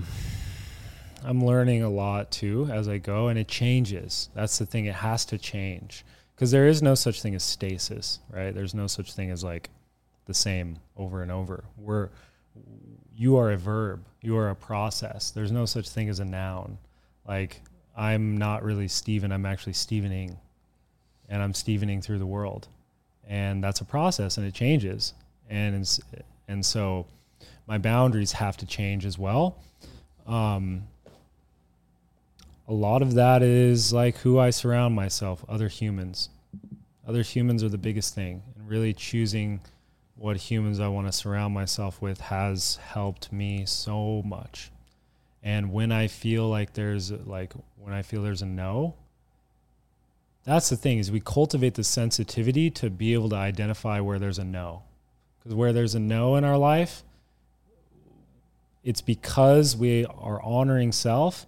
I'm 1.23 1.43
learning 1.45 1.83
a 1.83 1.89
lot 1.89 2.31
too 2.31 2.67
as 2.71 2.87
I 2.87 2.97
go, 2.97 3.27
and 3.27 3.37
it 3.37 3.47
changes. 3.47 4.29
That's 4.33 4.57
the 4.57 4.65
thing; 4.65 4.85
it 4.85 4.95
has 4.95 5.25
to 5.25 5.37
change 5.37 6.03
because 6.35 6.51
there 6.51 6.67
is 6.67 6.81
no 6.81 6.95
such 6.95 7.21
thing 7.21 7.35
as 7.35 7.43
stasis, 7.43 8.19
right? 8.31 8.53
There's 8.55 8.73
no 8.73 8.87
such 8.87 9.13
thing 9.13 9.29
as 9.29 9.43
like 9.43 9.69
the 10.31 10.35
same 10.35 10.77
over 10.95 11.21
and 11.21 11.29
over. 11.29 11.65
We're 11.77 12.09
you 13.13 13.35
are 13.35 13.51
a 13.51 13.57
verb, 13.57 14.05
you 14.21 14.37
are 14.37 14.49
a 14.49 14.55
process. 14.55 15.31
There's 15.31 15.51
no 15.51 15.65
such 15.65 15.89
thing 15.89 16.07
as 16.07 16.19
a 16.21 16.25
noun. 16.25 16.77
Like 17.27 17.61
I'm 17.97 18.37
not 18.37 18.63
really 18.63 18.87
Stephen; 18.87 19.33
I'm 19.33 19.45
actually 19.45 19.73
Stevening, 19.73 20.37
and 21.27 21.43
I'm 21.43 21.51
Stevening 21.51 22.01
through 22.01 22.19
the 22.19 22.25
world, 22.25 22.69
and 23.27 23.61
that's 23.61 23.81
a 23.81 23.85
process, 23.85 24.37
and 24.37 24.47
it 24.47 24.53
changes, 24.53 25.13
and 25.49 25.99
and 26.47 26.65
so 26.65 27.07
my 27.67 27.77
boundaries 27.77 28.31
have 28.31 28.55
to 28.57 28.65
change 28.65 29.05
as 29.05 29.19
well. 29.19 29.57
Um, 30.25 30.87
a 32.69 32.73
lot 32.73 33.01
of 33.01 33.15
that 33.15 33.43
is 33.43 33.91
like 33.91 34.15
who 34.19 34.39
I 34.39 34.49
surround 34.49 34.95
myself, 34.95 35.43
other 35.49 35.67
humans. 35.67 36.29
Other 37.05 37.23
humans 37.23 37.63
are 37.63 37.69
the 37.69 37.77
biggest 37.77 38.15
thing, 38.15 38.41
and 38.55 38.69
really 38.69 38.93
choosing 38.93 39.59
what 40.15 40.37
humans 40.37 40.79
I 40.79 40.87
want 40.87 41.07
to 41.07 41.13
surround 41.13 41.53
myself 41.53 42.01
with 42.01 42.21
has 42.21 42.77
helped 42.77 43.31
me 43.31 43.65
so 43.65 44.21
much. 44.23 44.71
And 45.43 45.73
when 45.73 45.91
I 45.91 46.07
feel 46.07 46.47
like 46.47 46.73
there's 46.73 47.11
like 47.11 47.53
when 47.77 47.93
I 47.93 48.01
feel 48.03 48.21
there's 48.21 48.43
a 48.43 48.45
no, 48.45 48.95
that's 50.43 50.69
the 50.69 50.77
thing 50.77 50.99
is 50.99 51.11
we 51.11 51.19
cultivate 51.19 51.73
the 51.73 51.83
sensitivity 51.83 52.69
to 52.71 52.89
be 52.89 53.13
able 53.13 53.29
to 53.29 53.35
identify 53.35 53.99
where 53.99 54.19
there's 54.19 54.39
a 54.39 54.43
no. 54.43 54.83
Because 55.39 55.55
where 55.55 55.73
there's 55.73 55.95
a 55.95 55.99
no 55.99 56.35
in 56.35 56.43
our 56.43 56.57
life, 56.57 57.03
it's 58.83 59.01
because 59.01 59.75
we 59.75 60.05
are 60.05 60.41
honoring 60.41 60.91
self 60.91 61.45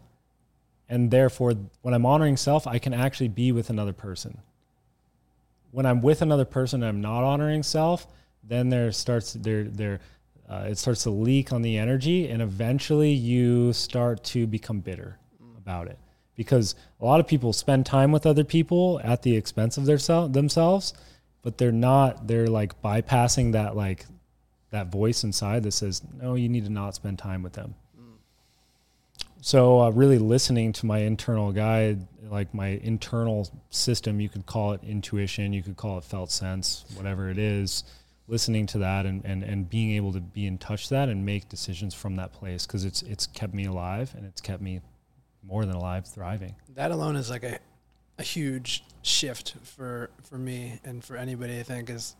and 0.90 1.12
therefore 1.12 1.54
when 1.82 1.94
i'm 1.94 2.06
honoring 2.06 2.38
self 2.38 2.68
i 2.68 2.78
can 2.78 2.94
actually 2.94 3.28
be 3.28 3.52
with 3.52 3.70
another 3.70 3.94
person 3.94 4.40
when 5.72 5.86
i'm 5.86 6.02
with 6.02 6.22
another 6.22 6.46
person 6.46 6.84
i'm 6.84 7.02
not 7.02 7.24
honoring 7.24 7.64
self 7.64 8.08
then 8.44 8.70
there 8.70 8.92
starts 8.92 9.34
there 9.34 9.64
there 9.64 10.00
uh, 10.50 10.66
it 10.68 10.78
starts 10.78 11.04
to 11.04 11.10
leak 11.10 11.54
on 11.54 11.62
the 11.62 11.78
energy 11.78 12.28
and 12.28 12.42
eventually 12.42 13.12
you 13.12 13.72
start 13.74 14.24
to 14.24 14.46
become 14.46 14.80
bitter 14.80 15.18
about 15.58 15.88
it. 15.88 15.98
Because 16.36 16.76
a 17.00 17.06
lot 17.06 17.20
of 17.20 17.28
people 17.28 17.54
spend 17.54 17.86
time 17.86 18.12
with 18.12 18.26
other 18.26 18.44
people 18.44 19.00
at 19.04 19.22
the 19.22 19.36
expense 19.36 19.78
of 19.78 19.86
their 19.86 19.98
sel- 19.98 20.28
themselves 20.28 20.94
but 21.44 21.58
they're 21.58 21.72
not 21.72 22.28
they're 22.28 22.48
like 22.48 22.82
bypassing 22.82 23.52
that 23.52 23.76
like 23.76 24.06
that 24.72 24.88
voice 24.88 25.24
inside 25.24 25.62
that 25.64 25.74
says 25.74 26.02
no 26.20 26.34
you 26.36 26.50
need 26.50 26.66
to 26.66 26.72
not 26.72 26.96
spend 26.96 27.20
time 27.20 27.44
with 27.44 27.54
them. 27.54 27.76
So 29.42 29.82
uh, 29.82 29.90
really 29.90 30.20
listening 30.20 30.72
to 30.74 30.86
my 30.86 31.00
internal 31.00 31.52
guide 31.52 32.08
like 32.30 32.54
my 32.54 32.80
internal 32.82 33.50
system 33.70 34.20
you 34.20 34.30
could 34.30 34.46
call 34.46 34.72
it 34.74 34.82
intuition 34.84 35.54
you 35.54 35.62
could 35.62 35.78
call 35.78 35.98
it 35.98 36.04
felt 36.04 36.32
sense 36.32 36.86
whatever 36.96 37.30
it 37.30 37.38
is 37.38 37.84
listening 38.28 38.66
to 38.68 38.78
that 38.78 39.06
and, 39.06 39.24
and, 39.26 39.44
and 39.44 39.70
being 39.70 39.92
able 39.92 40.14
to 40.14 40.22
be 40.22 40.46
in 40.48 40.58
touch 40.58 40.84
with 40.84 40.90
that 40.92 41.10
and 41.10 41.26
make 41.26 41.50
decisions 41.50 41.94
from 41.94 42.16
that 42.16 42.32
place 42.32 42.66
because 42.66 42.86
it's 42.86 43.02
it's 43.04 43.28
kept 43.28 43.54
me 43.54 43.66
alive 43.66 44.14
and 44.16 44.26
it's 44.26 44.40
kept 44.42 44.62
me 44.62 44.80
more 45.44 45.66
than 45.66 45.76
alive 45.76 46.06
thriving 46.08 46.56
That 46.76 46.92
alone 46.92 47.16
is 47.18 47.30
like 47.30 47.44
a 47.44 47.60
a 48.18 48.24
huge 48.24 48.84
shift 49.02 49.56
for 49.64 50.10
for 50.24 50.38
me 50.38 50.80
and 50.86 51.04
for 51.04 51.18
anybody 51.18 51.60
I 51.60 51.64
think 51.64 51.90
is 51.90 52.16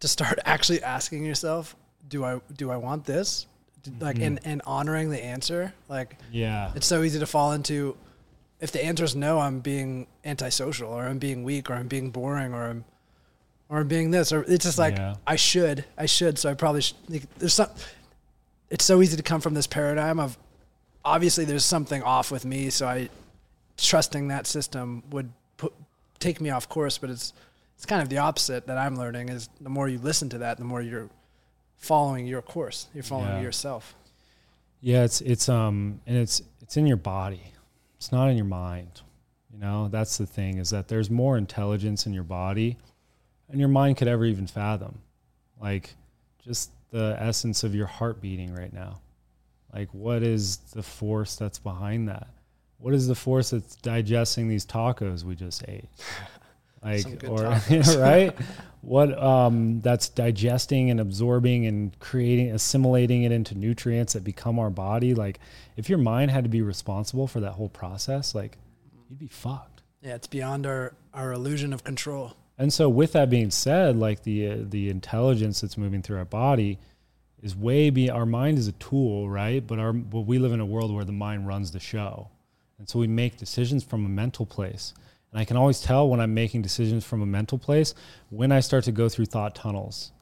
to 0.00 0.08
start 0.08 0.38
actually 0.44 0.82
asking 0.82 1.24
yourself, 1.24 1.76
do 2.08 2.24
I 2.24 2.40
do 2.56 2.70
I 2.70 2.76
want 2.76 3.04
this 3.04 3.46
like 4.00 4.16
Mhm. 4.16 4.26
and 4.26 4.40
and 4.44 4.62
honoring 4.66 5.10
the 5.10 5.22
answer. 5.22 5.72
Like 5.88 6.16
Yeah. 6.32 6.72
it's 6.74 6.86
so 6.86 7.02
easy 7.02 7.18
to 7.20 7.26
fall 7.26 7.52
into 7.52 7.96
if 8.60 8.70
the 8.72 8.84
answer 8.84 9.04
is 9.04 9.14
no, 9.14 9.38
I'm 9.40 9.60
being 9.60 10.06
antisocial 10.24 10.90
or 10.90 11.04
I'm 11.06 11.18
being 11.18 11.42
weak 11.44 11.68
or 11.70 11.74
I'm 11.74 11.88
being 11.88 12.10
boring 12.10 12.52
or 12.54 12.68
I'm 12.68 12.84
or 13.72 13.82
being 13.84 14.10
this 14.10 14.32
or 14.32 14.42
it's 14.46 14.64
just 14.64 14.78
like 14.78 14.96
Yeah. 14.96 15.14
I 15.26 15.36
should, 15.36 15.84
I 15.96 16.06
should, 16.06 16.38
so 16.38 16.50
I 16.50 16.54
probably 16.54 16.82
should. 16.82 16.96
Like, 17.08 17.22
there's 17.38 17.54
some. 17.54 17.70
It's 18.70 18.84
so 18.84 19.02
easy 19.02 19.16
to 19.16 19.22
come 19.22 19.40
from 19.40 19.54
this 19.54 19.66
paradigm 19.66 20.20
of 20.20 20.36
obviously 21.04 21.44
there's 21.44 21.64
something 21.64 22.02
off 22.02 22.30
with 22.30 22.44
me, 22.44 22.70
so 22.70 22.86
I 22.86 23.08
trusting 23.78 24.28
that 24.28 24.46
system 24.46 25.02
would 25.10 25.32
put 25.56 25.72
take 26.20 26.40
me 26.40 26.50
off 26.50 26.68
course, 26.68 26.98
but 26.98 27.10
it's 27.10 27.32
it's 27.76 27.86
kind 27.86 28.02
of 28.02 28.08
the 28.10 28.18
opposite 28.18 28.66
that 28.66 28.78
I'm 28.78 28.96
learning 28.96 29.28
is 29.30 29.48
the 29.60 29.70
more 29.70 29.88
you 29.88 29.98
listen 29.98 30.28
to 30.30 30.38
that, 30.38 30.58
the 30.58 30.64
more 30.64 30.80
you're 30.82 31.08
following 31.76 32.26
your 32.26 32.42
course. 32.42 32.86
You're 32.94 33.02
following 33.02 33.30
Yeah. 33.36 33.40
yourself. 33.42 33.94
Yeah, 34.80 35.04
it's 35.04 35.20
it's 35.22 35.48
um 35.48 36.00
and 36.06 36.16
it's 36.16 36.42
it's 36.60 36.76
in 36.76 36.86
your 36.86 36.96
body. 36.98 37.42
It's 37.96 38.12
not 38.12 38.28
in 38.28 38.36
your 38.36 38.46
mind. 38.46 39.00
You 39.52 39.58
know, 39.58 39.88
that's 39.88 40.16
the 40.18 40.26
thing 40.26 40.58
is 40.58 40.70
that 40.70 40.88
there's 40.88 41.10
more 41.10 41.36
intelligence 41.38 42.06
in 42.06 42.12
your 42.14 42.24
body 42.24 42.78
and 43.52 43.60
your 43.60 43.68
mind 43.68 43.98
could 43.98 44.08
ever 44.08 44.24
even 44.24 44.46
fathom. 44.46 44.98
Like 45.60 45.94
just 46.44 46.70
the 46.90 47.16
essence 47.20 47.62
of 47.62 47.74
your 47.74 47.86
heart 47.86 48.20
beating 48.20 48.52
right 48.52 48.72
now. 48.72 49.00
Like 49.72 49.92
what 49.92 50.22
is 50.22 50.56
the 50.56 50.82
force 50.82 51.36
that's 51.36 51.58
behind 51.58 52.08
that? 52.08 52.28
What 52.78 52.94
is 52.94 53.06
the 53.06 53.14
force 53.14 53.50
that's 53.50 53.76
digesting 53.76 54.48
these 54.48 54.66
tacos 54.66 55.22
we 55.22 55.36
just 55.36 55.62
ate? 55.68 55.88
Like 56.84 57.22
or 57.28 57.44
right? 57.96 58.36
What 58.80 59.16
um 59.22 59.80
that's 59.82 60.08
digesting 60.08 60.90
and 60.90 60.98
absorbing 60.98 61.66
and 61.66 61.96
creating 62.00 62.50
assimilating 62.50 63.22
it 63.22 63.30
into 63.30 63.54
nutrients 63.56 64.14
that 64.14 64.24
become 64.24 64.58
our 64.58 64.68
body. 64.68 65.14
Like 65.14 65.38
if 65.76 65.88
your 65.88 65.98
mind 65.98 66.32
had 66.32 66.42
to 66.42 66.50
be 66.50 66.60
responsible 66.60 67.28
for 67.28 67.38
that 67.38 67.52
whole 67.52 67.68
process, 67.68 68.34
like 68.34 68.58
you'd 69.08 69.20
be 69.20 69.28
fucked. 69.28 69.82
Yeah, 70.00 70.16
it's 70.16 70.26
beyond 70.26 70.66
our 70.66 70.94
our 71.14 71.30
illusion 71.30 71.72
of 71.72 71.84
control. 71.84 72.34
And 72.58 72.72
so, 72.72 72.88
with 72.88 73.12
that 73.12 73.30
being 73.30 73.50
said, 73.50 73.96
like 73.96 74.22
the 74.22 74.48
uh, 74.50 74.56
the 74.62 74.88
intelligence 74.90 75.60
that's 75.60 75.76
moving 75.78 76.02
through 76.02 76.18
our 76.18 76.24
body 76.24 76.78
is 77.42 77.56
way 77.56 77.90
be 77.90 78.10
our 78.10 78.26
mind 78.26 78.58
is 78.58 78.68
a 78.68 78.72
tool, 78.72 79.28
right? 79.28 79.66
But 79.66 79.78
our 79.78 79.92
but 79.92 80.20
we 80.22 80.38
live 80.38 80.52
in 80.52 80.60
a 80.60 80.66
world 80.66 80.94
where 80.94 81.04
the 81.04 81.12
mind 81.12 81.46
runs 81.48 81.72
the 81.72 81.80
show, 81.80 82.28
and 82.78 82.88
so 82.88 82.98
we 82.98 83.06
make 83.08 83.36
decisions 83.36 83.82
from 83.84 84.04
a 84.06 84.08
mental 84.08 84.46
place. 84.46 84.94
And 85.32 85.40
I 85.40 85.44
can 85.44 85.56
always 85.56 85.80
tell 85.80 86.08
when 86.08 86.20
I'm 86.20 86.34
making 86.34 86.62
decisions 86.62 87.04
from 87.04 87.22
a 87.22 87.26
mental 87.26 87.58
place 87.58 87.94
when 88.28 88.52
I 88.52 88.60
start 88.60 88.84
to 88.84 88.92
go 88.92 89.08
through 89.08 89.26
thought 89.26 89.54
tunnels, 89.54 90.12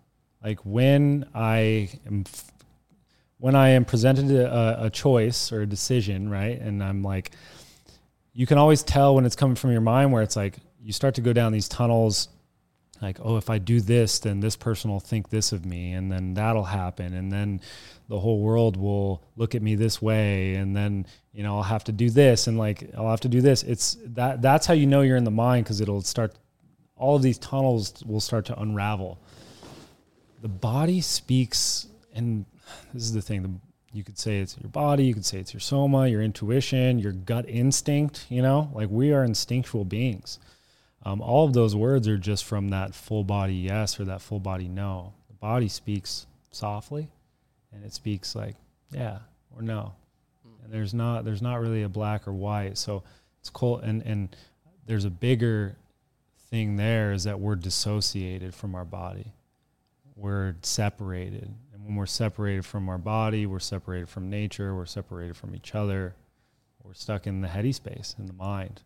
like 0.43 0.61
when 0.65 1.27
I 1.35 1.91
am. 2.07 2.25
f- 2.27 2.53
When 3.39 3.55
I 3.57 3.71
am 3.71 3.85
presented 3.87 4.31
a, 4.31 4.85
a 4.85 4.91
choice 4.91 5.51
or 5.51 5.63
a 5.63 5.67
decision, 5.67 6.29
right, 6.31 6.61
and 6.61 6.83
I'm 6.83 7.03
like, 7.03 7.31
you 8.35 8.47
can 8.47 8.59
always 8.59 8.83
tell 8.83 9.15
when 9.15 9.25
it's 9.25 9.35
coming 9.37 9.57
from 9.57 9.73
your 9.73 9.81
mind 9.81 10.13
where 10.13 10.23
it's 10.23 10.37
like 10.37 10.59
you 10.83 10.93
start 10.93 11.15
to 11.15 11.21
go 11.21 11.33
down 11.33 11.53
these 11.53 11.69
tunnels 11.69 12.29
like 13.03 13.19
oh 13.23 13.37
if 13.37 13.49
i 13.49 13.59
do 13.59 13.81
this 13.81 14.19
then 14.19 14.41
this 14.41 14.57
person 14.57 14.91
will 14.91 15.01
think 15.01 15.31
this 15.31 15.53
of 15.53 15.65
me 15.65 15.93
and 15.93 16.11
then 16.11 16.35
that'll 16.35 16.65
happen 16.65 17.15
and 17.15 17.33
then 17.33 17.61
the 18.11 18.19
whole 18.19 18.41
world 18.41 18.77
will 18.77 19.23
look 19.37 19.55
at 19.55 19.63
me 19.63 19.77
this 19.77 20.03
way 20.03 20.57
and 20.57 20.77
then 20.77 21.07
you 21.33 21.43
know 21.43 21.57
i'll 21.57 21.63
have 21.63 21.85
to 21.85 21.93
do 21.93 22.11
this 22.11 22.49
and 22.49 22.59
like 22.59 22.91
i'll 22.99 23.09
have 23.09 23.21
to 23.21 23.29
do 23.29 23.41
this. 23.41 23.63
It's 23.63 23.97
that 24.05 24.43
that's 24.43 24.67
how 24.67 24.75
you 24.75 24.87
know 24.87 25.03
you're 25.03 25.17
in 25.17 25.25
the 25.25 25.31
mind 25.31 25.65
because 25.65 25.81
it'll 25.81 26.03
start 26.03 26.35
all 26.97 27.17
of 27.17 27.23
these 27.23 27.39
tunnels 27.39 28.05
will 28.05 28.21
start 28.21 28.45
to 28.47 28.61
unravel. 28.61 29.19
The 30.43 30.49
body 30.49 31.01
speaks 31.01 31.87
and 32.13 32.45
this 32.93 33.05
is 33.05 33.13
the 33.13 33.23
thing 33.23 33.43
the, 33.43 33.53
you 33.93 34.03
could 34.03 34.19
say 34.19 34.39
it's 34.39 34.59
your 34.61 34.71
body 34.71 35.05
you 35.05 35.15
could 35.15 35.25
say 35.25 35.39
it's 35.39 35.55
your 35.55 35.61
soma 35.61 36.09
your 36.09 36.23
intuition 36.23 36.99
your 36.99 37.13
gut 37.13 37.49
instinct 37.49 38.27
you 38.29 38.43
know? 38.43 38.71
Like 38.75 38.89
we 38.91 39.13
are 39.13 39.25
instinctual 39.25 39.85
beings 39.85 40.41
um, 41.03 41.21
all 41.21 41.47
of 41.47 41.53
those 41.53 41.75
words 41.75 42.07
are 42.09 42.19
just 42.19 42.45
from 42.45 42.69
that 42.71 42.95
full 42.95 43.25
body 43.25 43.55
yes 43.55 43.99
or 43.99 44.05
that 44.05 44.21
full 44.21 44.41
body 44.41 44.69
no. 44.69 45.15
The 45.29 45.35
body 45.35 45.69
speaks 45.69 46.27
softly 46.51 47.11
and 47.73 47.85
it 47.85 47.93
speaks 47.93 48.35
like 48.35 48.57
yeah 48.93 49.19
or 49.55 49.63
no. 49.63 49.95
And 50.63 50.73
there's 50.73 50.93
not 50.93 51.25
there's 51.25 51.43
not 51.43 51.61
really 51.61 51.83
a 51.83 51.89
black 51.89 52.29
or 52.29 52.33
white. 52.33 52.77
So 52.77 53.03
it's 53.41 53.51
cool. 53.51 53.79
And 53.79 54.03
and 54.03 54.37
there's 54.87 55.07
a 55.07 55.11
bigger 55.11 55.77
thing 56.51 56.77
there 56.77 57.13
is 57.13 57.25
that 57.25 57.41
we're 57.41 57.57
dissociated 57.57 58.55
from 58.55 58.75
our 58.75 58.85
body. 58.85 59.33
We're 60.17 60.57
separated. 60.63 61.55
And 61.73 61.85
when 61.87 61.95
we're 61.95 62.07
separated 62.07 62.67
from 62.67 62.91
our 62.91 62.99
body 62.99 63.47
we're 63.47 63.59
separated 63.59 64.09
from 64.09 64.29
nature 64.29 64.75
we're 64.75 64.85
separated 64.85 65.37
from 65.37 65.55
each 65.55 65.75
other 65.75 66.15
we're 66.83 66.93
stuck 66.93 67.27
in 67.27 67.41
the 67.41 67.49
heady 67.49 67.73
space 67.73 68.15
in 68.19 68.27
the 68.27 68.33
mind 68.35 68.83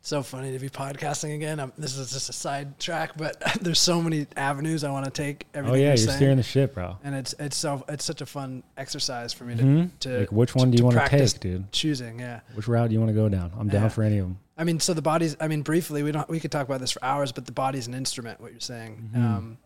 so 0.00 0.22
funny 0.22 0.52
to 0.52 0.58
be 0.58 0.68
podcasting 0.70 1.34
again. 1.34 1.60
i 1.60 1.66
this 1.76 1.96
is 1.96 2.12
just 2.12 2.30
a 2.30 2.32
side 2.32 2.78
track, 2.78 3.12
but 3.16 3.40
there's 3.60 3.80
so 3.80 4.00
many 4.00 4.26
avenues 4.36 4.84
I 4.84 4.90
want 4.90 5.04
to 5.04 5.10
take. 5.10 5.46
oh 5.54 5.58
Everything 5.58 5.80
yeah 5.80 5.86
you're 5.94 5.96
you're 6.06 6.12
steering 6.16 6.36
the 6.38 6.42
ship 6.42 6.74
bro 6.74 6.96
and 7.04 7.14
it's 7.14 7.34
it's 7.38 7.56
so 7.56 7.84
it's 7.88 8.04
such 8.04 8.20
a 8.20 8.26
fun 8.26 8.62
exercise 8.76 9.32
for 9.32 9.44
me 9.44 9.56
to, 9.56 9.62
Mhm. 9.62 9.90
to 10.00 10.18
like 10.20 10.32
which 10.32 10.54
one 10.54 10.70
do 10.70 10.78
you 10.78 10.84
want 10.84 10.96
to 10.98 11.08
take 11.08 11.40
dude 11.40 11.70
choosing. 11.72 12.20
Yeah, 12.20 12.40
which 12.54 12.68
route 12.68 12.88
do 12.88 12.94
you 12.94 13.00
want 13.00 13.10
to 13.10 13.14
go 13.14 13.28
down 13.28 13.52
i'm 13.58 13.68
down 13.68 13.82
Yeah. 13.84 13.88
for 13.88 14.02
any 14.02 14.18
of 14.18 14.26
them 14.26 14.38
I 14.60 14.64
mean, 14.64 14.80
so 14.80 14.92
the 14.92 15.02
body's. 15.02 15.36
I 15.38 15.46
mean, 15.46 15.62
briefly, 15.62 16.02
we 16.02 16.10
don't. 16.10 16.28
We 16.28 16.40
could 16.40 16.50
talk 16.50 16.66
about 16.66 16.80
this 16.80 16.90
for 16.90 17.04
hours, 17.04 17.30
but 17.30 17.46
the 17.46 17.52
body's 17.52 17.86
an 17.86 17.94
instrument. 17.94 18.40
What 18.40 18.50
you're 18.50 18.58
saying, 18.58 19.10
Mhm. 19.14 19.16
um, 19.24 19.58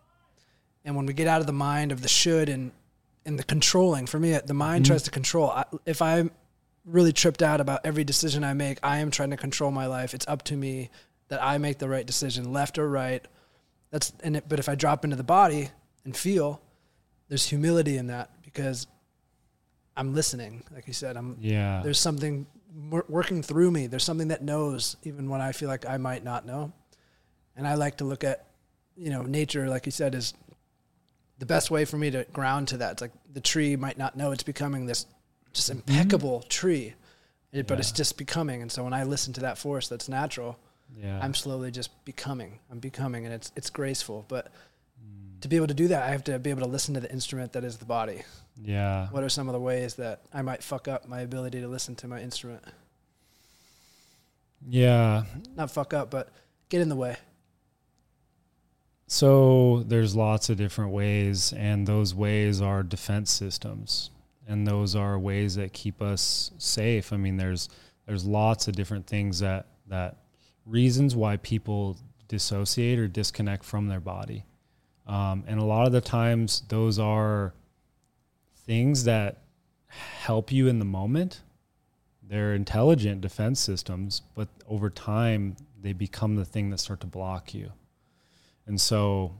and 0.85 0.95
when 0.97 1.07
we 1.07 1.15
get 1.15 1.27
out 1.27 1.41
of 1.41 1.47
the 1.47 1.55
mind 1.55 1.93
of 1.93 2.03
the 2.03 2.09
should 2.11 2.51
and 2.51 2.73
and 3.25 3.39
the 3.39 3.43
controlling, 3.43 4.05
for 4.07 4.19
me, 4.19 4.39
the 4.45 4.53
mind 4.53 4.85
Mhm. 4.85 4.89
tries 4.89 5.03
to 5.05 5.11
control. 5.11 5.49
I, 5.49 5.65
if 5.87 6.03
I'm 6.03 6.31
really 6.85 7.13
tripped 7.13 7.43
out 7.43 7.61
about 7.61 7.81
every 7.85 8.05
decision 8.05 8.45
I 8.45 8.55
make, 8.55 8.79
I 8.83 8.99
am 8.99 9.11
trying 9.11 9.31
to 9.31 9.37
control 9.37 9.71
my 9.71 9.87
life. 9.87 10.15
It's 10.15 10.27
up 10.27 10.43
to 10.45 10.57
me 10.57 10.91
that 11.29 11.43
I 11.43 11.59
make 11.59 11.79
the 11.79 11.89
right 11.89 12.07
decision, 12.07 12.53
left 12.53 12.79
or 12.79 12.89
right. 12.89 13.25
That's 13.91 14.13
and 14.23 14.37
it, 14.37 14.45
but 14.49 14.59
if 14.59 14.69
I 14.69 14.75
drop 14.75 15.05
into 15.05 15.17
the 15.17 15.23
body 15.23 15.71
and 16.05 16.17
feel, 16.17 16.61
there's 17.29 17.47
humility 17.47 17.97
in 17.97 18.09
that 18.09 18.31
because 18.43 18.87
I'm 19.97 20.15
listening. 20.15 20.65
Like 20.75 20.87
you 20.87 20.93
said, 20.93 21.17
I'm 21.17 21.37
yeah 21.41 21.81
there's 21.83 21.99
something 21.99 22.47
working 23.09 23.43
through 23.43 23.71
me. 23.71 23.87
There's 23.87 24.05
something 24.05 24.29
that 24.29 24.43
knows 24.43 24.97
even 25.03 25.29
when 25.29 25.41
I 25.41 25.53
feel 25.53 25.69
like 25.69 25.87
I 25.87 25.99
might 25.99 26.25
not 26.25 26.47
know. 26.47 26.73
And 27.57 27.69
I 27.69 27.75
like 27.75 27.99
to 27.99 28.05
look 28.05 28.25
at, 28.25 28.47
you 28.97 29.11
know, 29.11 29.23
nature, 29.23 29.69
like 29.69 29.85
you 29.85 29.93
said, 29.93 30.15
is 30.15 30.33
the 31.39 31.45
best 31.47 31.71
way 31.71 31.85
for 31.85 31.99
me 31.99 32.11
to 32.11 32.25
ground 32.33 32.69
to 32.69 32.79
that. 32.79 32.93
It's 32.93 33.03
like 33.03 33.13
the 33.31 33.41
tree 33.41 33.77
might 33.77 33.99
not 33.99 34.17
know 34.17 34.33
it's 34.33 34.43
becoming 34.43 34.87
this 34.87 35.07
just 35.53 35.71
mm-hmm. 35.71 35.79
impeccable 35.79 36.43
tree, 36.43 36.95
it, 37.53 37.67
but 37.67 37.79
it's 37.79 37.93
just 37.93 38.17
becoming. 38.17 38.63
And 38.63 38.71
so 38.71 38.85
when 38.85 38.93
I 38.93 39.05
listen 39.05 39.33
to 39.35 39.41
that 39.43 39.59
force 39.59 39.89
that's 39.89 40.09
natural, 40.09 40.59
yeah 40.97 41.21
I'm 41.23 41.35
slowly 41.35 41.71
just 41.71 42.05
becoming. 42.05 42.59
I'm 42.71 42.79
becoming, 42.79 43.25
and 43.25 43.35
it's 43.35 43.53
it's 43.57 43.71
graceful. 43.71 44.25
But 44.29 44.47
mm. 44.47 45.41
to 45.41 45.49
be 45.49 45.57
able 45.57 45.69
to 45.69 45.75
do 45.75 45.89
that, 45.89 46.03
I 46.03 46.11
have 46.11 46.25
to 46.25 46.39
be 46.39 46.51
able 46.51 46.63
to 46.63 46.69
listen 46.69 46.95
to 46.95 47.01
the 47.01 47.11
instrument 47.11 47.53
that 47.53 47.65
is 47.65 47.79
the 47.79 47.85
body. 47.85 48.23
yeah 48.63 49.09
What 49.09 49.23
are 49.23 49.29
some 49.29 49.49
of 49.49 49.53
the 49.53 49.61
ways 49.61 49.95
that 49.95 50.23
I 50.33 50.43
might 50.43 50.63
fuck 50.63 50.89
up 50.89 51.09
my 51.09 51.21
ability 51.21 51.61
to 51.61 51.69
listen 51.69 51.95
to 51.97 52.09
my 52.09 52.21
instrument? 52.21 52.63
yeah 54.69 55.25
Not 55.57 55.71
fuck 55.71 55.93
up, 55.95 56.11
but 56.11 56.29
get 56.69 56.81
in 56.81 56.89
the 56.89 56.97
way. 56.97 57.17
So 59.13 59.85
there's 59.87 60.17
lots 60.17 60.49
of 60.49 60.57
different 60.57 60.91
ways, 60.93 61.53
and 61.53 61.87
those 61.87 62.15
ways 62.15 62.63
are 62.63 62.83
defense 62.83 63.31
systems, 63.31 64.09
and 64.47 64.67
those 64.67 64.95
are 64.97 65.19
ways 65.19 65.55
that 65.57 65.73
keep 65.73 66.03
us 66.03 66.51
safe. 66.59 67.13
I 67.13 67.17
mean, 67.17 67.37
there's 67.37 67.69
there's 68.07 68.25
lots 68.25 68.69
of 68.69 68.75
different 68.75 69.07
things 69.07 69.41
that 69.41 69.67
that 69.89 70.17
reasons 70.67 71.15
why 71.15 71.37
people 71.39 71.99
dissociate 72.29 72.99
or 72.99 73.09
disconnect 73.09 73.65
from 73.65 73.89
their 73.89 74.01
body, 74.01 74.45
um, 75.07 75.45
and 75.47 75.61
a 75.61 75.65
lot 75.65 75.87
of 75.87 75.93
the 75.93 76.01
times 76.01 76.63
those 76.69 76.99
are 76.99 77.55
things 78.67 79.05
that 79.05 79.39
help 79.89 80.53
you 80.53 80.69
in 80.69 80.79
the 80.79 80.85
moment. 80.85 81.43
They're 82.23 82.55
intelligent 82.55 83.21
defense 83.21 83.61
systems, 83.61 84.23
but 84.35 84.49
over 84.67 84.89
time 84.89 85.57
they 85.81 85.93
become 85.93 86.37
the 86.37 86.45
thing 86.45 86.71
that 86.71 86.79
start 86.79 87.01
to 87.01 87.07
block 87.07 87.53
you. 87.53 87.73
And 88.67 88.81
so, 88.81 89.35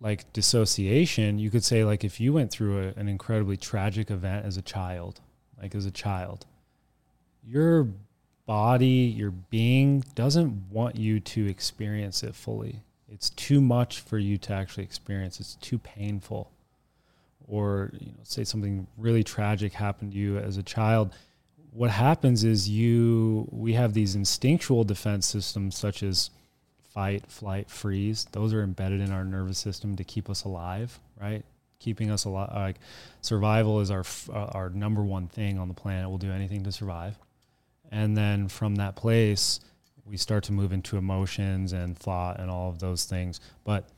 like 0.00 0.32
dissociation, 0.32 1.38
you 1.38 1.50
could 1.50 1.64
say, 1.64 1.84
like, 1.84 2.04
if 2.04 2.20
you 2.20 2.32
went 2.32 2.50
through 2.50 2.78
a, 2.78 2.98
an 2.98 3.08
incredibly 3.08 3.56
tragic 3.56 4.10
event 4.10 4.46
as 4.46 4.56
a 4.56 4.62
child, 4.62 5.20
like 5.60 5.74
as 5.74 5.84
a 5.84 5.90
child, 5.90 6.46
your 7.46 7.88
body, 8.46 8.86
your 8.86 9.30
being 9.30 10.02
doesn't 10.14 10.70
want 10.70 10.96
you 10.96 11.20
to 11.20 11.46
experience 11.46 12.22
it 12.22 12.34
fully. 12.34 12.80
It's 13.08 13.30
too 13.30 13.60
much 13.60 14.00
for 14.00 14.18
you 14.18 14.38
to 14.38 14.52
actually 14.52 14.84
experience. 14.84 15.38
It's 15.40 15.56
too 15.56 15.78
painful. 15.78 16.50
Or, 17.46 17.90
you 17.98 18.06
know, 18.06 18.18
say 18.22 18.44
something 18.44 18.86
really 18.96 19.24
tragic 19.24 19.72
happened 19.72 20.12
to 20.12 20.18
you 20.18 20.38
as 20.38 20.56
a 20.56 20.62
child. 20.62 21.14
What 21.72 21.90
happens 21.90 22.42
is 22.44 22.68
you, 22.68 23.48
we 23.50 23.74
have 23.74 23.92
these 23.92 24.14
instinctual 24.14 24.84
defense 24.84 25.26
systems 25.26 25.76
such 25.76 26.02
as 26.02 26.30
fight, 26.92 27.30
flight, 27.30 27.70
freeze. 27.70 28.26
Those 28.32 28.52
are 28.52 28.62
embedded 28.62 29.00
in 29.00 29.12
our 29.12 29.24
nervous 29.24 29.58
system 29.58 29.96
to 29.96 30.04
keep 30.04 30.28
us 30.30 30.44
alive, 30.44 30.98
right? 31.20 31.44
keeping 31.80 32.10
us 32.10 32.24
alive. 32.26 32.50
Like 32.54 32.76
survival 33.22 33.80
is 33.80 33.90
our 33.90 34.04
uh, 34.32 34.50
our 34.52 34.70
number 34.70 35.02
one 35.02 35.26
thing 35.26 35.58
on 35.58 35.66
the 35.66 35.74
planet. 35.74 36.08
We'll 36.08 36.18
do 36.18 36.30
anything 36.30 36.62
to 36.64 36.72
survive. 36.72 37.18
And 37.90 38.16
then 38.16 38.46
from 38.46 38.76
that 38.76 38.94
place, 38.94 39.58
we 40.04 40.16
start 40.16 40.44
to 40.44 40.52
move 40.52 40.72
into 40.72 40.96
emotions 40.96 41.72
and 41.72 41.98
thought 41.98 42.38
and 42.38 42.48
all 42.48 42.68
of 42.68 42.78
those 42.78 43.04
things. 43.04 43.40
But 43.64 43.88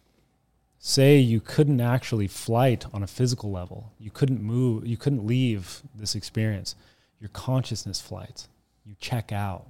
say 0.79 1.19
you 1.19 1.41
couldn't 1.41 1.81
actually 1.81 2.27
flight 2.27 2.87
on 2.95 3.03
a 3.03 3.07
physical 3.07 3.51
level. 3.51 3.93
You 3.99 4.11
couldn't 4.11 4.43
move, 4.43 4.87
you 4.87 4.97
couldn't 4.97 5.27
leave 5.27 5.83
this 5.95 6.15
experience. 6.15 6.75
Your 7.21 7.29
consciousness 7.31 8.01
flights. 8.01 8.49
You 8.85 8.95
check 8.99 9.31
out. 9.31 9.67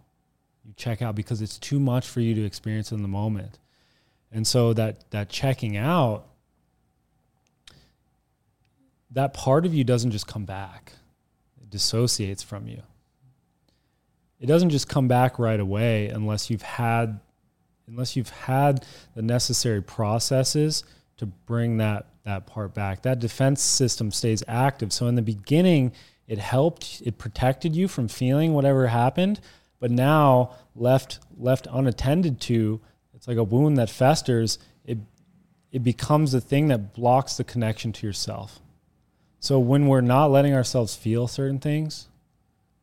You 0.64 0.72
check 0.76 1.02
out 1.02 1.14
because 1.14 1.42
it's 1.42 1.58
too 1.58 1.80
much 1.80 2.06
for 2.08 2.20
you 2.20 2.34
to 2.34 2.44
experience 2.44 2.92
in 2.92 3.02
the 3.02 3.08
moment. 3.08 3.58
And 4.30 4.46
so 4.46 4.72
that 4.74 5.10
that 5.10 5.28
checking 5.28 5.76
out 5.76 6.26
that 9.10 9.34
part 9.34 9.66
of 9.66 9.74
you 9.74 9.84
doesn't 9.84 10.10
just 10.10 10.26
come 10.26 10.44
back. 10.44 10.92
It 11.60 11.70
dissociates 11.70 12.42
from 12.42 12.66
you. 12.66 12.82
It 14.40 14.46
doesn't 14.46 14.70
just 14.70 14.88
come 14.88 15.06
back 15.08 15.38
right 15.38 15.60
away 15.60 16.08
unless 16.08 16.50
you've 16.50 16.62
had 16.62 17.20
unless 17.86 18.16
you've 18.16 18.30
had 18.30 18.84
the 19.14 19.22
necessary 19.22 19.82
processes 19.82 20.84
to 21.18 21.26
bring 21.26 21.76
that 21.78 22.06
that 22.24 22.46
part 22.46 22.72
back. 22.74 23.02
That 23.02 23.18
defense 23.18 23.62
system 23.62 24.10
stays 24.10 24.42
active. 24.46 24.92
So 24.92 25.06
in 25.06 25.16
the 25.16 25.22
beginning, 25.22 25.92
it 26.26 26.38
helped, 26.38 27.02
it 27.04 27.18
protected 27.18 27.74
you 27.74 27.88
from 27.88 28.08
feeling 28.08 28.54
whatever 28.54 28.86
happened, 28.86 29.40
but 29.82 29.90
now 29.90 30.52
left 30.76 31.18
left 31.36 31.66
unattended 31.68 32.40
to, 32.42 32.80
it's 33.16 33.26
like 33.26 33.36
a 33.36 33.42
wound 33.42 33.76
that 33.78 33.90
festers, 33.90 34.60
it 34.84 34.96
it 35.72 35.82
becomes 35.82 36.30
the 36.30 36.40
thing 36.40 36.68
that 36.68 36.94
blocks 36.94 37.36
the 37.36 37.42
connection 37.42 37.90
to 37.94 38.06
yourself. 38.06 38.60
So 39.40 39.58
when 39.58 39.88
we're 39.88 40.00
not 40.00 40.30
letting 40.30 40.54
ourselves 40.54 40.94
feel 40.94 41.26
certain 41.26 41.58
things, 41.58 42.06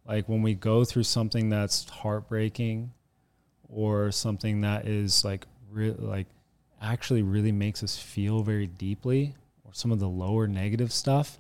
like 0.06 0.28
when 0.28 0.42
we 0.42 0.54
go 0.54 0.84
through 0.84 1.04
something 1.04 1.48
that's 1.48 1.88
heartbreaking 1.90 2.92
or 3.70 4.12
something 4.12 4.60
that 4.62 4.86
is 4.86 5.24
like 5.24 5.46
re- 5.72 5.96
like 5.98 6.28
actually 6.82 7.22
really 7.22 7.54
makes 7.54 7.82
us 7.82 7.98
feel 7.98 8.44
very 8.44 8.68
deeply 8.68 9.36
or 9.64 9.74
some 9.74 9.94
of 9.94 10.00
the 10.00 10.10
lower 10.10 10.48
negative 10.48 10.92
stuff, 10.92 11.40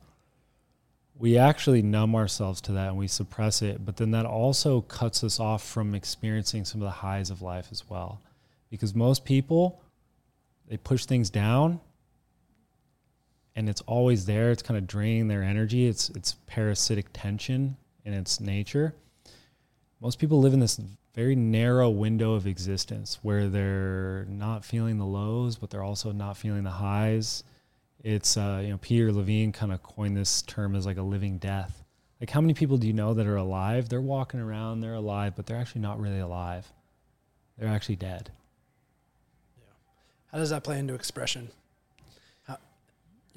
we 1.19 1.37
actually 1.37 1.81
numb 1.81 2.15
ourselves 2.15 2.61
to 2.61 2.71
that 2.71 2.87
and 2.87 2.97
we 2.97 3.07
suppress 3.07 3.61
it. 3.61 3.85
But 3.85 3.97
then 3.97 4.11
that 4.11 4.25
also 4.25 4.81
cuts 4.81 5.23
us 5.23 5.39
off 5.39 5.61
from 5.61 5.93
experiencing 5.93 6.63
some 6.63 6.81
of 6.81 6.85
the 6.85 6.91
highs 6.91 7.29
of 7.29 7.41
life 7.41 7.67
as 7.71 7.87
well. 7.89 8.21
Because 8.69 8.95
most 8.95 9.25
people, 9.25 9.81
they 10.67 10.77
push 10.77 11.05
things 11.05 11.29
down 11.29 11.81
and 13.55 13.67
it's 13.67 13.81
always 13.81 14.25
there. 14.25 14.51
It's 14.51 14.61
kind 14.61 14.77
of 14.77 14.87
draining 14.87 15.27
their 15.27 15.43
energy. 15.43 15.87
It's 15.87 16.09
it's 16.11 16.35
parasitic 16.47 17.07
tension 17.11 17.75
in 18.05 18.13
its 18.13 18.39
nature. 18.39 18.95
Most 19.99 20.19
people 20.19 20.39
live 20.39 20.53
in 20.53 20.61
this 20.61 20.79
very 21.13 21.35
narrow 21.35 21.89
window 21.89 22.33
of 22.33 22.47
existence 22.47 23.19
where 23.21 23.49
they're 23.49 24.25
not 24.29 24.63
feeling 24.63 24.97
the 24.97 25.05
lows, 25.05 25.57
but 25.57 25.69
they're 25.69 25.83
also 25.83 26.13
not 26.13 26.37
feeling 26.37 26.63
the 26.63 26.69
highs. 26.69 27.43
It's 28.03 28.37
uh, 28.37 28.61
you 28.63 28.69
know 28.69 28.77
Peter 28.77 29.11
Levine 29.11 29.51
kind 29.51 29.71
of 29.71 29.83
coined 29.83 30.15
this 30.15 30.41
term 30.43 30.75
as 30.75 30.85
like 30.85 30.97
a 30.97 31.01
living 31.01 31.37
death. 31.37 31.83
Like 32.19 32.29
how 32.29 32.41
many 32.41 32.53
people 32.53 32.77
do 32.77 32.87
you 32.87 32.93
know 32.93 33.13
that 33.13 33.27
are 33.27 33.37
alive? 33.37 33.89
They're 33.89 34.01
walking 34.01 34.39
around, 34.39 34.81
they're 34.81 34.93
alive, 34.93 35.33
but 35.35 35.45
they're 35.45 35.57
actually 35.57 35.81
not 35.81 35.99
really 35.99 36.19
alive. 36.19 36.71
They're 37.57 37.69
actually 37.69 37.95
dead. 37.97 38.31
Yeah. 39.57 39.63
How 40.31 40.37
does 40.37 40.49
that 40.49 40.63
play 40.63 40.79
into 40.79 40.93
expression? 40.93 41.49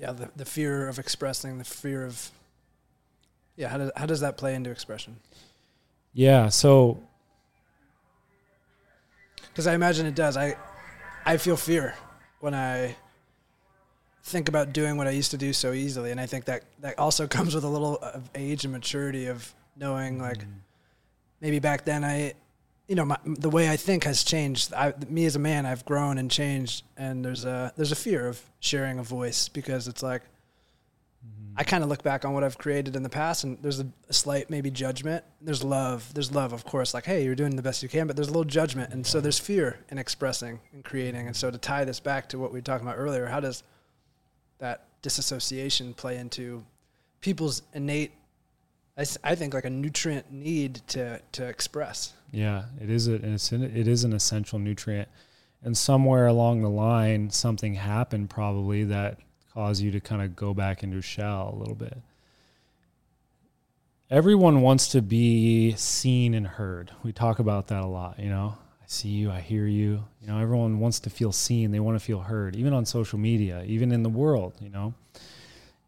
yeah, 0.02 0.12
the, 0.12 0.30
the 0.36 0.44
fear 0.44 0.88
of 0.88 0.98
expressing, 0.98 1.58
the 1.58 1.64
fear 1.64 2.04
of 2.04 2.30
yeah, 3.56 3.68
how 3.68 3.78
does 3.78 3.90
how 3.96 4.06
does 4.06 4.20
that 4.20 4.36
play 4.36 4.54
into 4.54 4.70
expression? 4.70 5.16
Yeah, 6.12 6.48
so 6.48 7.00
because 9.48 9.66
I 9.66 9.74
imagine 9.74 10.06
it 10.06 10.14
does. 10.14 10.36
I 10.36 10.56
I 11.24 11.36
feel 11.36 11.56
fear 11.56 11.94
when 12.40 12.54
I 12.54 12.96
think 14.22 14.48
about 14.48 14.72
doing 14.72 14.96
what 14.96 15.06
I 15.06 15.10
used 15.10 15.30
to 15.32 15.38
do 15.38 15.52
so 15.52 15.72
easily, 15.72 16.10
and 16.10 16.20
I 16.20 16.26
think 16.26 16.44
that 16.46 16.64
that 16.80 16.98
also 16.98 17.26
comes 17.36 17.54
with 17.54 17.64
a 17.64 17.68
little 17.68 17.96
of 17.98 18.28
age 18.34 18.64
and 18.64 18.72
maturity 18.72 19.26
of 19.26 19.52
knowing 19.76 20.18
like 20.18 20.38
mm. 20.38 20.52
maybe 21.40 21.58
back 21.58 21.84
then 21.84 22.04
I 22.04 22.34
you 22.88 22.96
know, 22.96 23.04
my, 23.04 23.16
the 23.24 23.48
way 23.48 23.70
I 23.70 23.76
think 23.76 24.04
has 24.04 24.22
changed. 24.24 24.74
I, 24.74 24.92
me 25.08 25.24
as 25.24 25.36
a 25.36 25.38
man, 25.38 25.66
I've 25.66 25.84
grown 25.84 26.18
and 26.18 26.30
changed, 26.30 26.84
and 26.96 27.24
there's 27.24 27.44
a 27.44 27.72
there's 27.76 27.92
a 27.92 27.96
fear 27.96 28.26
of 28.26 28.40
sharing 28.60 28.98
a 28.98 29.02
voice 29.02 29.48
because 29.48 29.88
it's 29.88 30.02
like 30.02 30.22
mm-hmm. 30.22 31.54
I 31.56 31.64
kind 31.64 31.82
of 31.82 31.88
look 31.88 32.02
back 32.02 32.24
on 32.24 32.34
what 32.34 32.44
I've 32.44 32.58
created 32.58 32.96
in 32.96 33.02
the 33.02 33.08
past, 33.08 33.44
and 33.44 33.56
there's 33.62 33.80
a, 33.80 33.86
a, 34.08 34.12
slight 34.12 34.50
maybe 34.50 34.70
judgment. 34.70 35.24
There's 35.40 35.62
love. 35.62 36.12
There's 36.12 36.34
love, 36.34 36.52
of 36.52 36.64
course. 36.64 36.92
Like, 36.92 37.06
hey, 37.06 37.24
you're 37.24 37.34
doing 37.34 37.56
the 37.56 37.62
best 37.62 37.82
you 37.82 37.88
can, 37.88 38.06
but 38.06 38.16
there's 38.16 38.28
a 38.28 38.32
little 38.32 38.44
judgment, 38.44 38.92
and 38.92 39.06
so 39.06 39.20
there's 39.20 39.38
fear 39.38 39.78
in 39.88 39.96
expressing 39.98 40.60
and 40.72 40.84
creating. 40.84 41.26
And 41.26 41.36
so 41.36 41.50
to 41.50 41.58
tie 41.58 41.84
this 41.84 42.00
back 42.00 42.28
to 42.30 42.38
what 42.38 42.52
we 42.52 42.58
were 42.58 42.64
talking 42.64 42.86
about 42.86 42.98
earlier, 42.98 43.26
how 43.26 43.40
does 43.40 43.62
that 44.62 44.84
disassociation 45.02 45.92
play 45.92 46.16
into 46.16 46.64
people's 47.20 47.62
innate 47.74 48.12
I, 48.96 49.04
I 49.24 49.34
think 49.34 49.54
like 49.54 49.64
a 49.64 49.70
nutrient 49.70 50.30
need 50.30 50.76
to 50.88 51.20
to 51.32 51.46
express. 51.46 52.12
Yeah, 52.30 52.64
it 52.80 52.90
is 52.90 53.08
a, 53.08 53.14
it 53.14 53.88
is 53.88 54.04
an 54.04 54.12
essential 54.12 54.58
nutrient, 54.58 55.08
and 55.62 55.76
somewhere 55.76 56.26
along 56.26 56.62
the 56.62 56.70
line, 56.70 57.30
something 57.30 57.74
happened 57.74 58.30
probably 58.30 58.84
that 58.84 59.18
caused 59.54 59.82
you 59.82 59.90
to 59.92 60.00
kind 60.00 60.22
of 60.22 60.36
go 60.36 60.54
back 60.54 60.82
into 60.82 61.00
shell 61.00 61.52
a 61.54 61.58
little 61.58 61.74
bit. 61.74 61.98
Everyone 64.10 64.60
wants 64.60 64.88
to 64.88 65.00
be 65.00 65.74
seen 65.76 66.34
and 66.34 66.46
heard. 66.46 66.92
We 67.02 67.12
talk 67.12 67.38
about 67.38 67.68
that 67.68 67.82
a 67.82 67.86
lot. 67.86 68.18
You 68.18 68.28
know, 68.28 68.58
see 68.92 69.08
you, 69.08 69.30
I 69.30 69.40
hear 69.40 69.66
you. 69.66 70.04
You 70.20 70.26
know, 70.26 70.38
everyone 70.38 70.78
wants 70.78 71.00
to 71.00 71.10
feel 71.10 71.32
seen. 71.32 71.70
They 71.70 71.80
want 71.80 71.98
to 71.98 72.04
feel 72.04 72.20
heard, 72.20 72.54
even 72.56 72.72
on 72.72 72.84
social 72.84 73.18
media, 73.18 73.64
even 73.66 73.90
in 73.92 74.02
the 74.02 74.08
world. 74.08 74.54
You 74.60 74.70
know, 74.70 74.94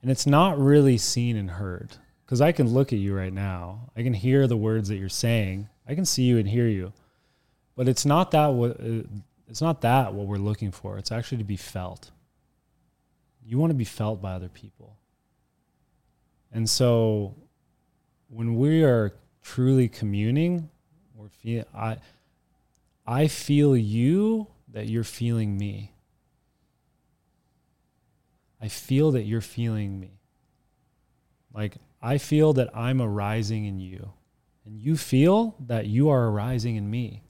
and 0.03 0.11
it's 0.11 0.27
not 0.27 0.59
really 0.59 0.99
seen 0.99 1.37
and 1.37 1.51
heard 1.51 1.97
because 2.25 2.41
I 2.41 2.53
can 2.53 2.69
look 2.69 2.93
at 2.93 2.99
you 2.99 3.15
right 3.15 3.33
now. 3.33 3.91
I 3.97 4.03
can 4.03 4.15
hear 4.15 4.47
the 4.47 4.57
words 4.57 4.89
that 4.89 4.97
you're 4.97 5.09
saying. 5.09 5.69
I 5.87 5.95
can 5.95 6.05
see 6.05 6.23
you 6.23 6.39
and 6.39 6.49
hear 6.49 6.67
you, 6.67 6.93
but 7.77 7.89
it's 7.89 8.07
not 8.07 8.31
that 8.33 8.49
what 8.49 8.81
uh, 8.81 9.03
it's 9.49 9.61
not 9.61 9.83
that 9.83 10.15
what 10.15 10.27
we're 10.27 10.37
looking 10.37 10.71
for. 10.71 10.99
It's 10.99 11.13
actually 11.13 11.39
to 11.39 11.45
be 11.45 11.57
felt. 11.57 12.11
You 13.47 13.59
want 13.59 13.71
to 13.71 13.75
be 13.75 13.85
felt 13.85 14.23
by 14.23 14.33
other 14.33 14.49
people, 14.49 14.97
and 16.51 16.69
so 16.69 17.35
when 18.29 18.57
we 18.57 18.83
are 18.83 19.13
truly 19.43 19.89
communing, 19.89 20.71
or 21.19 21.29
feel 21.29 21.65
I 21.75 21.99
I 23.07 23.29
feel 23.29 23.77
you 23.77 24.49
that 24.73 24.89
you're 24.89 25.05
feeling 25.05 25.57
me. 25.57 25.93
I 28.61 28.69
feel 28.69 29.13
that 29.13 29.25
you're 29.25 29.41
feeling 29.41 30.01
me. 30.01 30.21
Like 31.55 31.77
I 32.03 32.19
feel 32.19 32.55
that 32.55 32.77
I'm 32.77 33.01
arising 33.01 33.67
in 33.67 33.79
you, 33.79 34.13
and 34.65 34.79
you 34.79 34.97
feel 34.97 35.55
that 35.67 35.87
you 35.87 36.09
are 36.09 36.29
arising 36.29 36.77
in 36.77 36.91
me. 36.91 37.23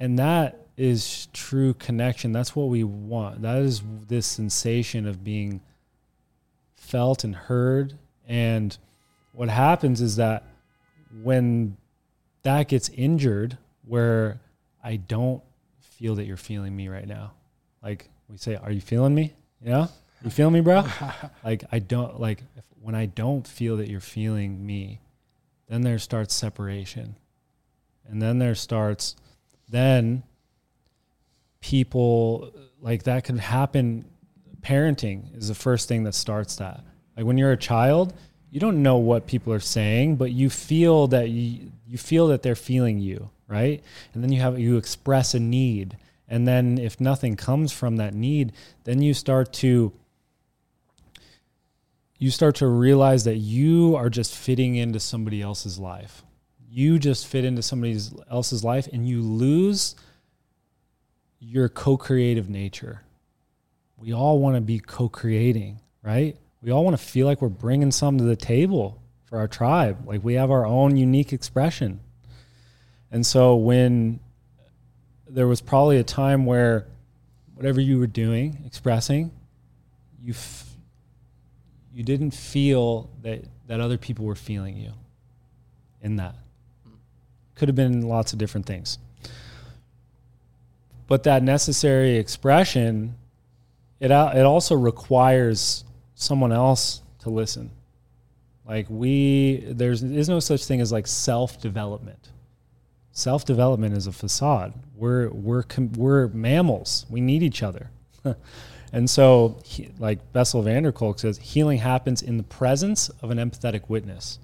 And 0.00 0.18
that 0.18 0.66
is 0.76 1.26
true 1.32 1.74
connection. 1.74 2.32
That's 2.32 2.54
what 2.54 2.68
we 2.68 2.84
want. 2.84 3.42
That 3.42 3.62
is 3.62 3.82
this 4.06 4.26
sensation 4.26 5.06
of 5.06 5.24
being 5.24 5.60
felt 6.74 7.24
and 7.24 7.34
heard. 7.34 7.94
And 8.26 8.76
what 9.32 9.48
happens 9.48 10.00
is 10.00 10.16
that 10.16 10.44
when 11.22 11.76
that 12.42 12.68
gets 12.68 12.88
injured, 12.90 13.58
where 13.88 14.40
I 14.82 14.96
don't 14.96 15.42
feel 15.80 16.16
that 16.16 16.26
you're 16.26 16.36
feeling 16.36 16.76
me 16.76 16.88
right 16.88 17.06
now, 17.06 17.32
like 17.82 18.08
we 18.28 18.36
say, 18.36 18.56
Are 18.56 18.70
you 18.70 18.80
feeling 18.80 19.14
me? 19.14 19.34
You 19.62 19.70
Yeah? 19.70 19.86
You 20.22 20.30
feel 20.30 20.50
me, 20.50 20.60
bro? 20.60 20.84
like 21.44 21.64
I 21.70 21.78
don't 21.78 22.20
like 22.20 22.42
if, 22.56 22.64
when 22.80 22.94
I 22.94 23.06
don't 23.06 23.46
feel 23.46 23.76
that 23.78 23.88
you're 23.88 24.00
feeling 24.00 24.64
me, 24.64 25.00
then 25.68 25.82
there 25.82 25.98
starts 25.98 26.34
separation. 26.34 27.16
And 28.08 28.22
then 28.22 28.38
there 28.38 28.54
starts 28.54 29.16
then 29.68 30.22
people 31.60 32.52
like 32.80 33.02
that 33.04 33.24
can 33.24 33.38
happen 33.38 34.04
parenting 34.62 35.36
is 35.36 35.48
the 35.48 35.54
first 35.54 35.88
thing 35.88 36.04
that 36.04 36.14
starts 36.14 36.56
that. 36.56 36.84
Like 37.16 37.26
when 37.26 37.38
you're 37.38 37.52
a 37.52 37.56
child, 37.56 38.14
you 38.50 38.60
don't 38.60 38.82
know 38.82 38.96
what 38.96 39.26
people 39.26 39.52
are 39.52 39.60
saying, 39.60 40.16
but 40.16 40.30
you 40.30 40.50
feel 40.50 41.08
that 41.08 41.28
you, 41.28 41.72
you 41.86 41.98
feel 41.98 42.28
that 42.28 42.42
they're 42.42 42.54
feeling 42.54 42.98
you, 42.98 43.30
right? 43.48 43.82
And 44.14 44.22
then 44.22 44.30
you 44.30 44.40
have 44.40 44.58
you 44.58 44.76
express 44.76 45.34
a 45.34 45.40
need. 45.40 45.96
And 46.28 46.46
then 46.46 46.78
if 46.78 47.00
nothing 47.00 47.36
comes 47.36 47.72
from 47.72 47.96
that 47.96 48.14
need, 48.14 48.52
then 48.84 49.00
you 49.00 49.14
start 49.14 49.52
to 49.54 49.92
you 52.18 52.30
start 52.30 52.56
to 52.56 52.66
realize 52.66 53.24
that 53.24 53.36
you 53.36 53.96
are 53.96 54.10
just 54.10 54.34
fitting 54.34 54.76
into 54.76 55.00
somebody 55.00 55.40
else's 55.40 55.78
life. 55.78 56.22
You 56.70 56.98
just 56.98 57.26
fit 57.26 57.44
into 57.44 57.62
somebody 57.62 57.98
else's 58.30 58.62
life 58.62 58.88
and 58.92 59.08
you 59.08 59.22
lose 59.22 59.94
your 61.40 61.68
co 61.68 61.96
creative 61.96 62.50
nature. 62.50 63.02
we 63.96 64.12
all 64.12 64.38
want 64.38 64.56
to 64.56 64.60
be 64.60 64.78
co-creating, 64.78 65.80
right? 66.02 66.36
We 66.62 66.70
all 66.70 66.84
want 66.84 66.96
to 66.96 67.02
feel 67.02 67.26
like 67.26 67.40
we're 67.40 67.48
bringing 67.48 67.90
something 67.90 68.18
to 68.18 68.24
the 68.24 68.36
table 68.36 69.00
for 69.24 69.38
our 69.38 69.48
tribe. 69.48 70.06
Like 70.06 70.22
we 70.24 70.34
have 70.34 70.50
our 70.50 70.66
own 70.66 70.96
unique 70.96 71.32
expression. 71.32 72.00
And 73.10 73.24
so 73.24 73.56
when 73.56 74.20
there 75.28 75.46
was 75.46 75.60
probably 75.60 75.98
a 75.98 76.04
time 76.04 76.46
where 76.46 76.86
whatever 77.54 77.80
you 77.80 77.98
were 77.98 78.06
doing, 78.06 78.62
expressing, 78.66 79.30
you 80.22 80.32
f- 80.32 80.76
you 81.92 82.02
didn't 82.02 82.32
feel 82.32 83.10
that 83.22 83.44
that 83.66 83.80
other 83.80 83.98
people 83.98 84.24
were 84.24 84.34
feeling 84.34 84.76
you 84.76 84.92
in 86.00 86.16
that. 86.16 86.34
Could 87.54 87.68
have 87.68 87.76
been 87.76 88.02
lots 88.02 88.32
of 88.32 88.38
different 88.38 88.66
things. 88.66 88.98
But 91.06 91.24
that 91.24 91.42
necessary 91.42 92.16
expression 92.16 93.14
it 94.00 94.10
it 94.10 94.46
also 94.46 94.74
requires 94.76 95.84
someone 96.14 96.52
else 96.52 97.02
to 97.20 97.30
listen. 97.30 97.70
Like 98.66 98.86
we 98.88 99.64
there's 99.66 100.02
is 100.02 100.28
no 100.28 100.40
such 100.40 100.64
thing 100.64 100.80
as 100.80 100.92
like 100.92 101.06
self-development. 103.18 103.94
Self-development 103.94 103.96
is 103.96 104.06
a 104.06 104.12
facade. 104.12 104.74
We're 104.94 105.28
we're 105.30 105.64
we're 105.96 106.28
mammals. 106.28 107.06
We 107.10 107.20
need 107.20 107.42
each 107.42 107.62
other. 107.62 107.90
and 108.92 109.08
so 109.10 109.60
he, 109.64 109.90
like 109.98 110.32
Bessel 110.32 110.62
van 110.62 110.84
der 110.84 110.92
Kolk 110.92 111.18
says 111.18 111.38
healing 111.38 111.78
happens 111.78 112.22
in 112.22 112.36
the 112.36 112.42
presence 112.42 113.08
of 113.20 113.30
an 113.30 113.38
empathetic 113.38 113.88
witness. 113.88 114.38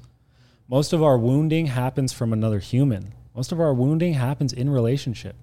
Most 0.69 0.93
of 0.93 1.03
our 1.03 1.19
wounding 1.19 1.67
happens 1.67 2.13
from 2.13 2.33
another 2.33 2.59
human. 2.59 3.15
Most 3.35 3.53
of 3.53 3.61
our 3.61 3.75
wounding 3.75 4.15
happens 4.15 4.53
in 4.53 4.71
relationship. 4.71 5.37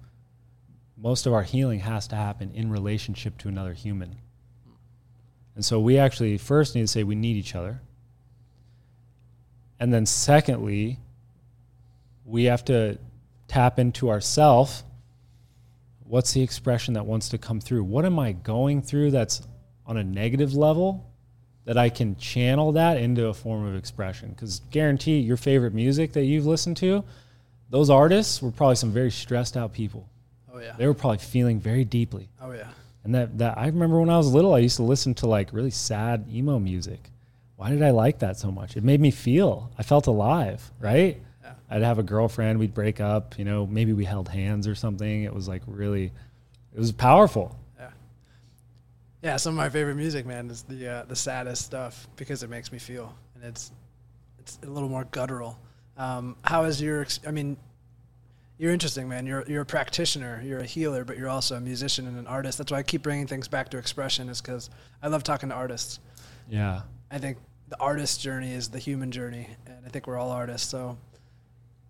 Most 0.96 1.26
of 1.26 1.32
our 1.32 1.42
healing 1.42 1.80
has 1.80 2.06
to 2.08 2.16
happen 2.16 2.50
in 2.54 2.70
relationship 2.70 3.38
to 3.38 3.48
another 3.48 3.72
human. 3.72 4.16
And 5.54 5.64
so 5.64 5.78
we 5.80 5.98
actually 5.98 6.38
first 6.38 6.74
need 6.74 6.82
to 6.82 6.88
say 6.88 7.02
we 7.02 7.14
need 7.14 7.36
each 7.36 7.54
other. 7.54 7.80
And 9.78 9.92
then 9.92 10.06
secondly, 10.06 10.98
we 12.24 12.44
have 12.44 12.64
to 12.66 12.98
tap 13.52 13.78
into 13.78 14.08
ourself. 14.08 14.82
What's 16.04 16.32
the 16.32 16.42
expression 16.42 16.94
that 16.94 17.04
wants 17.04 17.28
to 17.30 17.38
come 17.38 17.60
through? 17.60 17.84
What 17.84 18.06
am 18.06 18.18
I 18.18 18.32
going 18.32 18.80
through 18.80 19.10
that's 19.10 19.42
on 19.86 19.98
a 19.98 20.04
negative 20.04 20.54
level 20.54 21.06
that 21.66 21.76
I 21.76 21.90
can 21.90 22.16
channel 22.16 22.72
that 22.72 22.96
into 22.96 23.26
a 23.26 23.34
form 23.34 23.66
of 23.66 23.76
expression? 23.76 24.30
Because 24.30 24.60
guarantee 24.70 25.18
your 25.18 25.36
favorite 25.36 25.74
music 25.74 26.14
that 26.14 26.24
you've 26.24 26.46
listened 26.46 26.78
to, 26.78 27.04
those 27.68 27.90
artists 27.90 28.40
were 28.40 28.50
probably 28.50 28.76
some 28.76 28.90
very 28.90 29.10
stressed 29.10 29.54
out 29.54 29.74
people. 29.74 30.08
Oh 30.52 30.58
yeah. 30.58 30.74
They 30.78 30.86
were 30.86 30.94
probably 30.94 31.18
feeling 31.18 31.60
very 31.60 31.84
deeply. 31.84 32.30
Oh 32.40 32.52
yeah. 32.52 32.68
And 33.04 33.14
that, 33.14 33.36
that 33.36 33.58
I 33.58 33.66
remember 33.66 34.00
when 34.00 34.08
I 34.08 34.16
was 34.16 34.32
little, 34.32 34.54
I 34.54 34.60
used 34.60 34.76
to 34.76 34.82
listen 34.82 35.12
to 35.16 35.26
like 35.26 35.52
really 35.52 35.70
sad 35.70 36.24
emo 36.32 36.58
music. 36.58 37.10
Why 37.56 37.68
did 37.68 37.82
I 37.82 37.90
like 37.90 38.20
that 38.20 38.38
so 38.38 38.50
much? 38.50 38.78
It 38.78 38.82
made 38.82 39.00
me 39.00 39.10
feel, 39.10 39.70
I 39.78 39.82
felt 39.82 40.06
alive, 40.06 40.72
right? 40.80 41.20
I'd 41.72 41.82
have 41.82 41.98
a 41.98 42.02
girlfriend, 42.02 42.58
we'd 42.58 42.74
break 42.74 43.00
up, 43.00 43.38
you 43.38 43.46
know, 43.46 43.66
maybe 43.66 43.94
we 43.94 44.04
held 44.04 44.28
hands 44.28 44.68
or 44.68 44.74
something. 44.74 45.22
It 45.22 45.32
was 45.32 45.48
like 45.48 45.62
really, 45.66 46.12
it 46.74 46.78
was 46.78 46.92
powerful. 46.92 47.58
Yeah. 47.78 47.90
Yeah. 49.22 49.36
Some 49.38 49.54
of 49.54 49.56
my 49.56 49.70
favorite 49.70 49.94
music, 49.94 50.26
man, 50.26 50.50
is 50.50 50.62
the, 50.64 50.86
uh, 50.86 51.04
the 51.04 51.16
saddest 51.16 51.64
stuff 51.64 52.06
because 52.16 52.42
it 52.42 52.50
makes 52.50 52.70
me 52.72 52.78
feel 52.78 53.14
and 53.34 53.44
it's, 53.44 53.72
it's 54.38 54.58
a 54.62 54.66
little 54.66 54.90
more 54.90 55.04
guttural. 55.04 55.58
Um, 55.96 56.36
how 56.44 56.64
is 56.64 56.80
your, 56.82 57.06
I 57.26 57.30
mean, 57.30 57.56
you're 58.58 58.72
interesting, 58.72 59.08
man. 59.08 59.26
You're 59.26 59.44
you're 59.48 59.62
a 59.62 59.66
practitioner, 59.66 60.40
you're 60.44 60.60
a 60.60 60.64
healer, 60.64 61.04
but 61.04 61.18
you're 61.18 61.28
also 61.28 61.56
a 61.56 61.60
musician 61.60 62.06
and 62.06 62.16
an 62.16 62.28
artist. 62.28 62.58
That's 62.58 62.70
why 62.70 62.78
I 62.78 62.82
keep 62.84 63.02
bringing 63.02 63.26
things 63.26 63.48
back 63.48 63.70
to 63.70 63.78
expression, 63.78 64.28
is 64.28 64.40
because 64.40 64.70
I 65.02 65.08
love 65.08 65.24
talking 65.24 65.48
to 65.48 65.54
artists. 65.56 65.98
Yeah, 66.48 66.82
I 67.10 67.18
think 67.18 67.38
the 67.70 67.80
artist 67.80 68.20
journey 68.20 68.52
is 68.52 68.68
the 68.68 68.78
human 68.78 69.10
journey, 69.10 69.48
and 69.66 69.78
I 69.84 69.88
think 69.88 70.06
we're 70.06 70.16
all 70.16 70.30
artists. 70.30 70.68
So 70.68 70.96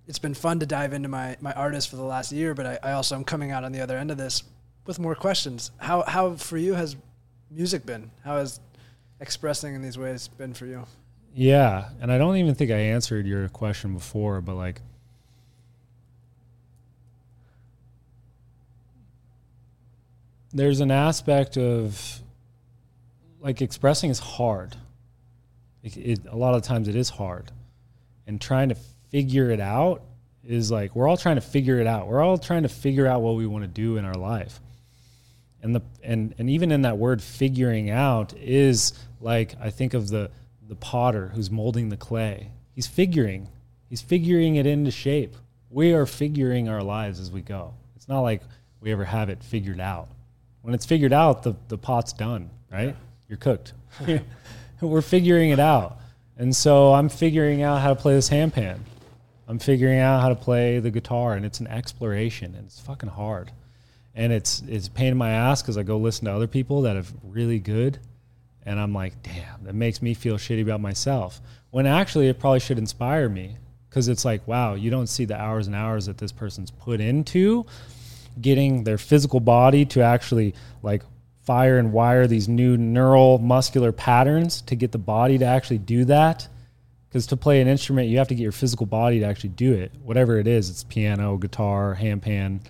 it's 0.07 0.19
been 0.19 0.35
fun 0.35 0.59
to 0.61 0.67
dive 0.67 0.93
into 0.93 1.09
my 1.09 1.37
my 1.41 1.53
artist 1.53 1.89
for 1.89 1.97
the 1.97 2.03
last 2.03 2.33
year, 2.33 2.55
but 2.55 2.67
I, 2.67 2.79
I 2.83 2.93
also 2.93 3.15
am 3.15 3.25
coming 3.25 3.51
out 3.51 3.65
on 3.65 3.73
the 3.73 3.81
other 3.81 3.97
end 3.97 4.11
of 4.11 4.17
this 4.17 4.43
with 4.87 4.99
more 4.99 5.15
questions. 5.15 5.71
How 5.79 6.03
how 6.03 6.35
for 6.35 6.57
you 6.57 6.75
has 6.75 6.97
music 7.51 7.87
been? 7.87 8.11
How 8.25 8.39
has 8.39 8.61
expressing 9.21 9.75
in 9.75 9.83
these 9.83 9.99
ways 9.99 10.29
been 10.29 10.55
for 10.55 10.67
you? 10.67 10.87
Yeah, 11.35 11.89
and 12.01 12.13
I 12.13 12.19
don't 12.19 12.37
even 12.37 12.55
think 12.55 12.71
I 12.71 12.77
answered 12.77 13.27
your 13.27 13.49
question 13.49 13.95
before, 13.95 14.41
but 14.41 14.55
like 14.55 14.83
there's 20.53 20.81
an 20.81 20.91
aspect 20.91 21.57
of 21.57 22.21
like 23.41 23.63
expressing 23.63 24.11
is 24.11 24.19
hard. 24.19 24.77
It, 25.83 25.97
it, 25.97 26.21
a 26.29 26.37
lot 26.37 26.55
of 26.55 26.63
times 26.63 26.87
it 26.87 26.95
is 26.95 27.09
hard, 27.09 27.51
and 28.27 28.41
trying 28.41 28.69
to 28.69 28.77
figure 29.13 29.51
it 29.51 29.61
out 29.61 30.03
is 30.45 30.73
like 30.73 30.97
we're 30.97 31.07
all 31.07 31.17
trying 31.17 31.37
to 31.37 31.41
figure 31.41 31.79
it 31.79 31.87
out. 31.87 32.09
We're 32.09 32.21
all 32.21 32.39
trying 32.39 32.65
to 32.65 32.69
figure 32.69 33.07
out 33.07 33.23
what 33.23 33.37
we 33.37 33.47
want 33.47 33.63
to 33.63 33.69
do 33.69 33.97
in 33.97 34.05
our 34.05 34.15
life, 34.15 34.61
and 35.63 35.77
the 35.77 35.83
and 36.03 36.35
and 36.39 36.51
even 36.51 36.73
in 36.73 36.83
that 36.83 36.99
word 36.99 37.23
figuring 37.23 37.91
out 37.91 38.35
is 38.37 38.93
like 39.21 39.55
I 39.61 39.71
think 39.71 39.95
of 39.95 40.09
the 40.09 40.31
the 40.69 40.75
potter 40.75 41.31
who's 41.35 41.51
molding 41.51 41.89
the 41.89 41.97
clay. 41.97 42.49
He's 42.75 42.89
figuring. 42.89 43.49
He's 43.89 44.01
figuring 44.01 44.57
it 44.57 44.67
into 44.67 44.91
shape. 44.91 45.37
We 45.71 45.93
are 45.93 46.07
figuring 46.07 46.69
our 46.69 46.83
lives 46.83 47.21
as 47.21 47.31
we 47.31 47.43
go. 47.43 47.75
It's 47.95 48.09
not 48.09 48.23
like 48.23 48.43
we 48.81 48.91
ever 48.91 49.05
have 49.05 49.29
it 49.29 49.45
figured 49.45 49.81
out 49.81 50.09
when 50.63 50.75
it's 50.75 50.87
figured 50.87 51.13
out, 51.13 51.43
the, 51.43 51.55
the 51.69 51.77
pot's 51.77 52.13
done, 52.13 52.49
right? 52.71 52.89
Yeah. 52.89 52.95
You're 53.29 53.39
cooked. 53.39 53.73
We're 54.81 55.03
figuring 55.03 55.51
it 55.51 55.61
out. 55.61 55.99
And 56.39 56.55
so 56.57 56.93
I'm 56.95 57.09
figuring 57.09 57.63
out 57.63 57.81
how 57.83 57.91
to 57.91 57.95
play 57.95 58.15
this 58.15 58.31
handpan. 58.31 58.79
I'm 59.53 59.59
figuring 59.59 59.99
out 59.99 60.23
how 60.23 60.31
to 60.31 60.35
play 60.35 60.79
the 60.79 60.91
guitar, 60.91 61.35
and 61.35 61.45
it's 61.45 61.61
an 61.61 61.67
exploration, 61.67 62.55
and 62.55 62.65
it's 62.65 62.81
fucking 62.81 63.11
hard. 63.11 63.53
And 64.15 64.33
it's 64.33 64.63
it's 64.67 64.89
pain 64.89 65.09
in 65.09 65.19
my 65.19 65.29
ass 65.29 65.61
because 65.61 65.77
I 65.77 65.83
go 65.83 65.99
listen 65.99 66.25
to 66.25 66.33
other 66.33 66.47
people 66.47 66.81
that 66.83 66.97
have 66.97 67.13
really 67.23 67.59
good, 67.59 67.99
and 68.65 68.81
I'm 68.81 68.95
like, 68.95 69.23
damn, 69.23 69.65
that 69.65 69.75
makes 69.75 70.01
me 70.01 70.15
feel 70.15 70.37
shitty 70.37 70.63
about 70.63 70.81
myself. 70.81 71.43
When 71.71 71.85
actually, 71.85 72.29
it 72.29 72.39
probably 72.39 72.61
should 72.61 72.79
inspire 72.79 73.29
me 73.29 73.59
because 73.91 74.09
it's 74.09 74.25
like, 74.25 74.49
wow, 74.49 74.73
you 74.73 74.91
don't 74.91 75.07
see 75.07 75.27
the 75.27 75.39
hours 75.39 75.67
and 75.67 75.77
hours 75.77 76.07
that 76.07 76.17
this 76.17 76.33
person's 76.33 76.71
put 76.71 77.03
into 77.03 77.67
getting 78.41 78.85
their 78.85 78.97
physical 78.97 79.39
body 79.39 79.85
to 79.85 80.01
actually 80.01 80.55
like 80.83 81.03
fire 81.43 81.77
and 81.77 81.93
wire 81.93 82.27
these 82.27 82.49
new 82.49 82.79
neural 82.79 83.37
muscular 83.39 83.93
patterns 83.93 84.63
to 84.63 84.75
get 84.75 84.93
the 84.93 84.99
body 84.99 85.37
to 85.37 85.45
actually 85.45 85.77
do 85.77 86.07
that 86.07 86.49
because 87.13 87.27
to 87.27 87.37
play 87.37 87.61
an 87.61 87.69
instrument 87.69 88.09
you 88.09 88.17
have 88.17 88.29
to 88.29 88.35
get 88.35 88.43
your 88.43 88.53
physical 88.53 88.87
body 88.87 89.21
to 89.21 89.27
actually 89.27 89.51
do 89.51 89.75
it. 89.75 89.93
Whatever 90.03 90.39
it 90.39 90.47
is 90.47 90.71
it's 90.71 90.83
piano 90.83 91.37
guitar 91.37 91.99
handpan 92.01 92.61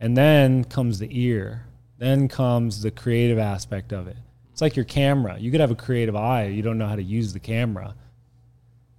and 0.00 0.16
then 0.16 0.64
comes 0.64 0.98
the 0.98 1.08
ear. 1.10 1.66
Then 1.98 2.26
comes 2.26 2.82
the 2.82 2.90
creative 2.90 3.38
aspect 3.38 3.92
of 3.92 4.08
it. 4.08 4.16
It's 4.50 4.60
like 4.60 4.74
your 4.74 4.84
camera. 4.84 5.38
You 5.38 5.52
could 5.52 5.60
have 5.60 5.70
a 5.70 5.76
creative 5.76 6.16
eye. 6.16 6.46
You 6.46 6.62
don't 6.62 6.78
know 6.78 6.88
how 6.88 6.96
to 6.96 7.02
use 7.02 7.32
the 7.32 7.38
camera. 7.38 7.94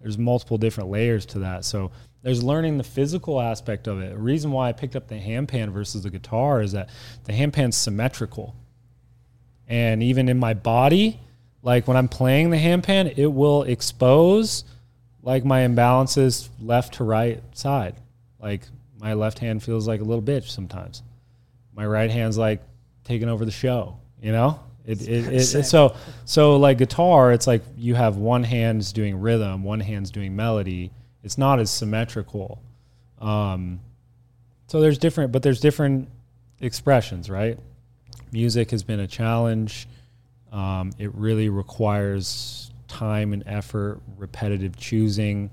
There's 0.01 0.17
multiple 0.17 0.57
different 0.57 0.89
layers 0.89 1.25
to 1.27 1.39
that. 1.39 1.65
So 1.65 1.91
there's 2.23 2.41
learning 2.41 2.77
the 2.77 2.83
physical 2.83 3.41
aspect 3.41 3.87
of 3.87 3.99
it. 3.99 4.13
A 4.13 4.17
reason 4.17 4.51
why 4.51 4.69
I 4.69 4.71
picked 4.71 4.95
up 4.95 5.07
the 5.07 5.15
handpan 5.15 5.69
versus 5.69 6.03
the 6.03 6.09
guitar 6.09 6.61
is 6.61 6.71
that 6.71 6.89
the 7.25 7.33
handpan's 7.33 7.75
symmetrical. 7.75 8.55
And 9.67 10.01
even 10.01 10.29
in 10.29 10.39
my 10.39 10.53
body, 10.53 11.19
like 11.61 11.87
when 11.87 11.97
I'm 11.97 12.07
playing 12.07 12.51
the 12.51 12.57
handpan, 12.57 13.17
it 13.17 13.27
will 13.27 13.63
expose 13.63 14.63
like 15.21 15.43
my 15.45 15.61
imbalances 15.61 16.49
left 16.61 16.95
to 16.95 17.03
right 17.03 17.41
side. 17.55 17.95
Like 18.39 18.61
my 18.99 19.13
left 19.13 19.39
hand 19.39 19.63
feels 19.63 19.87
like 19.87 20.01
a 20.01 20.03
little 20.03 20.23
bitch 20.23 20.49
sometimes. 20.49 21.03
My 21.73 21.85
right 21.85 22.09
hand's 22.09 22.37
like 22.37 22.61
taking 23.03 23.29
over 23.29 23.45
the 23.45 23.51
show, 23.51 23.97
you 24.21 24.31
know? 24.31 24.59
It, 24.85 25.01
it, 25.01 25.27
it, 25.27 25.55
it, 25.55 25.65
so 25.65 25.97
so 26.23 26.55
like 26.55 26.77
guitar, 26.77 27.33
it's 27.33 27.45
like 27.45 27.61
you 27.75 27.93
have 27.95 28.15
one 28.15 28.43
hand's 28.43 28.93
doing 28.93 29.19
rhythm, 29.19 29.63
one 29.65 29.81
hand's 29.81 30.11
doing 30.11 30.33
melody, 30.33 30.91
it's 31.23 31.37
not 31.37 31.59
as 31.59 31.69
symmetrical. 31.69 32.61
Um, 33.19 33.81
so 34.67 34.79
there's 34.79 34.97
different, 34.97 35.33
but 35.33 35.43
there's 35.43 35.59
different 35.59 36.07
expressions, 36.61 37.29
right? 37.29 37.59
Music 38.31 38.71
has 38.71 38.83
been 38.83 39.01
a 39.01 39.07
challenge. 39.07 39.89
Um, 40.53 40.93
it 40.97 41.13
really 41.13 41.49
requires 41.49 42.66
time 42.87 43.33
and 43.33 43.43
effort, 43.45 44.01
repetitive 44.17 44.77
choosing. 44.77 45.51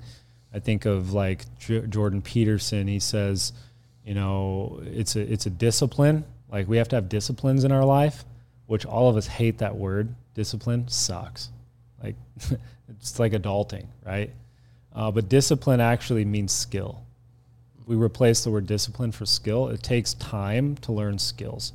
I 0.52 0.58
think 0.60 0.84
of 0.84 1.12
like 1.12 1.44
J- 1.58 1.86
Jordan 1.86 2.22
Peterson. 2.22 2.86
He 2.86 3.00
says, 3.00 3.52
you 4.04 4.14
know, 4.14 4.80
it's 4.84 5.16
a 5.16 5.20
it's 5.20 5.46
a 5.46 5.50
discipline. 5.50 6.24
Like 6.50 6.68
we 6.68 6.76
have 6.76 6.88
to 6.88 6.96
have 6.96 7.08
disciplines 7.08 7.64
in 7.64 7.72
our 7.72 7.84
life, 7.84 8.24
which 8.66 8.86
all 8.86 9.08
of 9.08 9.16
us 9.16 9.26
hate 9.26 9.58
that 9.58 9.76
word. 9.76 10.14
Discipline 10.34 10.88
sucks. 10.88 11.50
Like 12.02 12.14
it's 12.88 13.18
like 13.18 13.32
adulting, 13.32 13.86
right? 14.04 14.30
Uh, 14.94 15.10
but 15.10 15.28
discipline 15.28 15.80
actually 15.80 16.24
means 16.24 16.52
skill. 16.52 17.02
We 17.86 17.96
replace 17.96 18.44
the 18.44 18.50
word 18.50 18.66
discipline 18.66 19.12
for 19.12 19.26
skill. 19.26 19.68
It 19.68 19.82
takes 19.82 20.14
time 20.14 20.76
to 20.78 20.92
learn 20.92 21.18
skills. 21.18 21.72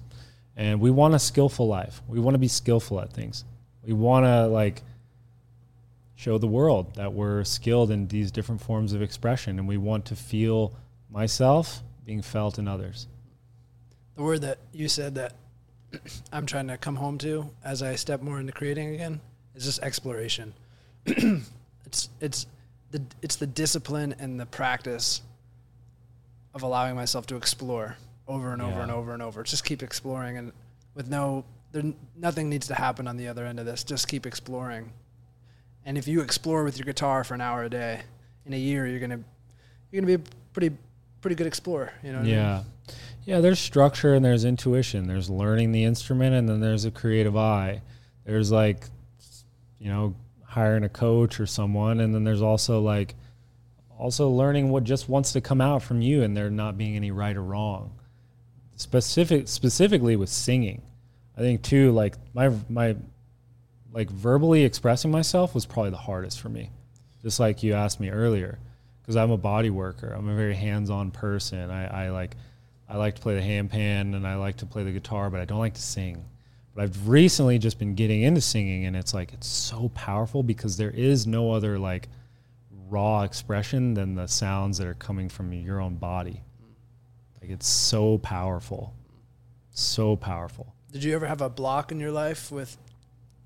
And 0.56 0.80
we 0.80 0.92
want 0.92 1.14
a 1.16 1.20
skillful 1.20 1.68
life. 1.68 2.02
We 2.08 2.20
want 2.20 2.36
to 2.36 2.40
be 2.40 2.48
skillful 2.48 3.00
at 3.00 3.14
things. 3.14 3.46
We 3.86 3.94
want 3.94 4.26
to 4.26 4.48
like 4.48 4.82
show 6.20 6.38
the 6.38 6.48
world 6.48 6.96
that 6.96 7.14
we're 7.14 7.46
skilled 7.46 7.90
in 7.90 8.06
these 8.10 8.30
different 8.30 8.60
forms 8.60 8.92
of 8.92 9.02
expression 9.02 9.58
and 9.58 9.66
we 9.66 9.78
want 9.78 10.04
to 10.04 10.18
feel 10.18 10.74
myself 11.10 11.82
being 12.04 12.22
felt 12.22 12.60
in 12.60 12.68
others. 12.68 13.08
The 14.18 14.24
word 14.24 14.42
that 14.42 14.58
you 14.74 14.90
said 14.90 15.16
that 15.16 15.36
I'm 16.34 16.46
trying 16.46 16.68
to 16.68 16.78
come 16.78 16.98
home 16.98 17.18
to 17.20 17.50
as 17.64 17.82
I 17.82 17.96
step 17.96 18.22
more 18.22 18.38
into 18.38 18.52
creating 18.52 18.96
again 18.96 19.22
is 19.56 19.64
just 19.64 19.82
exploration. 19.82 20.54
it's 21.06 22.10
it's 22.20 22.48
the 22.92 23.02
it's 23.22 23.38
the 23.38 23.48
discipline 23.48 24.14
and 24.20 24.38
the 24.38 24.46
practice 24.46 25.22
of 26.54 26.64
allowing 26.64 26.98
myself 26.98 27.28
to 27.28 27.38
explore 27.38 27.96
over 28.28 28.52
and 28.52 28.62
over 28.62 28.82
and 28.82 28.92
over 28.92 29.14
and 29.14 29.24
over. 29.24 29.42
Just 29.44 29.64
keep 29.64 29.82
exploring 29.82 30.38
and 30.38 30.52
with 30.96 31.10
no 31.10 31.46
there 31.72 31.84
nothing 32.18 32.50
needs 32.50 32.68
to 32.68 32.76
happen 32.76 33.08
on 33.08 33.16
the 33.16 33.30
other 33.30 33.46
end 33.46 33.58
of 33.58 33.66
this. 33.66 33.86
Just 33.86 34.10
keep 34.10 34.26
exploring. 34.26 34.92
And 35.86 35.98
if 35.98 36.08
you 36.08 36.22
explore 36.22 36.64
with 36.64 36.78
your 36.78 36.86
guitar 36.86 37.24
for 37.24 37.34
an 37.34 37.42
hour 37.42 37.64
a 37.64 37.70
day, 37.70 38.02
in 38.46 38.54
a 38.54 38.58
year 38.58 38.88
you're 38.88 39.00
gonna 39.00 39.20
you're 39.92 40.02
gonna 40.02 40.18
be 40.18 40.24
a 40.24 40.28
pretty 40.54 40.76
pretty 41.22 41.36
good 41.36 41.48
explorer. 41.48 41.94
You 42.04 42.12
know 42.12 42.20
what 42.20 42.24
I 42.24 42.28
mean? 42.28 42.36
Yeah. 42.36 42.64
Yeah, 43.26 43.42
there's 43.42 43.60
structure 43.60 44.16
and 44.16 44.26
there's 44.26 44.44
intuition. 44.44 45.08
There's 45.08 45.30
learning 45.30 45.72
the 45.72 45.84
instrument 45.84 46.36
and 46.36 46.50
then 46.50 46.62
there's 46.62 46.86
a 46.86 46.92
creative 46.92 47.38
eye. 47.38 47.82
There's 48.26 48.52
like 48.52 48.86
you 49.80 49.90
know, 49.90 50.16
hiring 50.44 50.84
a 50.84 50.90
coach 50.90 51.40
or 51.40 51.46
someone 51.46 52.00
and 52.00 52.14
then 52.14 52.24
there's 52.24 52.42
also 52.42 52.82
like 52.82 53.16
also 53.98 54.30
learning 54.30 54.70
what 54.70 54.84
just 54.84 55.10
wants 55.10 55.34
to 55.34 55.42
come 55.42 55.62
out 55.62 55.84
from 55.84 56.02
you 56.02 56.24
and 56.24 56.36
there 56.36 56.50
not 56.50 56.78
being 56.78 56.96
any 56.96 57.12
right 57.12 57.36
or 57.36 57.44
wrong. 57.44 57.92
Specific 58.76 59.48
specifically 59.48 60.16
with 60.16 60.30
singing. 60.30 60.82
I 61.38 61.42
think 61.42 61.62
too 61.62 61.92
like 61.92 62.16
my 62.34 62.52
my 62.70 62.96
like 63.92 64.10
verbally 64.10 64.64
expressing 64.64 65.12
myself 65.12 65.56
was 65.56 65.66
probably 65.66 65.92
the 65.92 65.98
hardest 65.98 66.40
for 66.40 66.50
me. 66.50 66.72
Just 67.22 67.40
like 67.40 67.64
you 67.64 67.74
asked 67.74 68.00
me 68.00 68.10
earlier 68.10 68.60
because 69.02 69.16
I'm 69.16 69.32
a 69.32 69.38
body 69.38 69.70
worker. 69.70 70.14
I'm 70.16 70.30
a 70.30 70.36
very 70.36 70.56
hands-on 70.56 71.12
person. 71.12 71.70
I, 71.70 72.06
I 72.06 72.10
like 72.10 72.36
I 72.88 72.98
like 72.98 73.16
to 73.16 73.22
play 73.22 73.36
the 73.36 73.42
handpan 73.42 74.16
and 74.16 74.26
I 74.26 74.36
like 74.36 74.58
to 74.58 74.66
play 74.66 74.84
the 74.84 74.92
guitar, 74.92 75.30
but 75.30 75.40
I 75.40 75.46
don't 75.46 75.60
like 75.60 75.76
to 75.76 75.82
sing. 75.82 76.26
But 76.74 76.84
I've 76.84 77.10
recently 77.10 77.60
just 77.60 77.78
been 77.78 77.94
getting 77.96 78.24
into 78.24 78.42
singing 78.42 78.86
and 78.86 78.96
it's 78.96 79.14
like 79.14 79.34
it's 79.34 79.48
so 79.48 79.90
powerful 79.90 80.44
because 80.44 80.78
there 80.78 80.92
is 80.92 81.28
no 81.28 81.52
other 81.52 81.78
like 81.78 82.08
raw 82.90 83.24
expression 83.24 83.94
than 83.94 84.16
the 84.16 84.28
sounds 84.28 84.78
that 84.78 84.88
are 84.88 84.96
coming 84.96 85.30
from 85.30 85.54
your 85.54 85.80
own 85.82 85.96
body. 85.96 86.42
Like 87.42 87.52
it's 87.52 87.68
so 87.68 88.18
powerful. 88.20 88.94
So 89.72 90.16
powerful. 90.16 90.74
Did 90.92 91.04
you 91.04 91.14
ever 91.16 91.28
have 91.28 91.42
a 91.42 91.50
block 91.50 91.92
in 91.92 92.00
your 92.00 92.12
life 92.12 92.52
with 92.52 92.78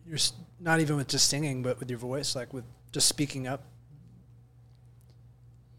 your 0.05 0.15
s- 0.15 0.33
not 0.59 0.79
even 0.79 0.95
with 0.95 1.07
just 1.07 1.29
singing, 1.29 1.63
but 1.63 1.79
with 1.79 1.89
your 1.89 1.99
voice, 1.99 2.35
like 2.35 2.53
with 2.53 2.65
just 2.91 3.07
speaking 3.07 3.47
up? 3.47 3.63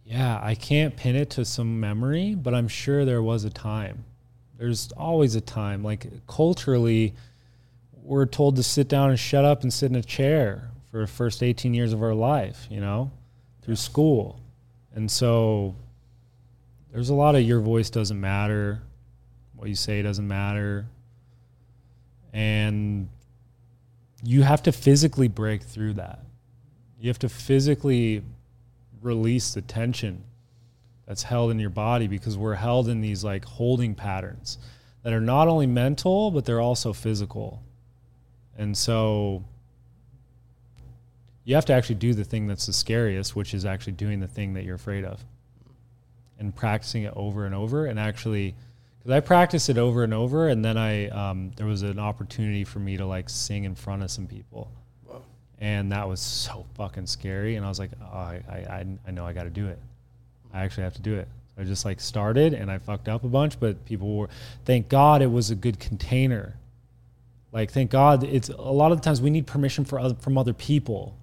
Yeah, 0.05 0.39
I 0.43 0.55
can't 0.55 0.97
pin 0.97 1.17
it 1.17 1.31
to 1.31 1.45
some 1.45 1.81
memory, 1.81 2.35
but 2.35 2.55
I'm 2.55 2.69
sure 2.69 3.05
there 3.05 3.23
was 3.23 3.45
a 3.45 3.51
time. 3.51 4.05
There's 4.59 4.93
always 4.93 5.35
a 5.35 5.41
time. 5.41 5.83
Like 5.83 6.07
culturally, 6.27 7.15
we're 8.03 8.27
told 8.27 8.57
to 8.57 8.63
sit 8.63 8.89
down 8.89 9.11
and 9.11 9.19
shut 9.19 9.45
up 9.45 9.63
and 9.63 9.73
sit 9.73 9.91
in 9.91 9.97
a 9.97 10.03
chair 10.03 10.71
for 10.91 11.01
the 11.01 11.07
first 11.07 11.43
18 11.43 11.73
years 11.73 11.93
of 11.93 12.03
our 12.03 12.15
life, 12.15 12.67
you 12.71 12.81
know, 12.81 13.11
through 13.63 13.77
school. 13.77 14.41
And 14.95 15.11
so 15.11 15.75
there's 16.93 17.09
a 17.09 17.15
lot 17.15 17.35
of 17.35 17.43
your 17.43 17.61
voice 17.61 17.89
doesn't 17.91 18.21
matter, 18.21 18.83
what 19.57 19.69
you 19.69 19.75
say 19.75 20.03
doesn't 20.03 20.29
matter. 20.29 20.87
And 22.33 23.09
you 24.25 24.43
have 24.43 24.63
to 24.63 24.73
physically 24.73 25.29
break 25.29 25.63
through 25.63 25.95
that. 25.95 26.21
You 26.99 27.09
have 27.09 27.19
to 27.21 27.29
physically 27.29 28.23
release 29.03 29.53
the 29.53 29.63
tension 29.63 30.25
that's 31.07 31.23
held 31.23 31.51
in 31.51 31.59
your 31.59 31.71
body 31.71 32.09
because 32.09 32.39
we're 32.39 32.55
held 32.55 32.89
in 32.89 33.03
these 33.03 33.23
like 33.23 33.45
holding 33.45 33.95
patterns 33.95 34.59
that 35.03 35.13
are 35.13 35.21
not 35.21 35.49
only 35.49 35.67
mental 35.67 36.31
but 36.31 36.47
they're 36.47 36.61
also 36.61 36.95
physical. 36.95 37.63
And 38.57 38.77
so 38.77 39.45
you 41.45 41.55
have 41.55 41.67
to 41.67 41.75
actually 41.75 41.97
do 41.97 42.15
the 42.15 42.25
thing 42.25 42.47
that's 42.47 42.65
the 42.65 42.73
scariest, 42.73 43.37
which 43.37 43.53
is 43.53 43.67
actually 43.67 43.93
doing 43.93 44.21
the 44.21 44.29
thing 44.29 44.55
that 44.55 44.65
you're 44.65 44.77
afraid 44.77 45.05
of 45.05 45.23
and 46.39 46.55
practicing 46.55 47.03
it 47.03 47.13
over 47.15 47.45
and 47.45 47.55
over 47.55 47.85
and 47.85 48.01
actually 48.01 48.55
because 49.05 49.17
I 49.19 49.21
practiced 49.21 49.69
it 49.69 49.77
over 49.77 50.03
and 50.03 50.15
over 50.15 50.49
and 50.49 50.65
then 50.65 50.79
I 50.79 51.09
um, 51.09 51.53
there 51.57 51.67
was 51.67 51.83
an 51.83 51.99
opportunity 51.99 52.65
for 52.65 52.79
me 52.79 52.97
to 52.97 53.05
like 53.05 53.29
sing 53.29 53.65
in 53.65 53.75
front 53.75 54.03
of 54.03 54.11
some 54.11 54.27
people. 54.27 54.71
Whoa. 55.05 55.23
and 55.59 55.93
that 55.93 56.09
was 56.09 56.21
so 56.21 56.65
fucking 56.75 57.07
scary 57.07 57.57
and 57.57 57.67
i 57.67 57.69
was 57.69 57.79
like 57.79 57.91
oh, 58.01 58.17
I, 58.17 58.43
I, 58.49 58.87
I 59.07 59.11
know 59.11 59.27
i 59.27 59.33
got 59.33 59.45
to 59.45 59.51
do 59.51 59.69
it. 59.69 59.79
I 60.55 60.65
actually 60.65 60.85
have 60.85 60.95
to 60.95 61.03
do 61.03 61.17
it. 61.17 61.29
So 61.55 61.63
i 61.63 61.65
just 61.65 61.85
like 61.85 62.01
started 62.01 62.55
and 62.55 62.71
i 62.71 62.79
fucked 62.79 63.09
up 63.09 63.25
a 63.25 63.29
bunch 63.29 63.61
but 63.61 63.85
people 63.85 64.17
were 64.17 64.29
thank 64.65 64.89
god 64.89 65.21
it 65.21 65.31
was 65.31 65.51
a 65.51 65.55
good 65.55 65.79
container. 65.79 66.57
Like 67.53 67.73
thank 67.73 67.91
god 67.91 68.25
it's 68.25 68.49
a 68.49 68.57
lot 68.57 68.91
of 68.91 68.99
the 68.99 69.05
times 69.05 69.21
we 69.21 69.31
need 69.31 69.47
permission 69.47 69.85
for 69.85 69.99
other, 69.99 70.15
from 70.15 70.39
other 70.39 70.55
people. 70.55 71.15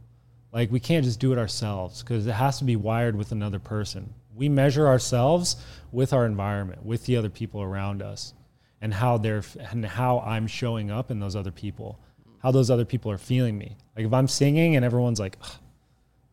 Like 0.53 0.71
we 0.71 0.79
can't 0.79 1.03
just 1.03 1.19
do 1.19 1.31
it 1.31 1.39
ourselves 1.39 2.03
because 2.03 2.27
it 2.27 2.33
has 2.33 2.59
to 2.59 2.63
be 2.63 2.75
wired 2.75 3.15
with 3.15 3.31
another 3.31 3.57
person 3.59 4.13
we 4.41 4.49
measure 4.49 4.87
ourselves 4.87 5.55
with 5.91 6.11
our 6.13 6.25
environment 6.25 6.85
with 6.85 7.05
the 7.05 7.15
other 7.15 7.29
people 7.29 7.61
around 7.61 8.01
us 8.01 8.33
and 8.81 8.93
how 8.93 9.17
they're 9.17 9.43
and 9.71 9.85
how 9.85 10.19
i'm 10.19 10.47
showing 10.47 10.89
up 10.89 11.11
in 11.11 11.19
those 11.19 11.35
other 11.35 11.51
people 11.51 11.99
how 12.41 12.51
those 12.51 12.71
other 12.71 12.85
people 12.85 13.11
are 13.11 13.17
feeling 13.17 13.57
me. 13.57 13.75
Like 13.95 14.05
if 14.05 14.13
I'm 14.13 14.27
singing 14.27 14.75
and 14.75 14.83
everyone's 14.83 15.19
like, 15.19 15.37
"Ugh, 15.41 15.51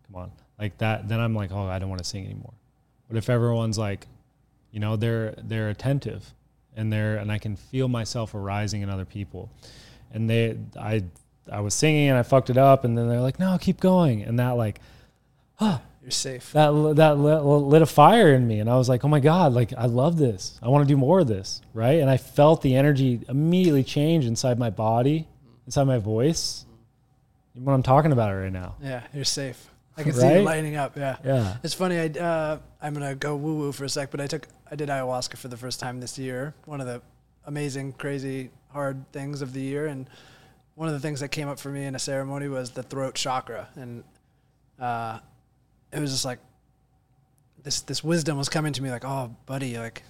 come 0.06 0.22
on, 0.22 0.32
like 0.58 0.78
that, 0.78 1.08
then 1.08 1.20
I'm 1.20 1.34
like, 1.34 1.52
oh, 1.52 1.66
I 1.66 1.78
don't 1.78 1.90
want 1.90 2.02
to 2.02 2.08
sing 2.08 2.24
anymore. 2.24 2.54
But 3.08 3.16
if 3.16 3.28
everyone's 3.28 3.78
like, 3.78 4.06
you 4.70 4.80
know, 4.80 4.96
they're 4.96 5.34
they're 5.38 5.68
attentive 5.68 6.34
and 6.76 6.92
they're 6.92 7.16
and 7.16 7.30
I 7.30 7.38
can 7.38 7.56
feel 7.56 7.88
myself 7.88 8.34
arising 8.34 8.82
in 8.82 8.90
other 8.90 9.04
people. 9.04 9.50
And 10.12 10.28
they 10.28 10.56
I 10.78 11.04
I 11.50 11.60
was 11.60 11.74
singing 11.74 12.08
and 12.08 12.18
I 12.18 12.22
fucked 12.22 12.50
it 12.50 12.58
up 12.58 12.84
and 12.84 12.96
then 12.96 13.08
they're 13.08 13.20
like, 13.20 13.38
no, 13.38 13.56
keep 13.58 13.80
going. 13.80 14.22
And 14.22 14.38
that 14.38 14.52
like 14.52 14.80
You're 16.08 16.12
safe. 16.12 16.52
that 16.52 16.70
that 16.96 17.18
lit, 17.18 17.42
lit 17.42 17.82
a 17.82 17.86
fire 17.86 18.32
in 18.32 18.48
me 18.48 18.60
and 18.60 18.70
I 18.70 18.76
was 18.76 18.88
like, 18.88 19.04
"Oh 19.04 19.08
my 19.08 19.20
god, 19.20 19.52
like 19.52 19.74
I 19.76 19.84
love 19.84 20.16
this. 20.16 20.58
I 20.62 20.68
want 20.68 20.88
to 20.88 20.90
do 20.90 20.96
more 20.96 21.20
of 21.20 21.26
this." 21.26 21.60
Right? 21.74 22.00
And 22.00 22.08
I 22.08 22.16
felt 22.16 22.62
the 22.62 22.76
energy 22.76 23.20
immediately 23.28 23.84
change 23.84 24.24
inside 24.24 24.58
my 24.58 24.70
body, 24.70 25.28
inside 25.66 25.84
my 25.84 25.98
voice. 25.98 26.64
When 27.52 27.74
I'm 27.74 27.82
talking 27.82 28.12
about 28.12 28.32
it 28.32 28.36
right 28.36 28.52
now. 28.52 28.76
Yeah, 28.82 29.02
you're 29.12 29.24
safe. 29.26 29.68
I 29.98 30.02
can 30.02 30.14
see 30.14 30.32
you 30.32 30.40
lighting 30.40 30.76
up. 30.76 30.96
Yeah. 30.96 31.16
Yeah. 31.22 31.56
It's 31.62 31.74
funny. 31.74 31.98
I 31.98 32.06
uh, 32.06 32.58
I'm 32.80 32.94
gonna 32.94 33.14
go 33.14 33.36
woo 33.36 33.56
woo 33.56 33.72
for 33.72 33.84
a 33.84 33.88
sec, 33.90 34.10
but 34.10 34.22
I 34.22 34.26
took 34.26 34.48
I 34.70 34.76
did 34.76 34.88
ayahuasca 34.88 35.36
for 35.36 35.48
the 35.48 35.58
first 35.58 35.78
time 35.78 36.00
this 36.00 36.18
year. 36.18 36.54
One 36.64 36.80
of 36.80 36.86
the 36.86 37.02
amazing, 37.44 37.92
crazy, 37.92 38.48
hard 38.72 39.04
things 39.12 39.42
of 39.42 39.52
the 39.52 39.60
year, 39.60 39.88
and 39.88 40.08
one 40.74 40.88
of 40.88 40.94
the 40.94 41.00
things 41.00 41.20
that 41.20 41.28
came 41.28 41.48
up 41.48 41.58
for 41.58 41.68
me 41.68 41.84
in 41.84 41.94
a 41.94 41.98
ceremony 41.98 42.48
was 42.48 42.70
the 42.70 42.82
throat 42.82 43.14
chakra, 43.14 43.68
and 43.76 44.04
uh, 44.80 45.18
it 45.92 46.00
was 46.00 46.10
just 46.10 46.24
like 46.24 46.38
this 47.62 47.80
this 47.82 48.02
wisdom 48.04 48.36
was 48.38 48.48
coming 48.48 48.72
to 48.72 48.82
me 48.82 48.90
like, 48.90 49.04
oh, 49.04 49.34
buddy, 49.46 49.76
like 49.78 50.02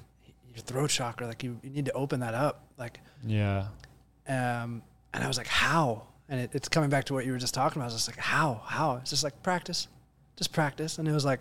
your 0.49 0.59
throat 0.63 0.91
chakra, 0.91 1.27
like 1.27 1.43
you, 1.43 1.59
you 1.63 1.71
need 1.71 1.85
to 1.87 1.93
open 1.93 2.21
that 2.21 2.35
up, 2.35 2.67
like 2.79 3.01
Yeah. 3.25 3.67
um, 4.29 4.83
and 5.15 5.25
I 5.25 5.29
was 5.29 5.39
like, 5.39 5.47
how? 5.47 6.03
And 6.29 6.41
it, 6.41 6.51
it's 6.53 6.69
coming 6.69 6.91
back 6.91 7.05
to 7.07 7.15
what 7.15 7.25
you 7.25 7.33
were 7.33 7.39
just 7.39 7.55
talking 7.55 7.81
about. 7.81 7.85
I 7.91 7.95
was 7.95 7.95
just 7.95 8.09
like, 8.09 8.19
how? 8.19 8.61
How? 8.67 8.97
It's 8.97 9.11
just 9.11 9.25
like 9.25 9.43
practice, 9.43 9.89
just 10.37 10.53
practice. 10.53 10.99
And 10.99 11.09
it 11.09 11.13
was 11.13 11.25
like, 11.25 11.41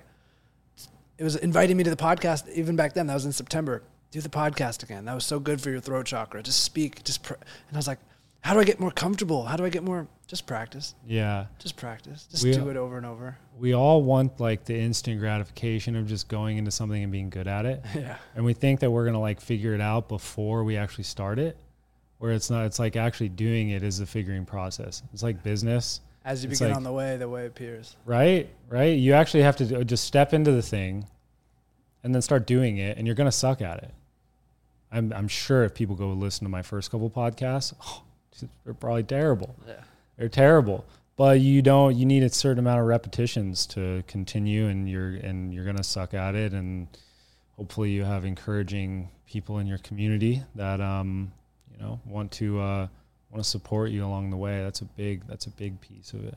it 1.17 1.23
was 1.23 1.35
inviting 1.35 1.75
me 1.75 1.83
to 1.83 1.89
the 1.89 1.95
podcast 1.97 2.47
even 2.53 2.75
back 2.75 2.93
then. 2.93 3.07
That 3.07 3.15
was 3.15 3.25
in 3.25 3.33
September. 3.33 3.83
Do 4.11 4.21
the 4.21 4.29
podcast 4.29 4.83
again. 4.83 5.03
That 5.05 5.15
was 5.15 5.25
so 5.25 5.39
good 5.39 5.59
for 5.59 5.69
your 5.69 5.81
throat 5.81 6.05
chakra. 6.05 6.41
Just 6.41 6.63
speak. 6.63 7.03
Just 7.03 7.23
pr-. 7.23 7.33
and 7.33 7.73
I 7.73 7.77
was 7.77 7.87
like, 7.87 7.99
how 8.41 8.53
do 8.53 8.59
I 8.59 8.63
get 8.63 8.79
more 8.79 8.91
comfortable? 8.91 9.43
How 9.45 9.57
do 9.57 9.65
I 9.65 9.69
get 9.69 9.83
more? 9.83 10.07
Just 10.27 10.45
practice. 10.45 10.93
Yeah. 11.05 11.45
Just 11.59 11.75
practice. 11.77 12.27
Just 12.29 12.43
We- 12.43 12.53
do 12.53 12.69
it 12.69 12.77
over 12.77 12.97
and 12.97 13.05
over. 13.05 13.37
We 13.57 13.73
all 13.73 14.03
want 14.03 14.39
like 14.39 14.65
the 14.65 14.77
instant 14.77 15.19
gratification 15.19 15.95
of 15.95 16.05
just 16.07 16.27
going 16.27 16.57
into 16.57 16.69
something 16.71 17.01
and 17.01 17.11
being 17.11 17.29
good 17.29 17.47
at 17.47 17.65
it. 17.65 17.83
yeah. 17.95 18.17
And 18.35 18.45
we 18.45 18.53
think 18.53 18.81
that 18.81 18.91
we're 18.91 19.03
going 19.03 19.13
to 19.15 19.19
like 19.19 19.41
figure 19.41 19.73
it 19.73 19.81
out 19.81 20.07
before 20.09 20.63
we 20.63 20.77
actually 20.77 21.05
start 21.05 21.39
it. 21.39 21.57
Where 22.19 22.31
it's 22.31 22.49
not 22.49 22.65
it's 22.65 22.79
like 22.79 22.95
actually 22.95 23.29
doing 23.29 23.69
it 23.69 23.83
is 23.83 23.99
the 23.99 24.05
figuring 24.05 24.45
process. 24.45 25.03
It's 25.13 25.23
like 25.23 25.43
business. 25.43 26.01
As 26.25 26.43
you 26.43 26.49
It's 26.49 26.59
begin 26.59 26.71
like- 26.71 26.77
on 26.77 26.83
the 26.83 26.91
way, 26.91 27.15
the 27.17 27.29
way 27.29 27.45
appears. 27.45 27.95
right 28.05 28.49
right 28.69 28.97
you 28.97 29.13
actually 29.13 29.43
have 29.43 29.55
to 29.57 29.85
just 29.85 30.03
step 30.03 30.33
into 30.33 30.51
the 30.51 30.61
thing 30.61 31.05
and 32.03 32.13
then 32.13 32.21
start 32.21 32.45
doing 32.45 32.77
it 32.77 32.97
and 32.97 33.07
you're 33.07 33.15
going 33.15 33.25
to 33.29 33.31
suck 33.31 33.61
at 33.61 33.77
it 33.83 33.91
I'm, 34.91 35.13
I'm 35.13 35.27
sure 35.29 35.63
if 35.63 35.73
people 35.73 35.95
go 35.95 36.09
listen 36.09 36.43
to 36.45 36.49
my 36.49 36.61
first 36.63 36.91
couple 36.91 37.09
podcasts 37.09 37.73
oh, 37.81 38.03
they're 38.63 38.73
probably 38.73 39.03
terrible 39.03 39.55
Yeah. 39.67 39.81
they're 40.17 40.29
terrible 40.29 40.85
but 41.15 41.39
you 41.39 41.61
don't 41.61 41.95
you 41.95 42.05
need 42.05 42.23
a 42.23 42.29
certain 42.29 42.59
amount 42.59 42.79
of 42.79 42.85
repetitions 42.85 43.65
to 43.67 44.03
continue 44.07 44.67
and 44.67 44.89
you're 44.89 45.15
and 45.15 45.53
you're 45.53 45.63
going 45.63 45.77
to 45.77 45.83
suck 45.83 46.13
at 46.13 46.35
it 46.35 46.53
and 46.53 46.87
hopefully 47.55 47.89
you 47.91 48.03
have 48.03 48.23
encouraging 48.25 49.09
people 49.25 49.59
in 49.59 49.67
your 49.67 49.79
community 49.79 50.43
that 50.55 50.79
um 50.79 51.31
you 51.71 51.83
know, 51.83 51.99
want 52.07 52.31
to 52.31 52.59
uh, 52.59 52.87
want 53.29 53.43
to 53.43 53.47
support 53.47 53.91
you 53.91 54.03
along 54.03 54.31
the 54.31 54.37
way. 54.37 54.63
That's 54.63 54.81
a 54.81 54.85
big 54.85 55.27
that's 55.27 55.45
a 55.45 55.51
big 55.51 55.79
piece 55.79 56.11
of 56.13 56.25
it. 56.25 56.35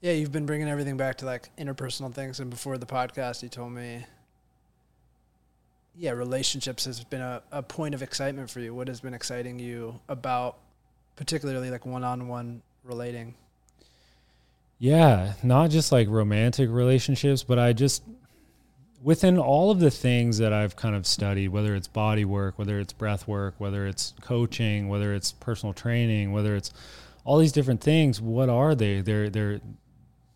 Yeah, 0.00 0.12
you've 0.12 0.30
been 0.30 0.46
bringing 0.46 0.68
everything 0.68 0.96
back 0.96 1.16
to 1.18 1.26
like 1.26 1.48
interpersonal 1.56 2.12
things, 2.14 2.38
and 2.38 2.48
before 2.48 2.78
the 2.78 2.86
podcast, 2.86 3.42
you 3.42 3.48
told 3.48 3.72
me, 3.72 4.04
yeah, 5.98 6.10
relationships 6.10 6.84
has 6.84 7.02
been 7.04 7.20
a, 7.20 7.42
a 7.50 7.62
point 7.62 7.94
of 7.94 8.02
excitement 8.02 8.50
for 8.50 8.60
you. 8.60 8.74
What 8.74 8.88
has 8.88 9.00
been 9.00 9.14
exciting 9.14 9.58
you 9.58 9.98
about, 10.08 10.58
particularly 11.16 11.70
like 11.70 11.86
one-on-one 11.86 12.62
relating? 12.84 13.34
Yeah, 14.78 15.32
not 15.42 15.70
just 15.70 15.90
like 15.90 16.08
romantic 16.08 16.68
relationships, 16.70 17.42
but 17.42 17.58
I 17.58 17.72
just 17.72 18.02
within 19.02 19.38
all 19.38 19.70
of 19.70 19.80
the 19.80 19.90
things 19.90 20.38
that 20.38 20.52
I've 20.52 20.76
kind 20.76 20.94
of 20.94 21.06
studied, 21.06 21.48
whether 21.48 21.74
it's 21.74 21.88
body 21.88 22.24
work, 22.24 22.58
whether 22.58 22.78
it's 22.78 22.92
breath 22.92 23.26
work, 23.26 23.54
whether 23.58 23.86
it's 23.86 24.14
coaching, 24.20 24.88
whether 24.88 25.14
it's 25.14 25.32
personal 25.32 25.72
training, 25.72 26.32
whether 26.32 26.56
it's 26.56 26.72
all 27.24 27.38
these 27.38 27.52
different 27.52 27.80
things, 27.80 28.20
what 28.20 28.48
are 28.48 28.74
they? 28.74 29.00
They're 29.00 29.30
they're 29.30 29.60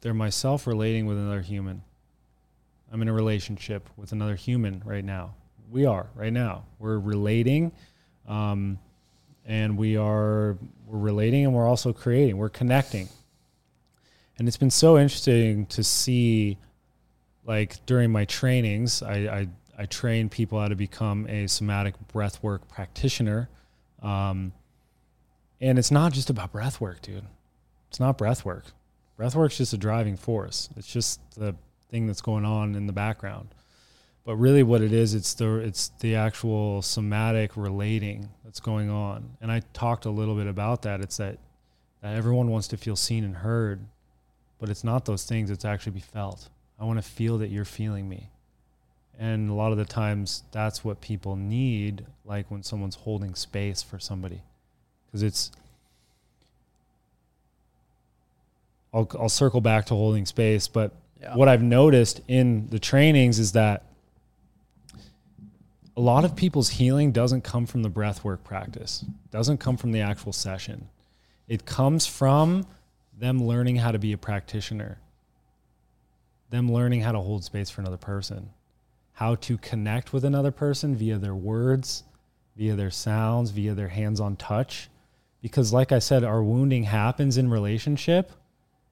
they're 0.00 0.14
myself 0.14 0.66
relating 0.66 1.04
with 1.04 1.18
another 1.18 1.42
human. 1.42 1.82
I'm 2.90 3.02
in 3.02 3.08
a 3.08 3.12
relationship 3.12 3.88
with 3.96 4.12
another 4.12 4.34
human 4.34 4.82
right 4.86 5.04
now. 5.04 5.34
We 5.70 5.86
are 5.86 6.06
right 6.14 6.32
now. 6.32 6.64
We're 6.78 6.98
relating, 6.98 7.72
um, 8.26 8.78
and 9.46 9.78
we 9.78 9.96
are 9.96 10.56
we're 10.86 10.98
relating, 10.98 11.44
and 11.44 11.54
we're 11.54 11.66
also 11.66 11.92
creating. 11.92 12.36
We're 12.36 12.48
connecting, 12.48 13.08
and 14.38 14.48
it's 14.48 14.56
been 14.56 14.70
so 14.70 14.98
interesting 14.98 15.66
to 15.66 15.84
see 15.84 16.58
like 17.44 17.84
during 17.86 18.10
my 18.10 18.24
trainings, 18.24 19.02
I, 19.02 19.14
I, 19.14 19.48
I 19.78 19.86
train 19.86 20.28
people 20.28 20.60
how 20.60 20.68
to 20.68 20.76
become 20.76 21.26
a 21.26 21.46
somatic 21.46 21.94
breathwork 22.12 22.68
practitioner. 22.68 23.48
Um, 24.02 24.52
and 25.60 25.78
it's 25.78 25.90
not 25.90 26.12
just 26.12 26.30
about 26.30 26.52
breath 26.52 26.80
work, 26.80 27.02
dude. 27.02 27.24
It's 27.88 28.00
not 28.00 28.16
breath 28.16 28.44
work. 28.44 28.66
Breath 29.16 29.34
work's 29.34 29.58
just 29.58 29.72
a 29.72 29.78
driving 29.78 30.16
force. 30.16 30.68
It's 30.76 30.86
just 30.86 31.20
the 31.34 31.54
thing 31.90 32.06
that's 32.06 32.20
going 32.20 32.44
on 32.44 32.74
in 32.74 32.86
the 32.86 32.92
background. 32.92 33.48
But 34.24 34.36
really 34.36 34.62
what 34.62 34.82
it 34.82 34.92
is, 34.92 35.14
it's 35.14 35.34
the 35.34 35.56
it's 35.56 35.88
the 36.00 36.14
actual 36.14 36.82
somatic 36.82 37.56
relating 37.56 38.28
that's 38.44 38.60
going 38.60 38.90
on. 38.90 39.36
And 39.40 39.50
I 39.50 39.62
talked 39.72 40.04
a 40.04 40.10
little 40.10 40.34
bit 40.34 40.46
about 40.46 40.82
that. 40.82 41.00
It's 41.00 41.16
that, 41.16 41.38
that 42.02 42.16
everyone 42.16 42.50
wants 42.50 42.68
to 42.68 42.76
feel 42.76 42.96
seen 42.96 43.24
and 43.24 43.36
heard, 43.36 43.80
but 44.58 44.68
it's 44.68 44.84
not 44.84 45.04
those 45.04 45.24
things, 45.24 45.50
it's 45.50 45.64
actually 45.64 45.92
be 45.92 46.00
felt. 46.00 46.48
I 46.78 46.84
want 46.84 46.98
to 46.98 47.08
feel 47.08 47.38
that 47.38 47.50
you're 47.50 47.64
feeling 47.64 48.08
me. 48.08 48.28
And 49.18 49.50
a 49.50 49.54
lot 49.54 49.70
of 49.70 49.78
the 49.78 49.84
times 49.84 50.42
that's 50.50 50.84
what 50.84 51.00
people 51.00 51.36
need, 51.36 52.06
like 52.24 52.50
when 52.50 52.62
someone's 52.62 52.96
holding 52.96 53.34
space 53.34 53.82
for 53.82 53.98
somebody. 53.98 54.42
Because 55.06 55.22
it's, 55.22 55.52
I'll, 58.92 59.08
I'll 59.18 59.28
circle 59.28 59.60
back 59.60 59.86
to 59.86 59.94
holding 59.94 60.26
space, 60.26 60.68
but 60.68 60.92
yeah. 61.20 61.36
what 61.36 61.48
I've 61.48 61.62
noticed 61.62 62.20
in 62.28 62.66
the 62.68 62.78
trainings 62.78 63.38
is 63.38 63.52
that 63.52 63.84
a 65.96 66.00
lot 66.00 66.24
of 66.24 66.36
people's 66.36 66.70
healing 66.70 67.12
doesn't 67.12 67.42
come 67.42 67.66
from 67.66 67.82
the 67.82 67.88
breath 67.88 68.24
work 68.24 68.44
practice, 68.44 69.04
doesn't 69.30 69.58
come 69.58 69.76
from 69.76 69.92
the 69.92 70.00
actual 70.00 70.32
session. 70.32 70.88
It 71.48 71.66
comes 71.66 72.06
from 72.06 72.66
them 73.18 73.44
learning 73.44 73.76
how 73.76 73.92
to 73.92 73.98
be 73.98 74.12
a 74.12 74.18
practitioner 74.18 74.98
them 76.50 76.70
learning 76.70 77.00
how 77.00 77.12
to 77.12 77.20
hold 77.20 77.44
space 77.44 77.70
for 77.70 77.80
another 77.80 77.96
person, 77.96 78.50
how 79.12 79.36
to 79.36 79.56
connect 79.58 80.12
with 80.12 80.24
another 80.24 80.50
person 80.50 80.94
via 80.94 81.16
their 81.16 81.34
words, 81.34 82.02
via 82.56 82.74
their 82.74 82.90
sounds, 82.90 83.50
via 83.50 83.74
their 83.74 83.88
hands 83.88 84.20
on 84.20 84.36
touch. 84.36 84.90
Because, 85.40 85.72
like 85.72 85.92
I 85.92 86.00
said, 86.00 86.22
our 86.22 86.42
wounding 86.42 86.84
happens 86.84 87.38
in 87.38 87.48
relationship. 87.48 88.32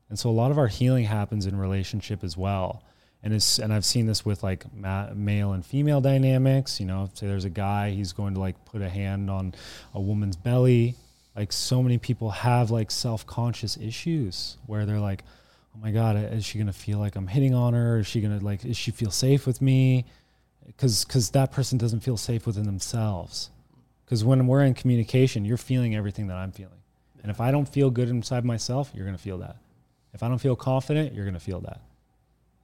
And 0.09 0.19
so 0.19 0.31
a 0.31 0.33
lot 0.33 0.51
of 0.51 0.59
our 0.59 0.69
healing 0.69 1.05
happens 1.05 1.45
in 1.45 1.59
relationship 1.59 2.25
as 2.25 2.37
well. 2.37 2.83
And 3.23 3.35
it's, 3.35 3.59
and 3.59 3.73
I've 3.73 3.85
seen 3.85 4.07
this 4.07 4.25
with 4.25 4.43
like 4.43 4.65
ma- 4.73 5.11
male 5.13 5.53
and 5.53 5.65
female 5.67 6.01
dynamics. 6.01 6.79
You 6.79 6.87
know, 6.87 7.11
say 7.15 7.27
there's 7.27 7.45
a 7.45 7.51
guy, 7.51 7.91
he's 7.91 8.13
going 8.13 8.35
to 8.35 8.41
like 8.41 8.65
put 8.65 8.81
a 8.81 8.89
hand 8.89 9.29
on 9.29 9.55
a 9.95 10.01
woman's 10.01 10.37
belly. 10.37 10.95
Like 11.35 11.53
so 11.53 11.83
many 11.83 11.99
people 11.99 12.31
have 12.31 12.71
like 12.71 12.91
self 12.91 13.27
conscious 13.27 13.77
issues 13.77 14.57
where 14.67 14.87
they're 14.87 15.01
like, 15.01 15.25
oh 15.79 15.83
my 15.83 15.91
god 15.91 16.17
is 16.17 16.45
she 16.45 16.59
gonna 16.59 16.73
feel 16.73 16.99
like 16.99 17.17
i'm 17.17 17.27
hitting 17.27 17.55
on 17.55 17.75
her? 17.75 17.99
Is 17.99 18.07
she 18.07 18.21
gonna 18.21 18.41
like 18.41 18.65
is 18.65 18.77
she 18.77 18.91
feel 18.91 19.11
safe 19.11 19.47
with 19.47 19.61
me? 19.61 20.05
Because 20.67 21.05
because 21.05 21.31
that 21.31 21.53
person 21.53 21.79
doesn't 21.79 22.01
feel 22.01 22.17
safe 22.17 22.47
within 22.47 22.65
themselves. 22.65 23.51
Because 24.05 24.25
when 24.25 24.47
we're 24.47 24.65
in 24.65 24.75
communication 24.75 25.45
you're 25.45 25.57
feeling 25.57 25.95
everything 25.95 26.29
that 26.29 26.37
i'm 26.37 26.53
feeling. 26.53 26.73
And 27.23 27.31
if 27.31 27.41
i 27.41 27.51
don't 27.51 27.69
feel 27.69 27.91
good 27.91 28.09
inside 28.09 28.45
myself 28.45 28.91
you're 28.95 29.07
gonna 29.07 29.19
feel 29.19 29.39
that. 29.39 29.57
If 30.15 30.23
i 30.23 30.29
don't 30.29 30.39
feel 30.39 30.57
confident 30.57 31.15
you're 31.15 31.27
gonna 31.27 31.41
feel 31.41 31.61
that 31.61 31.81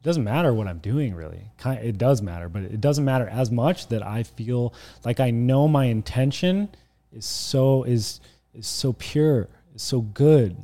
doesn't 0.04 0.24
matter 0.24 0.54
what 0.54 0.68
i'm 0.68 0.78
doing 0.78 1.14
really 1.14 1.50
it 1.64 1.98
does 1.98 2.22
matter 2.22 2.48
but 2.48 2.62
it 2.62 2.80
doesn't 2.80 3.04
matter 3.04 3.26
as 3.28 3.50
much 3.50 3.88
that 3.88 4.02
i 4.06 4.22
feel 4.22 4.72
like 5.04 5.18
i 5.18 5.30
know 5.30 5.66
my 5.66 5.86
intention 5.86 6.68
is 7.12 7.24
so 7.24 7.82
is 7.84 8.20
is 8.54 8.66
so 8.66 8.92
pure 8.92 9.48
is 9.74 9.82
so 9.82 10.00
good 10.00 10.56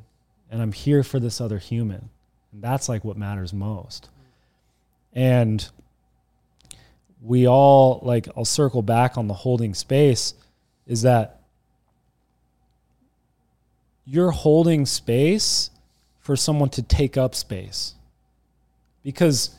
and 0.50 0.62
i'm 0.62 0.72
here 0.72 1.02
for 1.02 1.18
this 1.18 1.40
other 1.40 1.58
human 1.58 2.10
and 2.52 2.62
that's 2.62 2.88
like 2.88 3.04
what 3.04 3.16
matters 3.16 3.52
most. 3.52 4.08
And 5.12 5.68
we 7.22 7.46
all 7.46 8.00
like 8.02 8.28
I'll 8.36 8.44
circle 8.44 8.82
back 8.82 9.18
on 9.18 9.28
the 9.28 9.34
holding 9.34 9.74
space 9.74 10.34
is 10.86 11.02
that 11.02 11.40
you're 14.04 14.30
holding 14.30 14.86
space 14.86 15.70
for 16.18 16.36
someone 16.36 16.70
to 16.70 16.82
take 16.82 17.16
up 17.16 17.34
space. 17.34 17.94
Because 19.02 19.54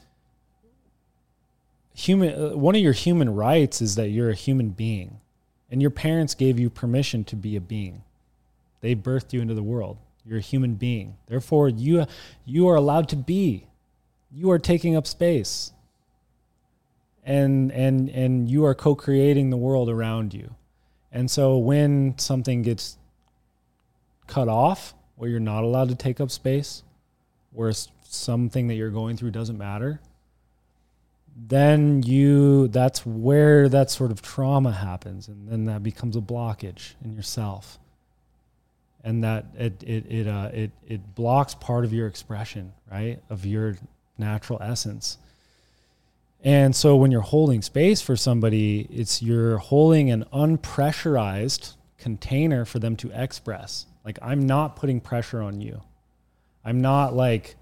human 1.94 2.34
uh, 2.34 2.56
one 2.56 2.76
of 2.76 2.82
your 2.82 2.94
human 2.94 3.34
rights 3.34 3.82
is 3.82 3.96
that 3.96 4.10
you're 4.10 4.30
a 4.30 4.36
human 4.36 4.70
being 4.70 5.20
and 5.72 5.82
your 5.82 5.92
parents 5.92 6.36
gave 6.36 6.60
you 6.60 6.70
permission 6.70 7.24
to 7.24 7.36
be 7.36 7.56
a 7.56 7.62
being. 7.62 8.04
They 8.82 8.94
birthed 8.94 9.32
you 9.32 9.42
into 9.42 9.54
the 9.54 9.64
world. 9.64 9.98
You're 10.26 10.40
a 10.40 10.42
human 10.42 10.76
being. 10.76 11.16
Therefore, 11.28 11.70
you, 11.70 12.06
you 12.46 12.68
are 12.68 12.76
allowed 12.76 13.08
to 13.10 13.16
be. 13.16 13.68
You 14.32 14.52
are 14.52 14.60
taking 14.60 14.96
up 14.96 15.08
space. 15.08 15.72
And, 17.24 17.72
and, 17.72 18.10
and 18.10 18.50
you 18.50 18.66
are 18.66 18.76
co 18.76 18.96
creating 18.96 19.50
the 19.50 19.58
world 19.58 19.90
around 19.90 20.34
you. 20.34 20.56
And 21.12 21.30
so 21.30 21.58
when 21.58 22.18
something 22.18 22.62
gets 22.62 22.98
cut 24.28 24.48
off, 24.48 24.94
where 25.16 25.30
you're 25.30 25.40
not 25.40 25.64
allowed 25.64 25.90
to 25.90 25.96
take 25.96 26.20
up 26.20 26.32
space, 26.32 26.84
where 27.52 27.72
something 28.14 28.68
that 28.68 28.76
you're 28.76 28.90
going 28.90 29.18
through 29.18 29.32
doesn't 29.32 29.58
matter, 29.58 30.02
then 31.36 32.04
you 32.04 32.68
that's 32.68 33.06
where 33.06 33.70
that 33.70 33.90
sort 33.90 34.12
of 34.12 34.22
trauma 34.22 34.72
happens 34.72 35.28
and 35.28 35.48
then 35.48 35.66
that 35.66 35.82
becomes 35.82 36.16
a 36.16 36.22
blockage 36.22 36.94
in 37.04 37.14
yourself 37.14 37.80
and 39.04 39.24
that 39.24 39.46
it 39.58 39.84
it 39.84 40.06
it 40.12 40.28
uh, 40.28 40.50
it 40.54 40.72
it 40.88 41.16
blocks 41.16 41.56
part 41.56 41.86
of 41.86 41.94
your 41.94 42.08
expression, 42.08 42.74
right, 42.92 43.22
of 43.30 43.46
your 43.46 43.78
natural 44.18 44.60
essence. 44.62 45.18
And 46.44 46.76
so 46.76 46.96
when 46.96 47.12
you're 47.12 47.22
holding 47.22 47.62
space 47.62 48.02
for 48.02 48.16
somebody, 48.16 48.88
it's 48.90 49.22
you're 49.22 49.58
holding 49.58 50.10
an 50.10 50.26
unpressurized 50.34 51.76
container 51.98 52.66
for 52.66 52.80
them 52.80 52.96
to 52.98 53.12
express. 53.14 53.86
Like 54.04 54.18
I'm 54.22 54.46
not 54.46 54.76
putting 54.76 55.00
pressure 55.02 55.42
on 55.42 55.62
you. 55.62 55.82
I'm 56.64 56.82
not 56.82 57.16
like 57.16 57.56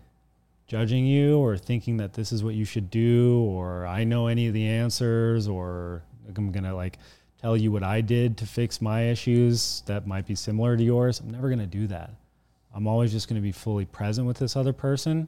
judging 0.69 1.03
you 1.03 1.37
or 1.39 1.57
thinking 1.57 1.97
that 1.97 2.13
this 2.13 2.31
is 2.31 2.43
what 2.43 2.53
you 2.53 2.63
should 2.63 2.91
do 2.91 3.43
or 3.43 3.87
I 3.87 4.03
know 4.03 4.27
any 4.27 4.47
of 4.47 4.53
the 4.53 4.67
answers 4.67 5.47
or 5.47 6.03
I'm 6.27 6.51
going 6.51 6.63
to 6.63 6.75
like 6.75 6.99
tell 7.41 7.57
you 7.57 7.71
what 7.71 7.81
I 7.81 8.01
did 8.01 8.37
to 8.37 8.45
fix 8.45 8.79
my 8.79 9.09
issues 9.09 9.81
that 9.87 10.05
might 10.05 10.27
be 10.27 10.35
similar 10.35 10.77
to 10.77 10.83
yours. 10.83 11.19
I'm 11.19 11.31
never 11.31 11.47
going 11.47 11.59
to 11.59 11.65
do 11.65 11.87
that. 11.87 12.11
I'm 12.73 12.85
always 12.85 13.11
just 13.11 13.27
going 13.27 13.41
to 13.41 13.41
be 13.41 13.51
fully 13.51 13.85
present 13.85 14.27
with 14.27 14.37
this 14.37 14.55
other 14.55 14.71
person 14.71 15.27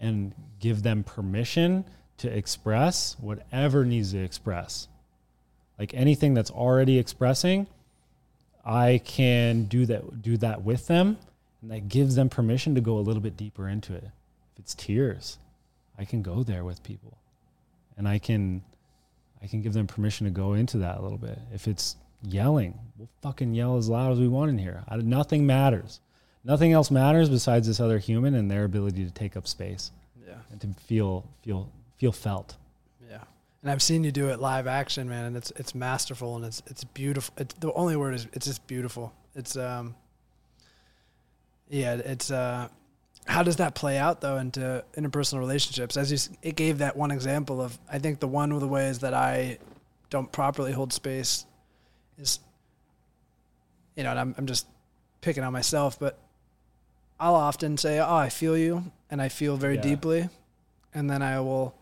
and 0.00 0.34
give 0.58 0.82
them 0.82 1.04
permission 1.04 1.84
to 2.18 2.36
express 2.36 3.16
whatever 3.20 3.84
needs 3.84 4.10
to 4.10 4.18
express. 4.18 4.88
Like 5.78 5.94
anything 5.94 6.34
that's 6.34 6.50
already 6.50 6.98
expressing, 6.98 7.68
I 8.64 9.00
can 9.04 9.64
do 9.64 9.86
that 9.86 10.20
do 10.20 10.36
that 10.38 10.62
with 10.62 10.88
them 10.88 11.16
and 11.62 11.70
that 11.70 11.88
gives 11.88 12.16
them 12.16 12.28
permission 12.28 12.74
to 12.74 12.80
go 12.80 12.98
a 12.98 13.00
little 13.00 13.22
bit 13.22 13.36
deeper 13.36 13.68
into 13.68 13.94
it. 13.94 14.10
It's 14.60 14.74
tears, 14.74 15.38
I 15.98 16.04
can 16.04 16.20
go 16.22 16.42
there 16.42 16.64
with 16.64 16.82
people. 16.82 17.16
And 17.96 18.06
I 18.06 18.18
can 18.18 18.62
I 19.42 19.46
can 19.46 19.62
give 19.62 19.72
them 19.72 19.86
permission 19.86 20.26
to 20.26 20.30
go 20.30 20.52
into 20.52 20.78
that 20.78 20.98
a 20.98 21.02
little 21.02 21.18
bit. 21.18 21.38
If 21.52 21.66
it's 21.66 21.96
yelling, 22.22 22.78
we'll 22.98 23.08
fucking 23.22 23.54
yell 23.54 23.78
as 23.78 23.88
loud 23.88 24.12
as 24.12 24.20
we 24.20 24.28
want 24.28 24.50
in 24.50 24.58
here. 24.58 24.84
I, 24.86 24.96
nothing 24.96 25.46
matters. 25.46 26.00
Nothing 26.44 26.72
else 26.72 26.90
matters 26.90 27.30
besides 27.30 27.66
this 27.66 27.80
other 27.80 27.98
human 27.98 28.34
and 28.34 28.50
their 28.50 28.64
ability 28.64 29.04
to 29.04 29.10
take 29.10 29.36
up 29.36 29.48
space. 29.48 29.92
Yeah. 30.26 30.34
And 30.50 30.60
to 30.60 30.68
feel 30.84 31.26
feel 31.42 31.70
feel 31.98 32.12
felt. 32.12 32.56
Yeah. 33.10 33.24
And 33.62 33.70
I've 33.70 33.82
seen 33.82 34.04
you 34.04 34.12
do 34.12 34.28
it 34.28 34.40
live 34.40 34.66
action, 34.66 35.08
man, 35.08 35.24
and 35.24 35.36
it's 35.36 35.52
it's 35.56 35.74
masterful 35.74 36.36
and 36.36 36.44
it's 36.44 36.62
it's 36.66 36.84
beautiful. 36.84 37.32
It's 37.38 37.54
the 37.54 37.72
only 37.72 37.96
word 37.96 38.14
is 38.14 38.26
it's 38.34 38.46
just 38.46 38.66
beautiful. 38.66 39.14
It's 39.34 39.56
um 39.56 39.94
yeah, 41.70 41.94
it's 41.94 42.30
uh 42.30 42.68
how 43.26 43.42
does 43.42 43.56
that 43.56 43.74
play 43.74 43.96
out 43.98 44.20
though 44.20 44.36
into 44.38 44.84
interpersonal 44.96 45.38
relationships? 45.38 45.96
As 45.96 46.10
you 46.10 46.36
it 46.42 46.56
gave 46.56 46.78
that 46.78 46.96
one 46.96 47.10
example 47.10 47.60
of 47.60 47.78
I 47.90 47.98
think 47.98 48.20
the 48.20 48.28
one 48.28 48.52
of 48.52 48.60
the 48.60 48.68
ways 48.68 49.00
that 49.00 49.14
I 49.14 49.58
don't 50.08 50.30
properly 50.32 50.72
hold 50.72 50.92
space 50.92 51.46
is 52.18 52.40
you 53.96 54.02
know, 54.04 54.10
and 54.10 54.18
I'm 54.20 54.34
I'm 54.38 54.46
just 54.46 54.66
picking 55.20 55.42
on 55.44 55.52
myself, 55.52 55.98
but 55.98 56.18
I'll 57.18 57.34
often 57.34 57.76
say, 57.76 57.98
"Oh, 57.98 58.14
I 58.16 58.28
feel 58.30 58.56
you," 58.56 58.90
and 59.10 59.20
I 59.20 59.28
feel 59.28 59.56
very 59.56 59.74
Yeah. 59.76 59.82
deeply, 59.82 60.28
and 60.94 61.10
then 61.10 61.20
I 61.22 61.38
will, 61.40 61.74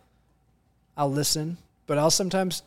I'll 0.97 1.11
listen, 1.13 1.59
but 1.87 1.97
I'll 1.99 2.11
sometimes, 2.11 2.63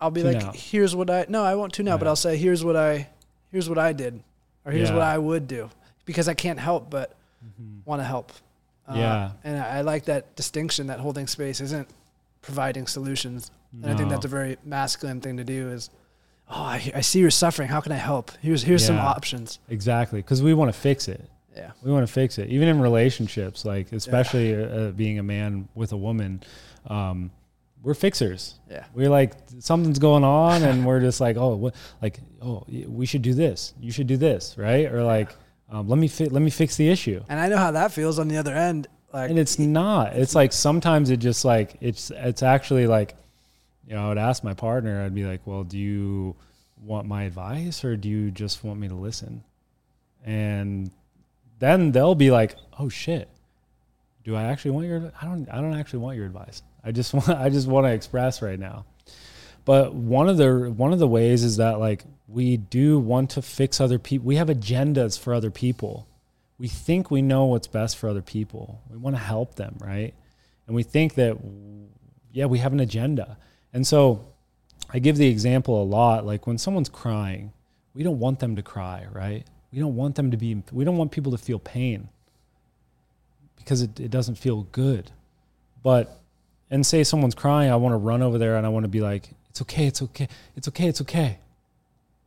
I'll 0.00 0.10
be 0.10 0.22
Tune 0.22 0.32
like, 0.32 0.42
out. 0.42 0.56
"Here's 0.56 0.96
what 0.96 1.10
I 1.10 1.26
no, 1.28 1.44
I 1.44 1.54
won't 1.54 1.74
tune 1.74 1.86
out, 1.88 1.98
but 1.98 2.08
I'll 2.08 2.16
say, 2.16 2.36
"Here's 2.38 2.64
what 2.64 2.76
I, 2.76 3.10
here's 3.52 3.68
what 3.68 3.78
I 3.78 3.92
did," 3.92 4.22
or 4.64 4.72
"Here's 4.72 4.88
Yeah. 4.88 4.94
what 4.94 5.02
I 5.02 5.18
would 5.18 5.46
do," 5.46 5.68
because 6.06 6.28
I 6.28 6.34
can't 6.34 6.58
help 6.58 6.88
but 6.88 7.14
want 7.84 8.00
to 8.00 8.04
help. 8.04 8.32
Uh, 8.88 8.94
Yeah. 8.96 9.30
and 9.44 9.58
I, 9.58 9.78
I 9.78 9.80
like 9.80 10.04
that 10.06 10.36
distinction 10.36 10.88
that 10.88 11.00
holding 11.00 11.26
space 11.26 11.60
isn't 11.60 11.88
providing 12.42 12.86
solutions, 12.86 13.50
and 13.82 13.90
I 13.92 13.96
think 13.96 14.10
that's 14.10 14.24
a 14.24 14.28
very 14.28 14.56
masculine 14.64 15.20
thing 15.20 15.38
to 15.38 15.44
do. 15.44 15.68
Is, 15.70 15.90
oh, 16.50 16.54
I, 16.62 16.92
I 16.94 17.00
see 17.00 17.20
you're 17.20 17.30
suffering. 17.30 17.68
How 17.68 17.80
can 17.80 17.92
I 17.92 17.96
help? 17.96 18.30
Here's 18.42 18.62
here's 18.62 18.84
some 18.84 18.98
options. 18.98 19.58
Exactly, 19.68 20.20
because 20.20 20.42
we 20.42 20.52
want 20.54 20.72
to 20.72 20.78
fix 20.78 21.08
it. 21.08 21.24
Yeah. 21.56 21.70
We 21.82 21.92
want 21.92 22.06
to 22.06 22.12
fix 22.12 22.38
it, 22.38 22.48
even 22.50 22.68
in 22.68 22.80
relationships. 22.80 23.64
Like 23.64 23.92
especially 23.92 24.54
uh, 24.54 24.90
being 24.90 25.18
a 25.18 25.22
man 25.22 25.68
with 25.74 25.92
a 25.92 25.96
woman, 25.96 26.42
um, 26.88 27.30
we're 27.82 27.94
fixers. 27.94 28.58
Yeah. 28.70 28.84
We're 28.94 29.08
like 29.08 29.32
something's 29.60 29.98
going 29.98 30.24
on, 30.24 30.62
and 30.62 30.84
we're 30.84 31.00
just 31.00 31.20
like, 31.20 31.36
oh, 31.36 31.54
what? 31.56 31.74
Like, 32.02 32.20
oh, 32.42 32.64
we 32.68 33.06
should 33.06 33.22
do 33.22 33.32
this. 33.34 33.72
You 33.80 33.92
should 33.92 34.06
do 34.08 34.16
this, 34.16 34.56
right? 34.58 34.86
Or 34.92 35.02
like, 35.04 35.34
um, 35.70 35.88
let 35.88 35.98
me 35.98 36.08
fi- 36.08 36.26
let 36.28 36.42
me 36.42 36.50
fix 36.50 36.76
the 36.76 36.88
issue. 36.88 37.22
And 37.28 37.40
I 37.40 37.48
know 37.48 37.56
how 37.56 37.70
that 37.72 37.92
feels 37.92 38.18
on 38.18 38.28
the 38.28 38.36
other 38.36 38.54
end. 38.54 38.86
Like, 39.12 39.30
And 39.30 39.38
it's 39.38 39.58
not. 39.58 40.14
It's 40.14 40.34
like 40.34 40.52
sometimes 40.52 41.10
it 41.10 41.18
just 41.18 41.44
like 41.44 41.76
it's 41.80 42.10
it's 42.10 42.42
actually 42.42 42.86
like, 42.86 43.14
you 43.86 43.94
know, 43.94 44.06
I 44.06 44.08
would 44.08 44.18
ask 44.18 44.42
my 44.44 44.54
partner. 44.54 45.02
I'd 45.02 45.14
be 45.14 45.24
like, 45.24 45.46
well, 45.46 45.64
do 45.64 45.78
you 45.78 46.36
want 46.82 47.06
my 47.06 47.22
advice 47.24 47.84
or 47.84 47.96
do 47.96 48.08
you 48.08 48.30
just 48.30 48.64
want 48.64 48.78
me 48.80 48.88
to 48.88 48.94
listen? 48.94 49.44
And 50.24 50.90
then 51.58 51.92
they'll 51.92 52.14
be 52.14 52.30
like, 52.30 52.56
oh 52.78 52.88
shit, 52.88 53.28
do 54.24 54.34
I 54.34 54.44
actually 54.44 54.72
want 54.72 54.86
your? 54.86 55.12
I 55.20 55.26
don't. 55.26 55.48
I 55.48 55.56
don't 55.56 55.74
actually 55.78 56.00
want 56.00 56.16
your 56.16 56.26
advice. 56.26 56.62
I 56.82 56.92
just 56.92 57.14
want. 57.14 57.28
I 57.28 57.48
just 57.48 57.68
want 57.68 57.86
to 57.86 57.92
express 57.92 58.42
right 58.42 58.58
now. 58.58 58.84
But 59.64 59.94
one 59.94 60.28
of 60.28 60.36
the 60.36 60.70
one 60.70 60.92
of 60.92 60.98
the 60.98 61.08
ways 61.08 61.42
is 61.42 61.56
that 61.56 61.80
like 61.80 62.04
we 62.28 62.56
do 62.56 62.98
want 62.98 63.30
to 63.30 63.42
fix 63.42 63.80
other 63.80 63.98
people. 63.98 64.26
We 64.26 64.36
have 64.36 64.48
agendas 64.48 65.18
for 65.18 65.32
other 65.34 65.50
people 65.50 66.06
we 66.58 66.68
think 66.68 67.10
we 67.10 67.22
know 67.22 67.46
what's 67.46 67.66
best 67.66 67.96
for 67.96 68.08
other 68.08 68.22
people. 68.22 68.80
We 68.88 68.96
want 68.96 69.16
to 69.16 69.22
help 69.22 69.56
them, 69.56 69.76
right? 69.80 70.14
And 70.66 70.76
we 70.76 70.82
think 70.82 71.14
that, 71.14 71.36
yeah, 72.32 72.46
we 72.46 72.58
have 72.58 72.72
an 72.72 72.80
agenda. 72.80 73.36
And 73.72 73.86
so 73.86 74.26
I 74.90 74.98
give 74.98 75.16
the 75.16 75.26
example 75.26 75.82
a 75.82 75.84
lot 75.84 76.24
like 76.24 76.46
when 76.46 76.58
someone's 76.58 76.88
crying, 76.88 77.52
we 77.92 78.02
don't 78.02 78.18
want 78.18 78.38
them 78.38 78.56
to 78.56 78.62
cry, 78.62 79.06
right? 79.12 79.44
We 79.72 79.80
don't 79.80 79.96
want 79.96 80.14
them 80.14 80.30
to 80.30 80.36
be, 80.36 80.62
we 80.70 80.84
don't 80.84 80.96
want 80.96 81.10
people 81.10 81.32
to 81.32 81.38
feel 81.38 81.58
pain 81.58 82.08
because 83.56 83.82
it, 83.82 83.98
it 83.98 84.10
doesn't 84.10 84.36
feel 84.36 84.62
good. 84.72 85.10
But, 85.82 86.20
and 86.70 86.86
say 86.86 87.02
someone's 87.04 87.34
crying, 87.34 87.70
I 87.70 87.76
want 87.76 87.92
to 87.92 87.98
run 87.98 88.22
over 88.22 88.38
there 88.38 88.56
and 88.56 88.64
I 88.64 88.68
want 88.68 88.84
to 88.84 88.88
be 88.88 89.00
like, 89.00 89.30
it's 89.54 89.62
okay, 89.62 89.86
it's 89.86 90.02
okay, 90.02 90.28
it's 90.56 90.68
okay, 90.68 90.88
it's 90.88 91.00
okay. 91.00 91.38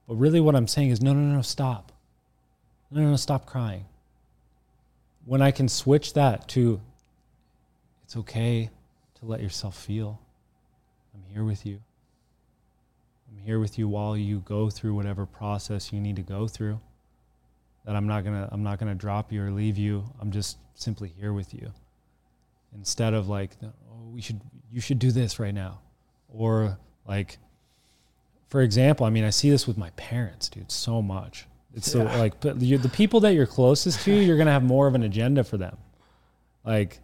But 0.08 0.16
really 0.16 0.40
what 0.40 0.56
I'm 0.56 0.68
saying 0.68 0.90
is, 0.90 1.02
no, 1.02 1.14
no, 1.14 1.20
no, 1.20 1.42
stop. 1.42 1.92
No, 2.90 3.02
no, 3.02 3.12
no, 3.12 3.16
stop 3.18 3.46
crying 3.46 3.86
when 5.28 5.42
I 5.42 5.52
can 5.52 5.68
switch 5.68 6.14
that 6.14 6.48
to 6.50 6.80
it's 8.04 8.16
okay 8.16 8.70
to 9.20 9.26
let 9.26 9.42
yourself 9.42 9.78
feel. 9.78 10.22
I'm 11.14 11.22
here 11.34 11.44
with 11.44 11.66
you. 11.66 11.82
I'm 13.30 13.44
here 13.44 13.60
with 13.60 13.78
you 13.78 13.90
while 13.90 14.16
you 14.16 14.40
go 14.40 14.70
through 14.70 14.96
whatever 14.96 15.26
process 15.26 15.92
you 15.92 16.00
need 16.00 16.16
to 16.16 16.22
go 16.22 16.48
through. 16.48 16.80
That 17.86 17.98
I'm 17.98 18.08
not 18.08 18.24
to 18.24 18.48
I'm 18.50 18.64
not 18.64 18.80
to 18.80 18.96
drop 18.96 19.34
you 19.34 19.44
or 19.44 19.52
leave 19.52 19.78
you. 19.78 20.06
I'm 20.22 20.32
just 20.32 20.60
simply 20.76 21.10
here 21.20 21.34
with 21.34 21.54
you. 21.54 21.74
Instead 22.74 23.14
of 23.14 23.28
like 23.28 23.52
oh 23.62 24.10
we 24.14 24.22
should 24.22 24.40
you 24.72 24.80
should 24.80 25.00
do 25.00 25.12
this 25.12 25.40
right 25.40 25.54
now 25.54 25.82
or 26.30 26.78
like 27.08 27.38
for 28.50 28.62
example, 28.62 29.06
I 29.06 29.10
mean 29.10 29.24
I 29.24 29.30
see 29.30 29.50
this 29.50 29.68
with 29.68 29.78
my 29.78 29.90
parents, 29.92 30.50
dude, 30.50 30.72
so 30.72 31.02
much. 31.02 31.46
It's 31.76 31.92
so 31.92 32.06
like, 32.06 32.40
but 32.40 32.60
the 32.60 32.90
people 32.90 33.20
that 33.20 33.34
you're 33.34 33.46
closest 33.46 34.02
to, 34.02 34.12
you're 34.12 34.38
gonna 34.38 34.52
have 34.52 34.64
more 34.64 34.88
of 34.88 34.96
an 34.96 35.04
agenda 35.04 35.44
for 35.44 35.58
them. 35.58 35.78
Like, 36.66 37.00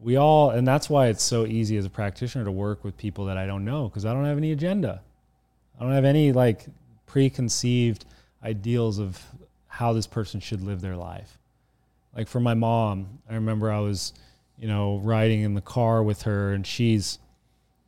we 0.00 0.16
all, 0.16 0.50
and 0.50 0.66
that's 0.66 0.88
why 0.88 1.08
it's 1.08 1.22
so 1.22 1.44
easy 1.44 1.76
as 1.76 1.84
a 1.84 1.90
practitioner 1.90 2.44
to 2.46 2.50
work 2.50 2.82
with 2.82 2.96
people 2.96 3.26
that 3.26 3.36
I 3.36 3.46
don't 3.46 3.64
know 3.64 3.88
because 3.88 4.06
I 4.06 4.14
don't 4.14 4.24
have 4.24 4.38
any 4.38 4.52
agenda. 4.52 5.02
I 5.78 5.82
don't 5.82 5.92
have 5.92 6.06
any 6.06 6.32
like 6.32 6.66
preconceived 7.06 8.06
ideals 8.42 8.98
of 8.98 9.22
how 9.66 9.92
this 9.92 10.06
person 10.06 10.40
should 10.40 10.62
live 10.62 10.80
their 10.80 10.96
life. 10.96 11.38
Like 12.16 12.26
for 12.26 12.40
my 12.40 12.54
mom, 12.54 13.20
I 13.28 13.34
remember 13.34 13.70
I 13.70 13.80
was, 13.80 14.14
you 14.58 14.66
know, 14.66 14.98
riding 14.98 15.42
in 15.42 15.54
the 15.54 15.60
car 15.60 16.02
with 16.02 16.22
her, 16.22 16.52
and 16.52 16.66
she's, 16.66 17.18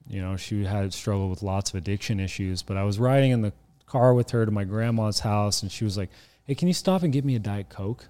you 0.08 0.20
know, 0.20 0.36
she 0.36 0.64
had 0.64 0.92
struggled 0.92 1.30
with 1.30 1.42
lots 1.42 1.70
of 1.70 1.76
addiction 1.76 2.20
issues, 2.20 2.62
but 2.62 2.76
I 2.76 2.84
was 2.84 2.98
riding 2.98 3.30
in 3.30 3.42
the 3.42 3.52
car 3.86 4.14
with 4.14 4.30
her 4.30 4.44
to 4.44 4.50
my 4.50 4.64
grandma's 4.64 5.20
house 5.20 5.62
and 5.62 5.70
she 5.70 5.84
was 5.84 5.96
like, 5.96 6.10
Hey, 6.44 6.54
can 6.54 6.68
you 6.68 6.74
stop 6.74 7.02
and 7.02 7.12
get 7.12 7.24
me 7.24 7.36
a 7.36 7.38
Diet 7.38 7.68
Coke? 7.68 8.06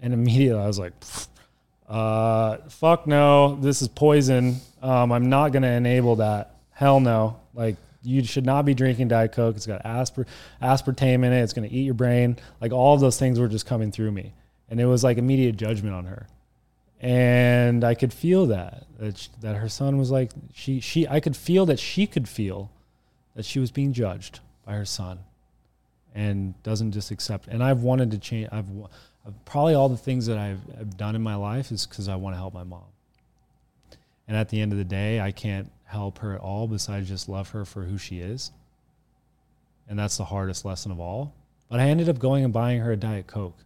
And 0.00 0.14
immediately 0.14 0.60
I 0.60 0.66
was 0.66 0.78
like, 0.78 0.92
uh, 1.88 2.58
fuck 2.68 3.06
no, 3.06 3.56
this 3.56 3.82
is 3.82 3.88
poison. 3.88 4.56
Um, 4.82 5.10
I'm 5.10 5.28
not 5.28 5.52
going 5.52 5.62
to 5.62 5.70
enable 5.70 6.16
that. 6.16 6.54
Hell 6.70 7.00
no. 7.00 7.40
Like, 7.54 7.76
you 8.02 8.22
should 8.24 8.46
not 8.46 8.64
be 8.64 8.74
drinking 8.74 9.08
Diet 9.08 9.32
Coke. 9.32 9.56
It's 9.56 9.66
got 9.66 9.82
aspar- 9.84 10.26
aspartame 10.62 11.24
in 11.24 11.32
it. 11.32 11.42
It's 11.42 11.52
going 11.52 11.68
to 11.68 11.74
eat 11.74 11.82
your 11.82 11.94
brain. 11.94 12.36
Like, 12.60 12.72
all 12.72 12.94
of 12.94 13.00
those 13.00 13.18
things 13.18 13.40
were 13.40 13.48
just 13.48 13.66
coming 13.66 13.90
through 13.90 14.12
me. 14.12 14.32
And 14.70 14.80
it 14.80 14.86
was 14.86 15.02
like 15.02 15.18
immediate 15.18 15.56
judgment 15.56 15.94
on 15.94 16.04
her. 16.04 16.26
And 17.00 17.84
I 17.84 17.94
could 17.94 18.12
feel 18.12 18.46
that, 18.46 18.84
that, 18.98 19.18
sh- 19.18 19.28
that 19.40 19.56
her 19.56 19.68
son 19.68 19.98
was 19.98 20.10
like, 20.10 20.32
she, 20.52 20.80
she, 20.80 21.06
I 21.06 21.20
could 21.20 21.36
feel 21.36 21.66
that 21.66 21.78
she 21.78 22.06
could 22.06 22.28
feel 22.28 22.70
that 23.34 23.44
she 23.44 23.60
was 23.60 23.70
being 23.70 23.92
judged 23.92 24.40
by 24.66 24.74
her 24.74 24.84
son 24.84 25.20
and 26.14 26.60
doesn't 26.64 26.90
just 26.92 27.10
accept. 27.12 27.46
And 27.46 27.62
i've 27.62 27.82
wanted 27.82 28.10
to 28.10 28.18
change 28.18 28.48
i've, 28.50 28.66
I've 29.24 29.44
probably 29.44 29.74
all 29.74 29.88
the 29.88 29.96
things 29.96 30.26
that 30.26 30.38
I've, 30.38 30.60
I've 30.78 30.96
done 30.96 31.14
in 31.14 31.22
my 31.22 31.36
life 31.36 31.70
is 31.70 31.86
because 31.86 32.08
i 32.08 32.16
want 32.16 32.34
to 32.34 32.38
help 32.38 32.52
my 32.52 32.64
mom. 32.64 32.82
And 34.26 34.36
at 34.36 34.48
the 34.48 34.60
end 34.60 34.72
of 34.72 34.78
the 34.78 34.84
day 34.84 35.20
i 35.20 35.30
can't 35.30 35.70
help 35.84 36.18
her 36.18 36.34
at 36.34 36.40
all 36.40 36.66
besides 36.66 37.08
just 37.08 37.28
love 37.28 37.50
her 37.50 37.64
for 37.64 37.84
who 37.84 37.96
she 37.96 38.18
is. 38.20 38.50
And 39.88 39.98
that's 39.98 40.18
the 40.18 40.24
hardest 40.24 40.64
lesson 40.64 40.90
of 40.90 40.98
all. 41.00 41.32
But 41.68 41.78
i 41.78 41.88
ended 41.88 42.08
up 42.08 42.18
going 42.18 42.44
and 42.44 42.52
buying 42.52 42.80
her 42.80 42.92
a 42.92 42.96
diet 42.96 43.28
coke 43.28 43.56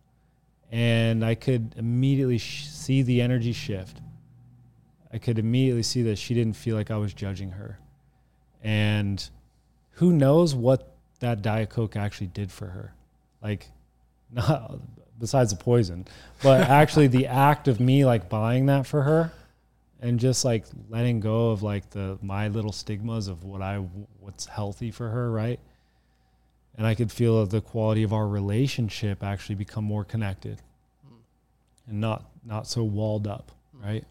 and 0.72 1.24
i 1.24 1.34
could 1.34 1.74
immediately 1.76 2.38
sh- 2.38 2.66
see 2.66 3.02
the 3.02 3.20
energy 3.20 3.52
shift. 3.52 3.98
I 5.12 5.18
could 5.18 5.38
immediately 5.38 5.82
see 5.82 6.02
that 6.04 6.16
she 6.16 6.32
didn't 6.32 6.54
feel 6.54 6.74
like 6.74 6.90
i 6.90 6.96
was 6.96 7.12
judging 7.12 7.50
her. 7.52 7.78
And 8.64 9.28
who 9.92 10.12
knows 10.12 10.54
what 10.54 10.94
that 11.20 11.42
diet 11.42 11.68
coke 11.68 11.94
actually 11.94 12.28
did 12.28 12.50
for 12.50 12.66
her. 12.66 12.94
Like 13.42 13.68
not 14.32 14.78
besides 15.18 15.50
the 15.50 15.62
poison 15.62 16.06
but 16.42 16.60
actually 16.68 17.06
the 17.06 17.26
act 17.26 17.68
of 17.68 17.78
me 17.78 18.04
like 18.04 18.28
buying 18.28 18.66
that 18.66 18.86
for 18.86 19.02
her 19.02 19.30
and 20.00 20.18
just 20.18 20.44
like 20.44 20.64
letting 20.88 21.20
go 21.20 21.50
of 21.50 21.62
like 21.62 21.88
the 21.90 22.18
my 22.22 22.48
little 22.48 22.72
stigmas 22.72 23.28
of 23.28 23.44
what 23.44 23.62
i 23.62 23.76
what's 24.20 24.46
healthy 24.46 24.90
for 24.90 25.08
her 25.10 25.30
right 25.30 25.60
and 26.76 26.86
i 26.86 26.94
could 26.94 27.10
feel 27.12 27.44
the 27.46 27.60
quality 27.60 28.02
of 28.02 28.12
our 28.12 28.26
relationship 28.26 29.22
actually 29.22 29.54
become 29.54 29.84
more 29.84 30.04
connected 30.04 30.60
and 31.88 32.00
not 32.00 32.24
not 32.44 32.66
so 32.66 32.82
walled 32.84 33.26
up 33.26 33.50
right 33.82 34.04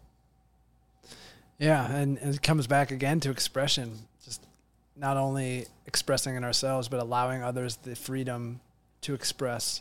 Yeah, 1.58 1.90
and, 1.94 2.18
and 2.18 2.34
it 2.34 2.42
comes 2.42 2.66
back 2.66 2.90
again 2.90 3.20
to 3.20 3.30
expression. 3.30 3.92
Just 4.24 4.44
not 4.96 5.16
only 5.16 5.66
expressing 5.86 6.34
in 6.34 6.42
ourselves, 6.44 6.88
but 6.88 6.98
allowing 7.00 7.42
others 7.42 7.76
the 7.76 7.94
freedom 7.94 8.60
to 9.02 9.14
express 9.14 9.80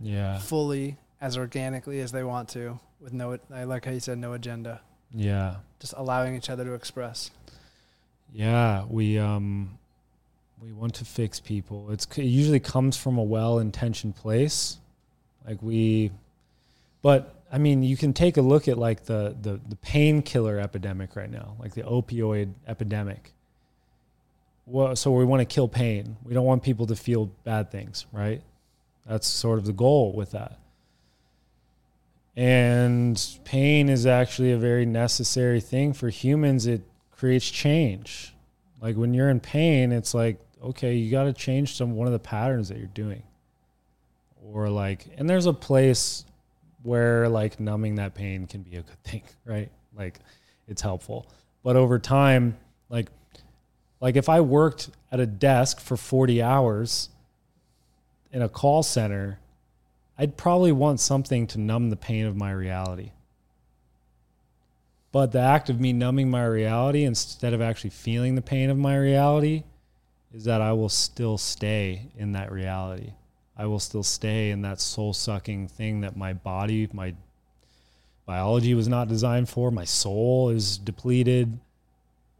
yeah 0.00 0.38
fully 0.38 0.96
as 1.20 1.36
organically 1.38 2.00
as 2.00 2.12
they 2.12 2.22
want 2.24 2.48
to, 2.50 2.78
with 3.00 3.12
no. 3.14 3.38
I 3.54 3.64
like 3.64 3.84
how 3.86 3.92
you 3.92 4.00
said 4.00 4.18
no 4.18 4.32
agenda. 4.34 4.80
yeah 5.14 5.56
Just 5.80 5.94
allowing 5.96 6.36
each 6.36 6.50
other 6.50 6.64
to 6.64 6.74
express. 6.74 7.30
Yeah, 8.34 8.84
we 8.88 9.18
um 9.18 9.78
we 10.62 10.72
want 10.72 10.94
to 10.94 11.04
fix 11.04 11.40
people. 11.40 11.90
It's 11.90 12.06
it 12.16 12.24
usually 12.24 12.60
comes 12.60 12.96
from 12.96 13.18
a 13.18 13.22
well-intentioned 13.22 14.14
place. 14.16 14.78
Like 15.46 15.60
we 15.62 16.12
but 17.02 17.34
I 17.50 17.58
mean, 17.58 17.82
you 17.82 17.96
can 17.96 18.12
take 18.12 18.36
a 18.36 18.42
look 18.42 18.68
at 18.68 18.78
like 18.78 19.04
the 19.04 19.36
the 19.40 19.60
the 19.68 19.76
painkiller 19.76 20.58
epidemic 20.60 21.16
right 21.16 21.30
now, 21.30 21.56
like 21.58 21.74
the 21.74 21.82
opioid 21.82 22.52
epidemic. 22.66 23.32
well, 24.66 24.94
so 24.96 25.10
we 25.10 25.24
want 25.24 25.40
to 25.40 25.44
kill 25.44 25.68
pain. 25.68 26.16
We 26.24 26.34
don't 26.34 26.46
want 26.46 26.62
people 26.62 26.86
to 26.86 26.96
feel 26.96 27.26
bad 27.44 27.70
things, 27.70 28.06
right? 28.12 28.42
That's 29.06 29.26
sort 29.26 29.58
of 29.58 29.66
the 29.66 29.72
goal 29.72 30.12
with 30.12 30.30
that. 30.32 30.58
And 32.36 33.20
pain 33.44 33.88
is 33.88 34.06
actually 34.06 34.52
a 34.52 34.56
very 34.56 34.86
necessary 34.86 35.60
thing 35.60 35.92
for 35.92 36.08
humans. 36.08 36.66
It 36.66 36.82
creates 37.10 37.50
change. 37.50 38.34
Like 38.80 38.96
when 38.96 39.12
you're 39.14 39.28
in 39.28 39.40
pain, 39.40 39.92
it's 39.92 40.14
like, 40.14 40.38
okay, 40.62 40.94
you 40.94 41.10
got 41.10 41.24
to 41.24 41.32
change 41.32 41.76
some 41.76 41.92
one 41.92 42.06
of 42.06 42.12
the 42.12 42.18
patterns 42.18 42.68
that 42.68 42.78
you're 42.78 42.86
doing. 42.88 43.22
Or 44.44 44.68
like, 44.68 45.06
and 45.16 45.28
there's 45.28 45.46
a 45.46 45.52
place 45.52 46.24
where 46.82 47.28
like 47.28 47.60
numbing 47.60 47.96
that 47.96 48.14
pain 48.14 48.46
can 48.46 48.62
be 48.62 48.76
a 48.76 48.82
good 48.82 49.02
thing, 49.04 49.22
right? 49.44 49.70
Like 49.96 50.18
it's 50.68 50.82
helpful. 50.82 51.26
But 51.62 51.76
over 51.76 51.98
time, 51.98 52.56
like 52.88 53.08
like 54.00 54.16
if 54.16 54.28
I 54.28 54.40
worked 54.40 54.90
at 55.12 55.20
a 55.20 55.26
desk 55.26 55.80
for 55.80 55.96
40 55.96 56.42
hours 56.42 57.08
in 58.32 58.42
a 58.42 58.48
call 58.48 58.82
center, 58.82 59.38
I'd 60.18 60.36
probably 60.36 60.72
want 60.72 60.98
something 60.98 61.46
to 61.48 61.60
numb 61.60 61.90
the 61.90 61.96
pain 61.96 62.26
of 62.26 62.36
my 62.36 62.50
reality. 62.50 63.12
But 65.12 65.30
the 65.30 65.40
act 65.40 65.68
of 65.68 65.78
me 65.78 65.92
numbing 65.92 66.30
my 66.30 66.44
reality 66.44 67.04
instead 67.04 67.52
of 67.52 67.60
actually 67.60 67.90
feeling 67.90 68.34
the 68.34 68.42
pain 68.42 68.70
of 68.70 68.78
my 68.78 68.96
reality 68.96 69.62
is 70.32 70.44
that 70.44 70.60
I 70.60 70.72
will 70.72 70.88
still 70.88 71.36
stay 71.36 72.08
in 72.16 72.32
that 72.32 72.50
reality. 72.50 73.12
I 73.56 73.66
will 73.66 73.80
still 73.80 74.02
stay 74.02 74.50
in 74.50 74.62
that 74.62 74.80
soul 74.80 75.12
sucking 75.12 75.68
thing 75.68 76.00
that 76.00 76.16
my 76.16 76.32
body, 76.32 76.88
my 76.92 77.14
biology 78.24 78.74
was 78.74 78.88
not 78.88 79.08
designed 79.08 79.48
for. 79.48 79.70
My 79.70 79.84
soul 79.84 80.48
is 80.48 80.78
depleted. 80.78 81.58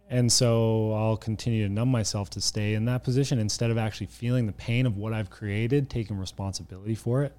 And 0.08 0.32
so 0.32 0.92
I'll 0.92 1.16
continue 1.16 1.66
to 1.66 1.72
numb 1.72 1.90
myself 1.90 2.30
to 2.30 2.40
stay 2.40 2.74
in 2.74 2.86
that 2.86 3.04
position 3.04 3.38
instead 3.38 3.70
of 3.70 3.78
actually 3.78 4.06
feeling 4.06 4.46
the 4.46 4.52
pain 4.52 4.86
of 4.86 4.96
what 4.96 5.12
I've 5.12 5.30
created, 5.30 5.90
taking 5.90 6.18
responsibility 6.18 6.94
for 6.94 7.24
it, 7.24 7.34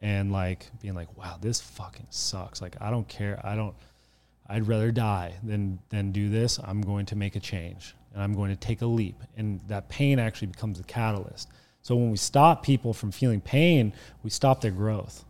and 0.00 0.32
like 0.32 0.70
being 0.80 0.94
like, 0.94 1.16
wow, 1.16 1.36
this 1.40 1.60
fucking 1.60 2.06
sucks. 2.10 2.60
Like, 2.60 2.76
I 2.80 2.90
don't 2.90 3.08
care. 3.08 3.40
I 3.44 3.54
don't, 3.56 3.74
I'd 4.48 4.66
rather 4.66 4.90
die 4.92 5.34
than, 5.42 5.78
than 5.90 6.12
do 6.12 6.28
this. 6.28 6.58
I'm 6.62 6.80
going 6.80 7.06
to 7.06 7.16
make 7.16 7.34
a 7.34 7.40
change 7.40 7.94
and 8.12 8.22
I'm 8.22 8.34
going 8.34 8.50
to 8.50 8.56
take 8.56 8.82
a 8.82 8.86
leap. 8.86 9.22
And 9.36 9.60
that 9.68 9.88
pain 9.88 10.18
actually 10.18 10.48
becomes 10.48 10.78
the 10.78 10.84
catalyst. 10.84 11.48
So 11.82 11.96
when 11.96 12.10
we 12.10 12.16
stop 12.16 12.62
people 12.62 12.92
from 12.92 13.10
feeling 13.10 13.40
pain, 13.40 13.92
we 14.22 14.30
stop 14.30 14.60
their 14.60 14.70
growth. 14.70 15.24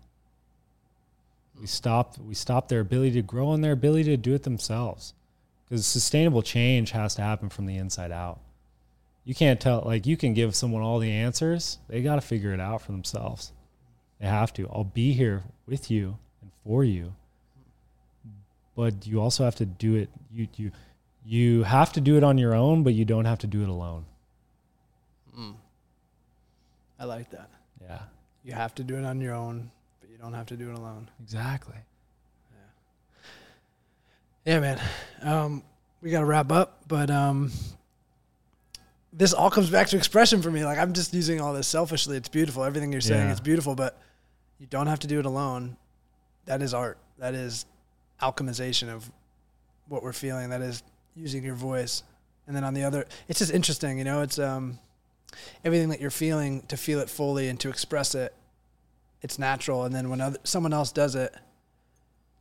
We 1.60 1.66
stop, 1.66 2.18
we 2.18 2.34
stop 2.34 2.68
their 2.68 2.80
ability 2.80 3.12
to 3.12 3.22
grow 3.22 3.52
and 3.52 3.62
their 3.62 3.72
ability 3.72 4.04
to 4.04 4.16
do 4.16 4.34
it 4.34 4.42
themselves 4.42 5.14
because 5.70 5.86
sustainable 5.86 6.42
change 6.42 6.90
has 6.90 7.14
to 7.14 7.22
happen 7.22 7.48
from 7.48 7.66
the 7.66 7.76
inside 7.76 8.10
out. 8.10 8.40
You 9.24 9.34
can't 9.34 9.60
tell, 9.60 9.82
like, 9.84 10.06
you 10.06 10.16
can 10.16 10.34
give 10.34 10.56
someone 10.56 10.82
all 10.82 10.98
the 10.98 11.12
answers, 11.12 11.78
they 11.88 12.02
got 12.02 12.16
to 12.16 12.20
figure 12.20 12.52
it 12.52 12.60
out 12.60 12.82
for 12.82 12.92
themselves. 12.92 13.52
They 14.18 14.26
have 14.26 14.52
to. 14.54 14.68
I'll 14.68 14.84
be 14.84 15.12
here 15.12 15.44
with 15.66 15.90
you 15.90 16.18
and 16.42 16.50
for 16.64 16.82
you. 16.82 17.14
But 18.74 19.06
you 19.06 19.20
also 19.20 19.44
have 19.44 19.56
to 19.56 19.66
do 19.66 19.94
it. 19.94 20.10
You, 20.32 20.48
you, 20.56 20.72
you 21.24 21.62
have 21.62 21.92
to 21.92 22.00
do 22.00 22.16
it 22.16 22.24
on 22.24 22.38
your 22.38 22.54
own, 22.54 22.82
but 22.82 22.94
you 22.94 23.04
don't 23.04 23.24
have 23.24 23.38
to 23.40 23.46
do 23.46 23.62
it 23.62 23.68
alone. 23.68 24.04
Mm. 25.38 25.54
I 26.98 27.04
like 27.04 27.30
that. 27.30 27.50
Yeah. 27.82 28.00
You 28.44 28.52
have 28.52 28.74
to 28.76 28.84
do 28.84 28.96
it 28.96 29.04
on 29.04 29.20
your 29.20 29.34
own, 29.34 29.70
but 30.00 30.10
you 30.10 30.16
don't 30.18 30.32
have 30.32 30.46
to 30.46 30.56
do 30.56 30.70
it 30.70 30.78
alone. 30.78 31.10
Exactly. 31.22 31.76
Yeah, 34.44 34.54
yeah 34.54 34.60
man. 34.60 34.80
Um, 35.22 35.62
we 36.02 36.10
got 36.10 36.20
to 36.20 36.26
wrap 36.26 36.50
up, 36.50 36.80
but 36.88 37.10
um, 37.10 37.52
this 39.12 39.32
all 39.32 39.50
comes 39.50 39.70
back 39.70 39.88
to 39.88 39.96
expression 39.96 40.40
for 40.40 40.50
me. 40.50 40.64
Like 40.64 40.78
I'm 40.78 40.92
just 40.92 41.12
using 41.12 41.40
all 41.40 41.52
this 41.52 41.66
selfishly. 41.68 42.16
It's 42.16 42.28
beautiful. 42.28 42.64
Everything 42.64 42.92
you're 42.92 43.00
saying 43.00 43.26
Yeah. 43.26 43.32
is 43.32 43.40
beautiful, 43.40 43.74
but 43.74 43.98
you 44.58 44.66
don't 44.66 44.86
have 44.86 45.00
to 45.00 45.06
do 45.06 45.18
it 45.18 45.26
alone. 45.26 45.76
That 46.46 46.62
is 46.62 46.72
art. 46.72 46.98
That 47.18 47.34
is 47.34 47.66
alchemization 48.22 48.88
of 48.88 49.10
what 49.88 50.02
we're 50.02 50.12
feeling. 50.12 50.50
That 50.50 50.62
is 50.62 50.82
using 51.20 51.44
your 51.44 51.54
voice. 51.54 52.02
And 52.46 52.56
then 52.56 52.64
on 52.64 52.74
the 52.74 52.82
other, 52.82 53.06
it's 53.28 53.38
just 53.38 53.52
interesting, 53.52 53.98
you 53.98 54.04
know. 54.04 54.22
It's 54.22 54.38
um, 54.38 54.78
everything 55.64 55.90
that 55.90 56.00
you're 56.00 56.10
feeling 56.10 56.62
to 56.62 56.76
feel 56.76 56.98
it 57.00 57.08
fully 57.08 57.48
and 57.48 57.60
to 57.60 57.68
express 57.68 58.14
it. 58.14 58.34
It's 59.22 59.38
natural, 59.38 59.84
and 59.84 59.94
then 59.94 60.08
when 60.08 60.20
other, 60.20 60.38
someone 60.44 60.72
else 60.72 60.90
does 60.92 61.14
it, 61.14 61.34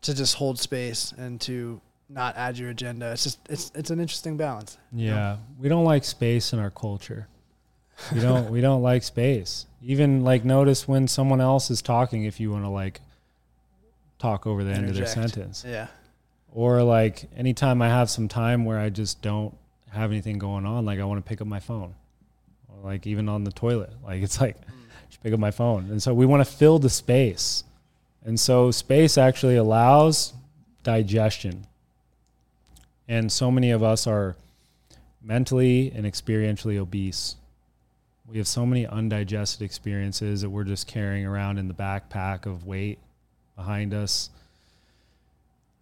to 0.01 0.15
just 0.15 0.35
hold 0.35 0.57
space 0.57 1.13
and 1.17 1.39
to 1.41 1.81
not 2.07 2.37
add 2.37 2.57
your 2.57 2.69
agenda. 2.69 3.11
It's 3.11 3.23
just 3.23 3.39
it's 3.49 3.71
it's 3.75 3.91
an 3.91 3.99
interesting 3.99 4.37
balance. 4.37 4.77
Yeah, 4.93 5.37
we 5.59 5.69
don't 5.69 5.83
like 5.83 6.05
space 6.05 6.53
in 6.53 6.59
our 6.59 6.71
culture. 6.71 7.27
We 8.13 8.21
don't 8.21 8.49
we 8.49 8.61
don't 8.61 8.81
like 8.81 9.03
space. 9.03 9.65
Even 9.83 10.23
like 10.23 10.45
notice 10.45 10.87
when 10.87 11.07
someone 11.07 11.41
else 11.41 11.69
is 11.69 11.81
talking 11.81 12.23
if 12.23 12.39
you 12.39 12.49
want 12.49 12.63
to 12.63 12.69
like 12.69 13.01
talk 14.19 14.47
over 14.47 14.63
the 14.63 14.71
end 14.71 14.89
of 14.89 14.95
their 14.95 15.05
sentence. 15.05 15.65
Yeah. 15.67 15.87
Or 16.53 16.83
like 16.83 17.29
anytime 17.35 17.81
I 17.81 17.89
have 17.89 18.09
some 18.09 18.27
time 18.27 18.65
where 18.65 18.79
I 18.79 18.89
just 18.89 19.21
don't 19.21 19.55
have 19.91 20.11
anything 20.11 20.39
going 20.39 20.65
on, 20.65 20.85
like 20.85 20.99
I 20.99 21.03
want 21.03 21.23
to 21.23 21.27
pick 21.27 21.41
up 21.41 21.47
my 21.47 21.59
phone. 21.59 21.95
Or 22.67 22.83
like 22.83 23.07
even 23.07 23.29
on 23.29 23.43
the 23.43 23.51
toilet. 23.51 23.91
Like 24.03 24.21
it's 24.21 24.41
like 24.41 24.57
hmm. 24.65 24.71
just 25.09 25.21
pick 25.23 25.33
up 25.33 25.39
my 25.39 25.51
phone. 25.51 25.89
And 25.91 26.01
so 26.01 26.13
we 26.13 26.25
want 26.25 26.45
to 26.45 26.51
fill 26.51 26.79
the 26.79 26.89
space. 26.89 27.63
And 28.23 28.39
so 28.39 28.71
space 28.71 29.17
actually 29.17 29.55
allows 29.55 30.33
digestion. 30.83 31.65
And 33.07 33.31
so 33.31 33.49
many 33.49 33.71
of 33.71 33.81
us 33.81 34.05
are 34.05 34.35
mentally 35.21 35.91
and 35.95 36.05
experientially 36.05 36.77
obese. 36.77 37.35
We 38.27 38.37
have 38.37 38.47
so 38.47 38.65
many 38.65 38.85
undigested 38.85 39.63
experiences 39.63 40.41
that 40.41 40.49
we're 40.49 40.63
just 40.63 40.85
carrying 40.85 41.25
around 41.25 41.57
in 41.57 41.67
the 41.67 41.73
backpack 41.73 42.45
of 42.45 42.65
weight 42.65 42.99
behind 43.55 43.93
us. 43.93 44.29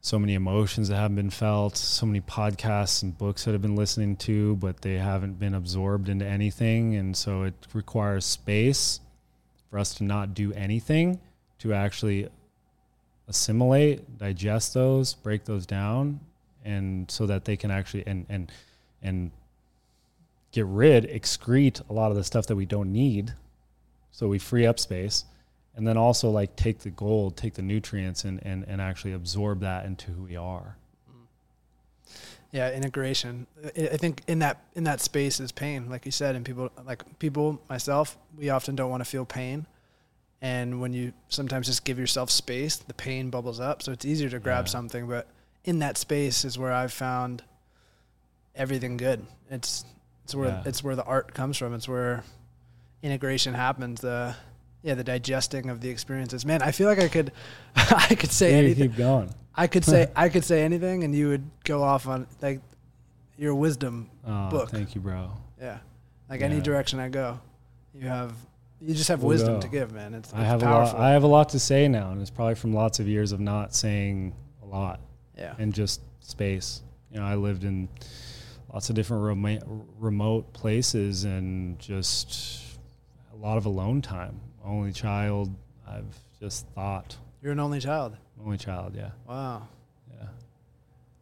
So 0.02 0.18
many 0.18 0.36
emotions 0.36 0.90
that 0.90 0.96
haven't 0.96 1.16
been 1.16 1.30
felt, 1.30 1.76
so 1.76 2.06
many 2.06 2.22
podcasts 2.22 3.04
and 3.04 3.18
books 3.18 3.44
that 3.44 3.52
have 3.52 3.62
been 3.62 3.76
listening 3.76 4.16
to, 4.18 4.56
but 4.58 4.82
they 4.82 4.96
haven't 4.96 5.40
been 5.40 5.54
absorbed 5.54 6.08
into 6.08 6.26
anything. 6.26 6.96
And 6.96 7.16
so 7.18 7.44
it 7.44 7.54
requires 7.74 8.26
space 8.26 9.02
for 9.70 9.80
us 9.80 9.94
to 9.96 10.04
not 10.04 10.34
do 10.34 10.54
anything 10.54 11.20
to 11.60 11.74
actually 11.74 12.30
assimilate, 13.28 14.18
digest 14.18 14.74
those, 14.74 15.14
break 15.14 15.46
those 15.46 15.66
down, 15.66 16.20
and 16.64 17.10
so 17.10 17.26
that 17.26 17.46
they 17.46 17.58
can 17.58 17.72
actually 17.72 18.06
and 18.08 18.26
and 18.30 18.52
and 19.02 19.32
get 20.52 20.66
rid, 20.66 21.04
excrete 21.10 21.82
a 21.90 21.94
lot 21.94 22.10
of 22.12 22.18
the 22.18 22.24
stuff 22.24 22.48
that 22.48 22.56
we 22.56 22.66
don't 22.66 22.92
need. 22.92 23.34
So 24.12 24.28
we 24.28 24.40
free 24.40 24.66
up 24.66 24.80
space. 24.80 25.26
And 25.78 25.88
then 25.88 25.96
also 25.96 26.30
like 26.32 26.56
take 26.58 26.80
the 26.80 26.90
gold, 26.90 27.38
take 27.38 27.54
the 27.54 27.62
nutrients 27.62 28.26
and, 28.26 28.40
and, 28.44 28.66
and 28.68 28.82
actually 28.82 29.14
absorb 29.14 29.62
that 29.62 29.86
into 29.86 30.12
who 30.12 30.24
we 30.24 30.36
are. 30.36 30.76
Yeah, 32.52 32.72
integration. 32.72 33.46
I 33.76 33.98
think 33.98 34.24
in 34.28 34.40
that 34.40 34.62
in 34.74 34.86
that 34.86 35.02
space 35.02 35.40
is 35.40 35.52
pain, 35.52 35.90
like 35.90 36.06
you 36.06 36.12
said, 36.12 36.36
and 36.36 36.44
people 36.46 36.72
like 36.86 37.04
people 37.20 37.62
myself, 37.70 38.18
we 38.38 38.50
often 38.50 38.76
don't 38.76 38.90
want 38.90 39.02
to 39.02 39.10
feel 39.10 39.26
pain. 39.26 39.68
And 40.42 40.80
when 40.82 40.94
you 40.94 41.14
sometimes 41.30 41.68
just 41.68 41.84
give 41.84 42.00
yourself 42.00 42.32
space, 42.32 42.78
the 42.78 42.94
pain 42.94 43.30
bubbles 43.30 43.60
up. 43.60 43.84
So 43.84 43.92
it's 43.92 44.06
easier 44.06 44.30
to 44.30 44.40
grab 44.40 44.66
Yeah. 44.66 44.70
something, 44.70 45.08
but 45.08 45.28
in 45.66 45.80
that 45.80 45.98
space 45.98 46.46
is 46.46 46.58
where 46.58 46.72
I've 46.72 46.94
found 46.94 47.44
everything 48.56 48.98
good. 48.98 49.26
It's 49.52 49.84
it's 50.24 50.34
where 50.34 50.50
Yeah. 50.50 50.64
it's 50.66 50.84
where 50.84 50.96
the 50.96 51.04
art 51.04 51.34
comes 51.34 51.58
from. 51.58 51.74
It's 51.76 51.88
where 51.88 52.24
integration 53.04 53.54
happens. 53.54 54.02
The 54.02 54.36
yeah, 54.88 54.94
the 54.96 55.04
digesting 55.04 55.70
of 55.70 55.82
the 55.82 55.90
experiences. 55.90 56.46
Man, 56.46 56.62
I 56.62 56.72
feel 56.72 56.88
like 56.88 57.00
I 57.00 57.10
could 57.10 57.34
I 57.76 58.16
could 58.16 58.32
say 58.32 58.52
Yeah, 58.52 58.58
anything. 58.60 58.90
keep 58.92 58.98
going. 58.98 59.30
I 59.54 59.68
could 59.68 59.84
say 59.84 60.10
I 60.16 60.30
could 60.30 60.46
say 60.46 60.64
anything, 60.64 61.04
and 61.04 61.14
you 61.14 61.28
would 61.28 61.44
go 61.66 61.84
off 61.84 62.08
on 62.08 62.26
like 62.42 62.62
your 63.38 63.54
wisdom. 63.54 64.10
Oh, 64.26 64.50
Book. 64.50 64.70
thank 64.70 64.96
you, 64.96 65.02
bro. 65.02 65.30
Yeah, 65.60 65.80
like 66.30 66.42
any 66.42 66.62
direction 66.62 67.00
I 67.00 67.10
go, 67.10 67.40
you 67.94 68.08
have 68.08 68.34
you 68.80 68.94
just 68.96 69.10
have 69.10 69.22
We'll 69.24 69.30
wisdom 69.30 69.56
go. 69.56 69.62
to 69.62 69.68
give, 69.68 69.92
man. 69.92 70.14
It's, 70.14 70.32
I 70.34 70.42
have 70.44 70.62
powerful. 70.62 70.98
a 70.98 71.00
lot 71.00 71.08
I 71.08 71.12
have 71.12 71.24
a 71.24 71.28
lot 71.28 71.50
to 71.50 71.60
say 71.60 71.88
now 71.90 72.12
and 72.12 72.22
it's 72.22 72.30
probably 72.30 72.56
from 72.56 72.72
lots 72.74 73.00
of 73.02 73.08
years 73.10 73.34
of 73.34 73.40
not 73.42 73.76
saying 73.76 74.34
a 74.64 74.66
lot. 74.68 75.02
yeah, 75.38 75.54
and 75.60 75.74
just 75.74 76.00
space. 76.22 76.82
You 77.12 77.20
know, 77.20 77.26
I 77.26 77.36
lived 77.36 77.64
in 77.66 77.90
lots 78.74 78.90
of 78.90 78.96
different 78.96 79.24
remote, 79.24 79.64
remote 80.00 80.54
places 80.54 81.24
and 81.26 81.78
just 81.80 82.78
a 83.34 83.36
lot 83.36 83.58
of 83.58 83.66
alone 83.66 84.02
time. 84.02 84.40
Only 84.68 84.92
child, 84.92 85.50
I've 85.88 86.18
just 86.40 86.68
thought. 86.76 87.16
you're 87.42 87.54
an 87.54 87.60
only 87.60 87.80
child. 87.80 88.18
Only 88.44 88.58
child, 88.58 88.96
yeah. 88.96 89.12
Wow. 89.28 89.68
Yeah. 90.12 90.28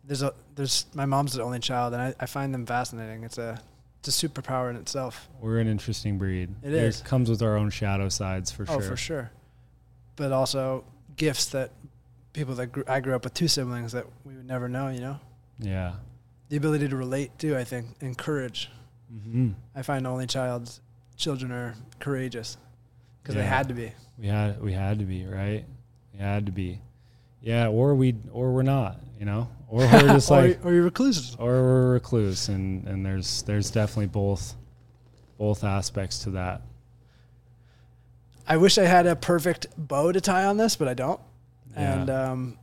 There's 0.03 0.23
a 0.23 0.33
there's 0.55 0.85
my 0.93 1.05
mom's 1.05 1.33
the 1.33 1.43
only 1.43 1.59
child, 1.59 1.93
and 1.93 2.01
I, 2.01 2.13
I 2.19 2.25
find 2.25 2.53
them 2.53 2.65
fascinating. 2.65 3.23
It's 3.23 3.37
a 3.37 3.61
it's 3.99 4.23
a 4.23 4.27
superpower 4.27 4.69
in 4.69 4.75
itself. 4.75 5.29
We're 5.39 5.59
an 5.59 5.67
interesting 5.67 6.17
breed. 6.17 6.49
It 6.63 6.73
It 6.73 6.83
is. 6.83 7.01
comes 7.01 7.29
with 7.29 7.41
our 7.41 7.55
own 7.55 7.69
shadow 7.69 8.09
sides 8.09 8.51
for 8.51 8.63
oh, 8.63 8.65
sure. 8.65 8.75
Oh, 8.75 8.81
for 8.81 8.97
sure. 8.97 9.31
But 10.15 10.31
also 10.31 10.83
gifts 11.15 11.45
that 11.47 11.71
people 12.33 12.55
that 12.55 12.67
grew, 12.67 12.83
I 12.87 12.99
grew 12.99 13.15
up 13.15 13.23
with 13.23 13.33
two 13.33 13.47
siblings 13.47 13.91
that 13.93 14.05
we 14.25 14.35
would 14.35 14.47
never 14.47 14.67
know. 14.67 14.89
You 14.89 14.99
know, 15.01 15.19
Yeah. 15.59 15.93
the 16.49 16.57
ability 16.57 16.87
to 16.89 16.95
relate 16.95 17.37
too. 17.39 17.55
I 17.57 17.63
think 17.63 17.87
and 18.01 18.17
courage. 18.17 18.69
Mm-hmm. 19.13 19.51
I 19.75 19.81
find 19.83 20.05
only 20.07 20.25
child's 20.27 20.81
children 21.15 21.51
are 21.51 21.75
courageous 21.99 22.57
because 23.25 23.35
they 23.35 23.43
had 23.43 23.67
to 23.69 23.73
be. 23.73 23.91
We 24.19 24.27
had 24.27 24.61
we 24.61 24.71
had 24.71 24.99
to 24.99 25.05
be 25.05 25.25
right. 25.25 25.65
We 26.13 26.19
had 26.19 26.45
to 26.45 26.51
be, 26.51 26.79
yeah. 27.41 27.69
Or 27.69 27.95
we 27.95 28.15
or 28.31 28.53
we're 28.53 28.61
not, 28.61 28.99
you 29.19 29.25
know. 29.25 29.49
Or 29.67 29.79
we're 29.79 29.89
just 30.01 30.29
or, 30.29 30.41
like 30.41 30.63
or 30.63 30.71
you're 30.71 30.83
recluses. 30.83 31.35
or 31.39 31.53
we're 31.53 31.93
recluse, 31.93 32.49
and 32.49 32.87
and 32.87 33.03
there's 33.03 33.41
there's 33.43 33.71
definitely 33.71 34.07
both 34.07 34.55
both 35.39 35.63
aspects 35.63 36.19
to 36.19 36.31
that. 36.31 36.61
I 38.47 38.57
wish 38.57 38.77
I 38.77 38.85
had 38.85 39.07
a 39.07 39.15
perfect 39.15 39.65
bow 39.75 40.11
to 40.11 40.21
tie 40.21 40.45
on 40.45 40.57
this, 40.57 40.75
but 40.75 40.87
I 40.87 40.93
don't. 40.93 41.19
Yeah. 41.73 41.93
And 41.93 42.09
um, 42.11 42.57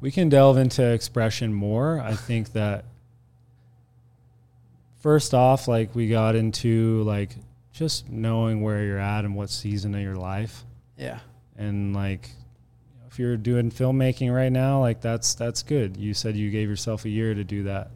we 0.00 0.12
can 0.12 0.28
delve 0.28 0.56
into 0.56 0.84
expression 0.84 1.52
more. 1.52 2.00
I 2.00 2.14
think 2.14 2.52
that 2.52 2.84
first 5.00 5.34
off, 5.34 5.66
like 5.66 5.96
we 5.96 6.08
got 6.08 6.36
into 6.36 7.02
like 7.02 7.30
just 7.78 8.08
knowing 8.10 8.60
where 8.60 8.82
you're 8.84 8.98
at 8.98 9.24
and 9.24 9.36
what 9.36 9.50
season 9.50 9.94
of 9.94 10.00
your 10.00 10.16
life, 10.16 10.64
yeah, 10.96 11.20
and 11.56 11.94
like 11.94 12.30
if 13.06 13.18
you're 13.20 13.36
doing 13.36 13.70
filmmaking 13.70 14.34
right 14.34 14.50
now, 14.50 14.80
like 14.80 15.00
that's 15.00 15.34
that's 15.34 15.62
good. 15.62 15.96
You 15.96 16.12
said 16.12 16.34
you 16.36 16.50
gave 16.50 16.68
yourself 16.68 17.04
a 17.04 17.08
year 17.08 17.34
to 17.34 17.44
do 17.44 17.62
that. 17.64 17.90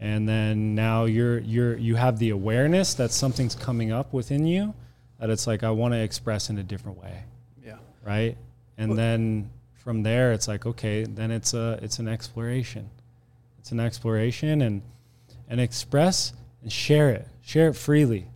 And 0.00 0.28
then 0.28 0.74
now 0.74 1.04
you're 1.04 1.38
you're 1.38 1.76
you 1.76 1.94
have 1.94 2.18
the 2.18 2.30
awareness 2.30 2.94
that 2.94 3.12
something's 3.12 3.54
coming 3.54 3.92
up 3.92 4.12
within 4.12 4.44
you 4.46 4.74
that 5.20 5.30
it's 5.30 5.46
like 5.46 5.62
I 5.62 5.70
want 5.70 5.94
to 5.94 6.00
express 6.00 6.50
in 6.50 6.58
a 6.58 6.62
different 6.62 6.98
way 7.00 7.22
yeah, 7.64 7.76
right? 8.04 8.36
And 8.76 8.90
Well- 8.90 8.96
then 8.96 9.50
from 9.74 10.02
there, 10.02 10.32
it's 10.32 10.48
like 10.48 10.66
okay, 10.66 11.04
then 11.04 11.30
it's 11.30 11.54
a 11.54 11.78
it's 11.80 12.00
an 12.00 12.08
exploration. 12.08 12.90
It's 13.60 13.70
an 13.70 13.78
exploration 13.80 14.60
and 14.62 14.82
and 15.48 15.60
express 15.60 16.32
and 16.62 16.72
share 16.72 17.10
it, 17.10 17.26
share 17.40 17.68
it 17.68 17.74
freely. 17.76 18.26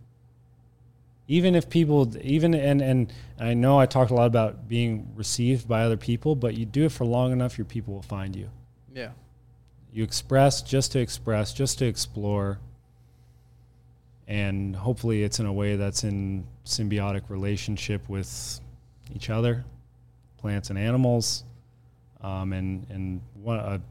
Even 1.31 1.55
if 1.55 1.69
people, 1.69 2.11
even 2.21 2.53
and 2.53 2.81
and 2.81 3.13
I 3.39 3.53
know 3.53 3.79
I 3.79 3.85
talked 3.85 4.11
a 4.11 4.13
lot 4.13 4.27
about 4.27 4.67
being 4.67 5.07
received 5.15 5.65
by 5.65 5.83
other 5.83 5.95
people, 5.95 6.35
but 6.35 6.55
you 6.57 6.65
do 6.65 6.83
it 6.85 6.91
for 6.91 7.05
long 7.05 7.31
enough, 7.31 7.57
your 7.57 7.65
people 7.65 7.93
will 7.93 8.01
find 8.17 8.35
you. 8.35 8.49
yeah. 8.93 9.11
You 9.93 10.03
express 10.03 10.61
just 10.61 10.91
to 10.93 10.99
express, 10.99 11.53
just 11.53 11.79
to 11.79 11.85
explore. 11.85 12.59
And 14.27 14.75
hopefully 14.75 15.23
it's 15.23 15.39
in 15.39 15.45
a 15.45 15.53
way 15.53 15.75
that's 15.75 16.03
in 16.03 16.45
symbiotic 16.65 17.23
relationship 17.29 18.07
with 18.07 18.61
each 19.13 19.29
other, 19.29 19.65
plants 20.37 20.69
and 20.69 20.79
animals. 20.79 21.43
Um, 22.21 22.53
and 22.53 22.85
and 22.89 23.21
one, 23.35 23.59
a, 23.59 23.81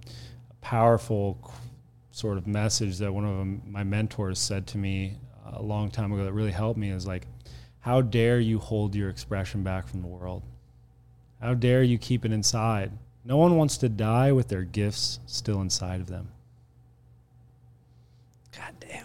a 0.51 0.55
powerful 0.63 1.39
qu- 1.43 1.53
sort 2.13 2.39
of 2.39 2.47
message 2.47 2.99
that 2.99 3.13
one 3.13 3.25
of 3.25 3.71
my 3.71 3.85
mentors 3.85 4.39
said 4.39 4.67
to 4.69 4.79
me 4.79 5.17
a 5.53 5.63
long 5.63 5.91
time 5.91 6.13
ago 6.13 6.25
that 6.25 6.33
really 6.33 6.51
helped 6.53 6.79
me 6.79 6.91
is 6.91 7.07
like, 7.07 7.27
how 7.81 8.01
dare 8.03 8.39
you 8.41 8.59
hold 8.59 8.95
your 8.95 9.09
expression 9.09 9.63
back 9.63 9.89
from 9.89 10.03
the 10.03 10.07
world? 10.09 10.43
How 11.41 11.55
dare 11.55 11.83
you 11.83 11.97
keep 11.99 12.25
it 12.25 12.33
inside? 12.33 12.93
No 13.25 13.37
one 13.37 13.57
wants 13.57 13.77
to 13.79 13.89
die 13.89 14.33
with 14.33 14.49
their 14.49 14.63
gifts 14.63 15.21
still 15.27 15.61
inside 15.61 16.01
of 16.01 16.07
them. 16.09 16.29
God 18.57 18.75
damn. 18.81 19.05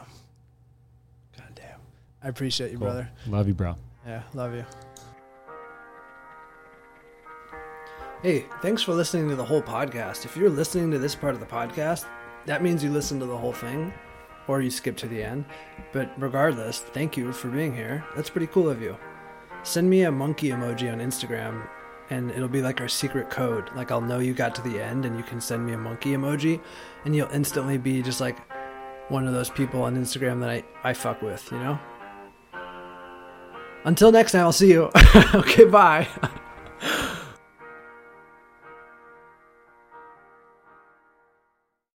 God 1.37 1.49
damn. 1.55 1.79
I 2.23 2.27
appreciate 2.29 2.71
you, 2.71 2.77
Cool. 2.77 2.87
brother. 2.87 3.09
Love 3.27 3.47
you, 3.47 3.53
bro. 3.53 3.75
Yeah, 4.05 4.23
love 4.33 4.53
you. 4.53 4.65
Hey, 8.21 8.45
thanks 8.61 8.81
for 8.81 8.93
listening 8.93 9.29
to 9.29 9.35
the 9.35 9.45
whole 9.45 9.61
podcast. 9.61 10.25
If 10.25 10.35
you're 10.35 10.49
listening 10.49 10.89
to 10.91 10.97
this 10.99 11.13
part 11.15 11.33
of 11.35 11.39
the 11.39 11.45
podcast, 11.45 12.05
that 12.45 12.63
means 12.63 12.83
you 12.83 12.89
listened 12.91 13.19
to 13.21 13.27
the 13.27 13.37
whole 13.37 13.53
thing 13.53 13.93
or 14.47 14.61
you 14.61 14.69
skip 14.69 14.97
to 14.97 15.07
the 15.07 15.23
end. 15.23 15.45
But 15.91 16.11
regardless, 16.21 16.79
thank 16.79 17.17
you 17.17 17.31
for 17.31 17.49
being 17.49 17.73
here. 17.73 18.03
That's 18.15 18.29
pretty 18.29 18.47
cool 18.47 18.69
of 18.69 18.81
you. 18.81 18.97
Send 19.63 19.89
me 19.89 20.03
a 20.03 20.11
monkey 20.11 20.49
emoji 20.49 20.91
on 20.91 20.99
Instagram 20.99 21.67
and 22.09 22.29
it'll 22.31 22.47
be 22.47 22.61
like 22.61 22.81
our 22.81 22.87
secret 22.87 23.29
code. 23.29 23.69
Like 23.75 23.91
I'll 23.91 24.01
know 24.01 24.19
you 24.19 24.33
got 24.33 24.53
to 24.55 24.61
the 24.61 24.81
end 24.81 25.05
and 25.05 25.17
you 25.17 25.23
can 25.23 25.41
send 25.41 25.65
me 25.65 25.73
a 25.73 25.77
monkey 25.77 26.11
emoji 26.11 26.61
and 27.03 27.15
you'll 27.15 27.31
instantly 27.31 27.77
be 27.77 28.01
just 28.01 28.21
like 28.21 28.37
one 29.09 29.27
of 29.27 29.33
those 29.33 29.49
people 29.49 29.81
on 29.83 29.95
Instagram 29.95 30.39
that 30.41 30.49
I, 30.49 30.63
I 30.83 30.93
fuck 30.93 31.21
with, 31.21 31.51
you 31.51 31.59
know? 31.59 31.79
Until 33.85 34.11
next 34.11 34.31
time, 34.31 34.41
I'll 34.41 34.51
see 34.51 34.71
you. 34.71 34.89
okay, 35.35 35.65
bye. 35.65 36.07